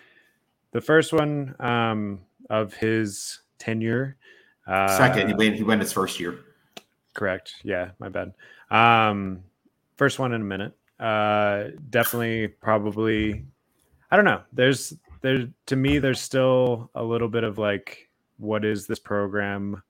the 0.73 0.81
first 0.81 1.13
one 1.13 1.55
um, 1.61 2.21
of 2.51 2.75
his 2.75 3.41
tenure. 3.59 4.17
Uh, 4.67 4.97
Second, 4.97 5.29
he 5.29 5.35
went, 5.35 5.57
he 5.57 5.63
went 5.63 5.81
his 5.81 5.93
first 5.93 6.21
year. 6.21 6.41
Correct. 7.15 7.55
Yeah, 7.65 7.91
my 7.99 8.09
bad. 8.09 8.35
Um, 8.71 9.43
first 9.97 10.19
one 10.19 10.33
in 10.33 10.43
a 10.43 10.45
minute. 10.45 10.77
Uh, 11.01 11.71
definitely, 11.91 12.49
probably. 12.49 13.45
I 14.11 14.17
don't 14.17 14.25
know. 14.25 14.43
There's 14.53 14.95
there 15.21 15.49
to 15.67 15.77
me. 15.77 15.99
There's 15.99 16.21
still 16.21 16.91
a 16.95 17.03
little 17.03 17.29
bit 17.29 17.45
of 17.45 17.59
like, 17.59 18.09
what 18.37 18.65
is 18.65 18.87
this 18.87 18.99
program? 18.99 19.83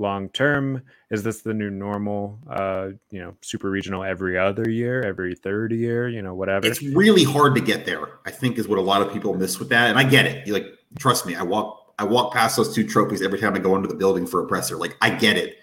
Long 0.00 0.28
term? 0.30 0.82
Is 1.10 1.22
this 1.22 1.42
the 1.42 1.54
new 1.54 1.70
normal? 1.70 2.38
Uh, 2.48 2.88
you 3.10 3.20
know, 3.20 3.36
super 3.42 3.70
regional 3.70 4.02
every 4.02 4.38
other 4.38 4.68
year, 4.68 5.02
every 5.02 5.34
third 5.34 5.72
year, 5.72 6.08
you 6.08 6.22
know, 6.22 6.34
whatever. 6.34 6.66
It's 6.66 6.82
really 6.82 7.24
hard 7.24 7.54
to 7.54 7.60
get 7.60 7.86
there. 7.86 8.08
I 8.26 8.30
think 8.30 8.58
is 8.58 8.66
what 8.66 8.78
a 8.78 8.82
lot 8.82 9.02
of 9.02 9.12
people 9.12 9.34
miss 9.34 9.58
with 9.58 9.68
that, 9.68 9.90
and 9.90 9.98
I 9.98 10.04
get 10.04 10.26
it. 10.26 10.46
You 10.46 10.54
like, 10.54 10.66
trust 10.98 11.26
me, 11.26 11.34
I 11.34 11.42
walk 11.42 11.94
I 11.98 12.04
walk 12.04 12.32
past 12.32 12.56
those 12.56 12.74
two 12.74 12.86
trophies 12.86 13.20
every 13.20 13.38
time 13.38 13.54
I 13.54 13.58
go 13.58 13.76
into 13.76 13.88
the 13.88 13.94
building 13.94 14.26
for 14.26 14.42
a 14.42 14.46
presser. 14.46 14.76
Like, 14.76 14.96
I 15.02 15.10
get 15.10 15.36
it. 15.36 15.58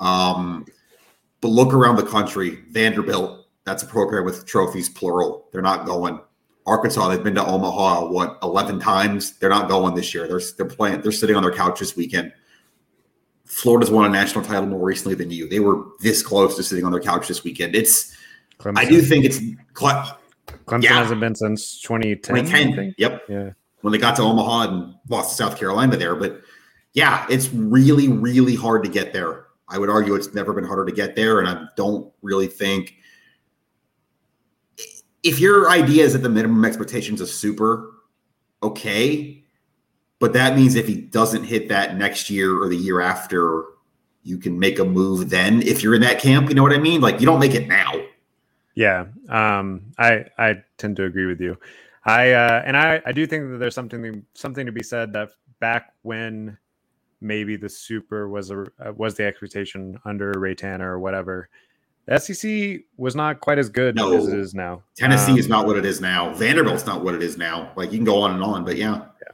Um, 0.00 0.66
but 1.40 1.48
look 1.48 1.72
around 1.72 1.96
the 1.96 2.02
country. 2.02 2.58
Vanderbilt, 2.70 3.46
that's 3.64 3.84
a 3.84 3.86
program 3.86 4.24
with 4.24 4.46
trophies 4.46 4.88
plural. 4.88 5.48
They're 5.52 5.62
not 5.62 5.86
going. 5.86 6.20
Arkansas, 6.66 7.08
they've 7.08 7.22
been 7.22 7.36
to 7.36 7.46
Omaha 7.46 8.08
what 8.08 8.38
eleven 8.42 8.80
times. 8.80 9.38
They're 9.38 9.48
not 9.50 9.68
going 9.68 9.94
this 9.94 10.12
year. 10.12 10.26
They're 10.26 10.40
they're 10.56 10.66
playing. 10.66 11.02
They're 11.02 11.12
sitting 11.12 11.36
on 11.36 11.44
their 11.44 11.52
couch 11.52 11.78
this 11.78 11.96
weekend. 11.96 12.32
Florida's 13.46 13.90
won 13.90 14.04
a 14.04 14.08
national 14.08 14.44
title 14.44 14.66
more 14.66 14.84
recently 14.84 15.14
than 15.14 15.30
you. 15.30 15.48
They 15.48 15.60
were 15.60 15.84
this 16.00 16.22
close 16.22 16.56
to 16.56 16.62
sitting 16.62 16.84
on 16.84 16.92
their 16.92 17.00
couch 17.00 17.28
this 17.28 17.44
weekend. 17.44 17.74
It's 17.74 18.14
Clemson. 18.58 18.78
I 18.78 18.84
do 18.84 19.00
think 19.00 19.24
it's 19.24 19.38
Cle- 19.74 20.18
Clemson 20.66 20.82
yeah. 20.82 20.94
hasn't 20.94 21.20
been 21.20 21.34
since 21.34 21.80
2010. 21.80 22.44
2010. 22.44 22.94
Yep. 22.98 23.22
Yeah. 23.28 23.50
When 23.82 23.92
they 23.92 23.98
got 23.98 24.16
to 24.16 24.22
Omaha 24.22 24.72
and 24.72 24.94
lost 25.08 25.30
to 25.30 25.36
South 25.36 25.58
Carolina 25.58 25.96
there. 25.96 26.16
But 26.16 26.40
yeah, 26.92 27.26
it's 27.30 27.52
really, 27.52 28.08
really 28.08 28.56
hard 28.56 28.82
to 28.84 28.90
get 28.90 29.12
there. 29.12 29.46
I 29.68 29.78
would 29.78 29.90
argue 29.90 30.14
it's 30.14 30.34
never 30.34 30.52
been 30.52 30.64
harder 30.64 30.84
to 30.84 30.92
get 30.92 31.14
there. 31.16 31.40
And 31.40 31.48
I 31.48 31.66
don't 31.76 32.12
really 32.22 32.46
think 32.46 32.94
if 35.22 35.40
your 35.40 35.68
idea 35.70 36.04
is 36.04 36.12
that 36.12 36.20
the 36.20 36.28
minimum 36.28 36.64
expectations 36.64 37.20
is 37.20 37.32
super 37.32 37.92
okay, 38.62 39.44
but 40.18 40.32
that 40.32 40.56
means 40.56 40.74
if 40.74 40.86
he 40.86 40.96
doesn't 40.96 41.44
hit 41.44 41.68
that 41.68 41.96
next 41.96 42.30
year 42.30 42.60
or 42.60 42.68
the 42.68 42.76
year 42.76 43.00
after, 43.00 43.64
you 44.22 44.38
can 44.38 44.58
make 44.58 44.78
a 44.78 44.84
move 44.84 45.30
then 45.30 45.62
if 45.62 45.82
you're 45.82 45.94
in 45.94 46.00
that 46.02 46.20
camp. 46.20 46.48
You 46.48 46.54
know 46.54 46.62
what 46.62 46.72
I 46.72 46.78
mean? 46.78 47.00
Like 47.00 47.20
you 47.20 47.26
don't 47.26 47.38
make 47.38 47.54
it 47.54 47.68
now. 47.68 47.92
Yeah. 48.74 49.06
Um, 49.28 49.92
I 49.98 50.26
I 50.38 50.62
tend 50.78 50.96
to 50.96 51.04
agree 51.04 51.26
with 51.26 51.40
you. 51.40 51.56
I 52.04 52.32
uh, 52.32 52.62
and 52.64 52.76
I, 52.76 53.02
I 53.04 53.12
do 53.12 53.26
think 53.26 53.50
that 53.50 53.58
there's 53.58 53.74
something 53.74 54.24
something 54.34 54.66
to 54.66 54.72
be 54.72 54.82
said 54.82 55.12
that 55.14 55.30
back 55.60 55.92
when 56.02 56.56
maybe 57.20 57.56
the 57.56 57.68
super 57.68 58.28
was 58.28 58.50
a 58.50 58.66
was 58.94 59.14
the 59.16 59.24
expectation 59.24 59.98
under 60.04 60.32
Ray 60.32 60.54
Tanner 60.54 60.92
or 60.92 60.98
whatever. 60.98 61.48
The 62.06 62.20
SEC 62.20 62.82
was 62.96 63.16
not 63.16 63.40
quite 63.40 63.58
as 63.58 63.68
good 63.68 63.96
no. 63.96 64.16
as 64.16 64.28
it 64.28 64.38
is 64.38 64.54
now. 64.54 64.82
Tennessee 64.96 65.32
um, 65.32 65.38
is 65.38 65.48
not 65.48 65.66
what 65.66 65.76
it 65.76 65.84
is 65.84 66.00
now. 66.00 66.32
Vanderbilt's 66.34 66.86
not 66.86 67.02
what 67.02 67.14
it 67.14 67.22
is 67.22 67.36
now. 67.36 67.72
Like 67.74 67.90
you 67.90 67.98
can 67.98 68.04
go 68.04 68.22
on 68.22 68.32
and 68.32 68.42
on, 68.44 68.64
but 68.64 68.76
yeah. 68.76 68.94
yeah. 68.94 69.32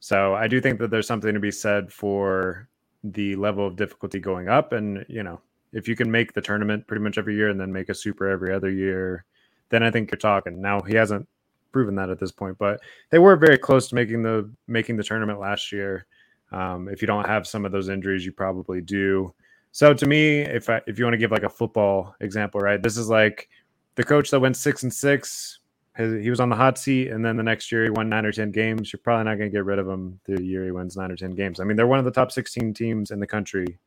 So 0.00 0.34
I 0.34 0.46
do 0.48 0.60
think 0.60 0.78
that 0.80 0.90
there's 0.90 1.06
something 1.06 1.34
to 1.34 1.40
be 1.40 1.50
said 1.50 1.92
for 1.92 2.68
the 3.02 3.36
level 3.36 3.66
of 3.66 3.76
difficulty 3.76 4.18
going 4.18 4.48
up. 4.48 4.72
And, 4.72 5.04
you 5.08 5.22
know, 5.22 5.40
if 5.72 5.88
you 5.88 5.96
can 5.96 6.10
make 6.10 6.32
the 6.32 6.40
tournament 6.40 6.86
pretty 6.86 7.02
much 7.02 7.18
every 7.18 7.34
year 7.34 7.48
and 7.50 7.60
then 7.60 7.72
make 7.72 7.88
a 7.88 7.94
super 7.94 8.28
every 8.28 8.52
other 8.52 8.70
year, 8.70 9.24
then 9.68 9.82
I 9.82 9.90
think 9.90 10.10
you're 10.10 10.18
talking. 10.18 10.60
Now 10.60 10.80
he 10.80 10.94
hasn't 10.94 11.28
proven 11.72 11.94
that 11.96 12.10
at 12.10 12.18
this 12.18 12.32
point, 12.32 12.56
but 12.58 12.80
they 13.10 13.18
were 13.18 13.36
very 13.36 13.58
close 13.58 13.88
to 13.88 13.94
making 13.94 14.22
the 14.22 14.50
making 14.66 14.96
the 14.96 15.04
tournament 15.04 15.40
last 15.40 15.72
year. 15.72 16.06
Um, 16.52 16.88
if 16.88 17.02
you 17.02 17.06
don't 17.06 17.26
have 17.26 17.46
some 17.46 17.64
of 17.64 17.72
those 17.72 17.88
injuries, 17.88 18.24
you 18.24 18.32
probably 18.32 18.80
do. 18.80 19.34
So 19.72 19.92
to 19.92 20.06
me, 20.06 20.40
if 20.40 20.70
I, 20.70 20.80
if 20.86 20.98
you 20.98 21.04
want 21.04 21.14
to 21.14 21.18
give 21.18 21.32
like 21.32 21.42
a 21.42 21.50
football 21.50 22.14
example, 22.20 22.60
right, 22.60 22.82
this 22.82 22.96
is 22.96 23.10
like 23.10 23.48
the 23.96 24.04
coach 24.04 24.30
that 24.30 24.40
went 24.40 24.56
six 24.56 24.84
and 24.84 24.92
six 24.92 25.58
he 25.96 26.30
was 26.30 26.40
on 26.40 26.48
the 26.48 26.56
hot 26.56 26.78
seat, 26.78 27.08
and 27.08 27.24
then 27.24 27.36
the 27.36 27.42
next 27.42 27.72
year 27.72 27.84
he 27.84 27.90
won 27.90 28.08
nine 28.08 28.26
or 28.26 28.32
ten 28.32 28.50
games. 28.50 28.92
You're 28.92 29.00
probably 29.02 29.24
not 29.24 29.38
going 29.38 29.50
to 29.50 29.54
get 29.56 29.64
rid 29.64 29.78
of 29.78 29.88
him 29.88 30.20
the 30.24 30.42
year 30.42 30.64
he 30.64 30.70
wins 30.70 30.96
nine 30.96 31.10
or 31.10 31.16
ten 31.16 31.30
games. 31.30 31.60
I 31.60 31.64
mean, 31.64 31.76
they're 31.76 31.86
one 31.86 31.98
of 31.98 32.04
the 32.04 32.10
top 32.10 32.32
16 32.32 32.74
teams 32.74 33.10
in 33.10 33.20
the 33.20 33.26
country. 33.26 33.78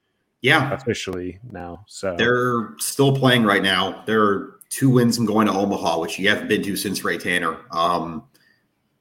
Yeah, 0.42 0.74
officially 0.74 1.40
now. 1.52 1.84
So 1.88 2.16
they're 2.18 2.74
still 2.78 3.16
playing 3.16 3.44
right 3.44 3.62
now. 3.62 4.04
They're 4.06 4.52
two 4.70 4.90
wins 4.90 5.18
from 5.18 5.26
going 5.26 5.48
to 5.48 5.54
Omaha, 5.54 6.00
which 6.00 6.18
you 6.18 6.30
haven't 6.30 6.48
been 6.48 6.64
to 6.64 6.76
since 6.76 7.04
Ray 7.04 7.18
Tanner. 7.18 7.58
Um, 7.72 8.24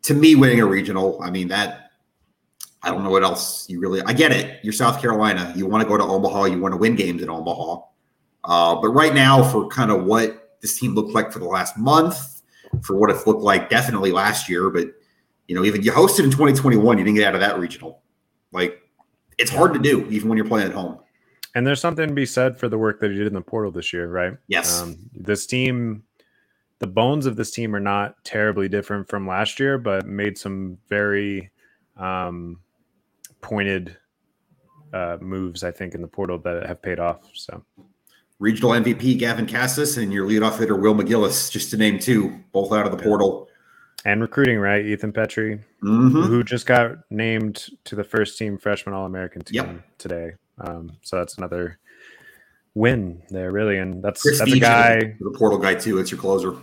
to 0.03 0.15
me, 0.15 0.35
winning 0.35 0.61
a 0.61 0.67
regional, 0.67 1.21
I 1.23 1.31
mean 1.31 1.49
that. 1.49 1.85
I 2.83 2.91
don't 2.91 3.03
know 3.03 3.11
what 3.11 3.25
else 3.25 3.69
you 3.69 3.81
really. 3.81 4.01
I 4.03 4.13
get 4.13 4.33
it. 4.33 4.61
You're 4.63 4.73
South 4.73 5.01
Carolina. 5.01 5.53
You 5.57 5.67
want 5.67 5.83
to 5.83 5.89
go 5.89 5.97
to 5.97 6.05
Omaha. 6.05 6.45
You 6.45 6.61
want 6.61 6.73
to 6.73 6.79
win 6.79 6.95
games 6.95 7.23
in 7.23 7.29
Omaha. 7.29 7.83
Uh, 8.45 8.77
but 8.77 8.91
right 8.91 9.15
now, 9.15 9.43
for 9.43 9.67
kind 9.69 9.91
of 9.91 10.05
what 10.05 10.57
this 10.61 10.79
team 10.79 10.95
looked 10.95 11.13
like 11.13 11.33
for 11.33 11.41
the 11.41 11.45
last 11.45 11.77
month, 11.77 12.38
for 12.83 12.97
what 12.97 13.11
it 13.11 13.27
looked 13.27 13.43
like 13.43 13.71
definitely 13.71 14.13
last 14.13 14.49
year. 14.49 14.71
But 14.71 14.89
you 15.47 15.55
know, 15.55 15.65
even 15.65 15.83
you 15.83 15.93
hosted 15.93 16.25
in 16.25 16.31
2021, 16.31 16.99
you 16.99 17.05
didn't 17.05 17.17
get 17.17 17.27
out 17.27 17.35
of 17.35 17.41
that 17.41 17.59
regional. 17.59 18.03
Like 18.53 18.81
it's 19.39 19.51
hard 19.51 19.73
to 19.75 19.79
do 19.79 20.07
even 20.11 20.29
when 20.29 20.37
you're 20.37 20.47
playing 20.47 20.69
at 20.69 20.75
home. 20.75 20.99
And 21.55 21.67
there's 21.67 21.81
something 21.81 22.07
to 22.07 22.15
be 22.15 22.27
said 22.27 22.59
for 22.59 22.69
the 22.69 22.79
work 22.79 23.01
that 23.01 23.11
he 23.11 23.17
did 23.17 23.27
in 23.27 23.35
the 23.35 23.41
portal 23.41 23.73
this 23.73 23.93
year, 23.93 24.09
right? 24.09 24.35
Yes. 24.49 24.81
Um, 24.81 24.97
this 25.15 25.47
team, 25.47 26.05
the 26.79 26.87
bones 26.87 27.27
of 27.27 27.37
this 27.37 27.51
team 27.51 27.75
are 27.75 27.81
not 27.81 28.23
terribly 28.25 28.69
different 28.69 29.09
from 29.09 29.27
last 29.27 29.59
year, 29.59 29.79
but 29.79 30.07
made 30.07 30.37
some 30.37 30.79
very 30.89 31.51
um, 31.97 32.61
pointed 33.41 33.97
uh, 34.93 35.17
moves, 35.21 35.65
I 35.65 35.71
think, 35.71 35.95
in 35.95 36.03
the 36.03 36.09
portal 36.09 36.39
that 36.39 36.67
have 36.67 36.83
paid 36.83 37.01
off. 37.01 37.29
So 37.33 37.65
regional 38.39 38.73
MVP 38.73 39.19
Gavin 39.19 39.47
Casas 39.47 39.97
and 39.97 40.13
your 40.13 40.29
leadoff 40.29 40.59
hitter 40.59 40.77
Will 40.77 40.95
McGillis, 40.95 41.51
just 41.51 41.71
to 41.71 41.77
name 41.77 41.99
two, 41.99 42.39
both 42.53 42.73
out 42.73 42.87
of 42.87 42.97
the 42.97 43.03
portal. 43.03 43.49
And 44.05 44.23
recruiting, 44.23 44.59
right? 44.59 44.85
Ethan 44.85 45.13
Petry, 45.13 45.61
mm-hmm. 45.83 46.23
who 46.23 46.45
just 46.45 46.67
got 46.67 46.99
named 47.11 47.67
to 47.85 47.97
the 47.97 48.05
first 48.05 48.39
team 48.39 48.57
freshman 48.57 48.95
All 48.95 49.07
American 49.07 49.43
team 49.43 49.57
yep. 49.57 49.99
today. 49.99 50.33
Um, 50.59 50.93
so 51.03 51.17
that's 51.17 51.37
another 51.37 51.79
win 52.75 53.23
there, 53.31 53.51
really. 53.51 53.79
And 53.79 54.03
that's 54.03 54.23
Chris 54.23 54.39
that's 54.39 54.53
a 54.53 54.59
guy, 54.59 55.17
the 55.19 55.35
portal 55.37 55.59
guy 55.59 55.75
too. 55.75 55.99
It's 55.99 56.11
your 56.11 56.21
closer. 56.21 56.57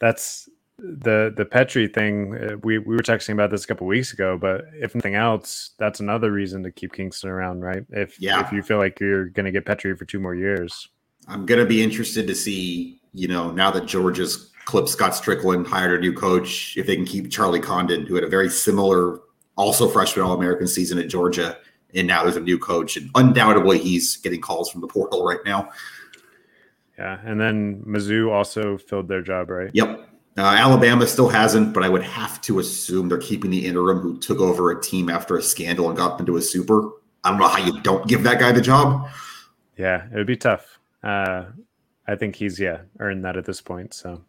That's 0.00 0.48
the 0.78 1.32
the 1.36 1.44
Petry 1.44 1.92
thing. 1.92 2.36
Uh, 2.36 2.56
we 2.62 2.78
we 2.78 2.96
were 2.96 3.02
texting 3.02 3.32
about 3.32 3.50
this 3.50 3.64
a 3.64 3.66
couple 3.68 3.86
weeks 3.86 4.12
ago, 4.12 4.36
but 4.36 4.64
if 4.74 4.94
nothing 4.94 5.14
else, 5.14 5.70
that's 5.78 6.00
another 6.00 6.32
reason 6.32 6.64
to 6.64 6.72
keep 6.72 6.92
Kingston 6.92 7.30
around, 7.30 7.60
right? 7.60 7.84
If 7.90 8.20
yeah. 8.20 8.44
if 8.44 8.52
you 8.52 8.62
feel 8.62 8.78
like 8.78 8.98
you're 8.98 9.26
going 9.26 9.46
to 9.46 9.52
get 9.52 9.64
Petry 9.64 9.96
for 9.96 10.04
two 10.04 10.18
more 10.18 10.34
years. 10.34 10.88
I'm 11.28 11.46
going 11.46 11.60
to 11.60 11.66
be 11.66 11.82
interested 11.82 12.26
to 12.26 12.34
see, 12.34 13.00
you 13.12 13.28
know, 13.28 13.50
now 13.50 13.70
that 13.70 13.86
Georgia's 13.86 14.50
clipped 14.64 14.88
Scott 14.88 15.12
Stricklin, 15.12 15.66
hired 15.66 15.98
a 15.98 16.00
new 16.00 16.12
coach, 16.12 16.76
if 16.76 16.86
they 16.86 16.96
can 16.96 17.04
keep 17.04 17.30
Charlie 17.30 17.60
Condon, 17.60 18.06
who 18.06 18.14
had 18.14 18.24
a 18.24 18.28
very 18.28 18.48
similar, 18.48 19.20
also 19.56 19.88
freshman 19.88 20.24
All 20.24 20.34
American 20.34 20.66
season 20.66 20.98
at 20.98 21.08
Georgia. 21.08 21.58
And 21.94 22.06
now 22.06 22.22
there's 22.22 22.36
a 22.36 22.40
new 22.40 22.58
coach, 22.58 22.96
and 22.96 23.10
undoubtedly 23.14 23.78
he's 23.78 24.16
getting 24.16 24.40
calls 24.40 24.70
from 24.70 24.80
the 24.80 24.86
portal 24.86 25.24
right 25.28 25.40
now. 25.44 25.70
Yeah. 26.98 27.18
And 27.24 27.40
then 27.40 27.82
Mizzou 27.86 28.30
also 28.30 28.78
filled 28.78 29.08
their 29.08 29.22
job, 29.22 29.50
right? 29.50 29.70
Yep. 29.72 30.08
Uh, 30.38 30.42
Alabama 30.42 31.06
still 31.06 31.28
hasn't, 31.28 31.74
but 31.74 31.82
I 31.82 31.90
would 31.90 32.02
have 32.02 32.40
to 32.42 32.58
assume 32.58 33.08
they're 33.08 33.18
keeping 33.18 33.50
the 33.50 33.66
interim 33.66 33.98
who 33.98 34.18
took 34.18 34.40
over 34.40 34.70
a 34.70 34.80
team 34.80 35.10
after 35.10 35.36
a 35.36 35.42
scandal 35.42 35.88
and 35.88 35.96
got 35.96 36.16
them 36.16 36.26
to 36.26 36.36
a 36.36 36.42
super. 36.42 36.88
I 37.24 37.30
don't 37.30 37.38
know 37.38 37.48
how 37.48 37.58
you 37.58 37.80
don't 37.82 38.08
give 38.08 38.22
that 38.22 38.40
guy 38.40 38.50
the 38.52 38.62
job. 38.62 39.10
Yeah, 39.76 40.06
it 40.10 40.14
would 40.14 40.26
be 40.26 40.36
tough 40.36 40.71
uh, 41.02 41.44
I 42.06 42.16
think 42.16 42.36
he's 42.36 42.58
yeah 42.58 42.82
earned 43.00 43.24
that 43.24 43.36
at 43.36 43.44
this 43.44 43.60
point. 43.60 43.94
So, 43.94 44.22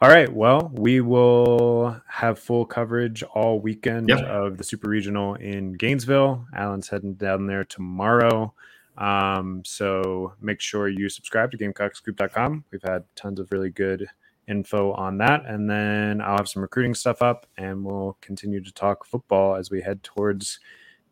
all 0.00 0.08
right, 0.08 0.32
well, 0.32 0.70
we 0.74 1.00
will 1.00 2.00
have 2.08 2.38
full 2.38 2.64
coverage 2.64 3.22
all 3.22 3.60
weekend 3.60 4.08
yep. 4.08 4.24
of 4.24 4.58
the 4.58 4.64
Super 4.64 4.88
Regional 4.88 5.34
in 5.34 5.74
Gainesville. 5.74 6.46
Alan's 6.54 6.88
heading 6.88 7.14
down 7.14 7.46
there 7.46 7.64
tomorrow. 7.64 8.54
Um, 8.96 9.62
so 9.64 10.34
make 10.40 10.60
sure 10.60 10.88
you 10.88 11.08
subscribe 11.08 11.50
to 11.50 11.58
GamecockScoop.com. 11.58 12.64
We've 12.70 12.82
had 12.82 13.04
tons 13.16 13.40
of 13.40 13.50
really 13.50 13.70
good 13.70 14.06
info 14.46 14.92
on 14.92 15.18
that. 15.18 15.44
And 15.46 15.68
then 15.68 16.20
I'll 16.20 16.36
have 16.36 16.48
some 16.48 16.62
recruiting 16.62 16.94
stuff 16.94 17.22
up 17.22 17.46
and 17.56 17.84
we'll 17.84 18.16
continue 18.20 18.62
to 18.62 18.72
talk 18.72 19.04
football 19.04 19.56
as 19.56 19.70
we 19.70 19.80
head 19.80 20.02
towards 20.02 20.60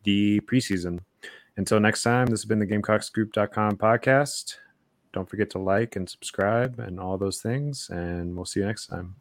the 0.04 0.40
preseason. 0.40 1.00
Until 1.56 1.80
next 1.80 2.02
time, 2.02 2.26
this 2.26 2.40
has 2.40 2.44
been 2.44 2.58
the 2.58 2.66
GamecockScoop.com 2.66 3.76
podcast. 3.76 4.56
Don't 5.12 5.28
forget 5.28 5.50
to 5.50 5.58
like 5.58 5.96
and 5.96 6.08
subscribe 6.08 6.78
and 6.78 6.98
all 6.98 7.18
those 7.18 7.40
things. 7.40 7.88
And 7.90 8.34
we'll 8.34 8.44
see 8.44 8.60
you 8.60 8.66
next 8.66 8.86
time. 8.86 9.16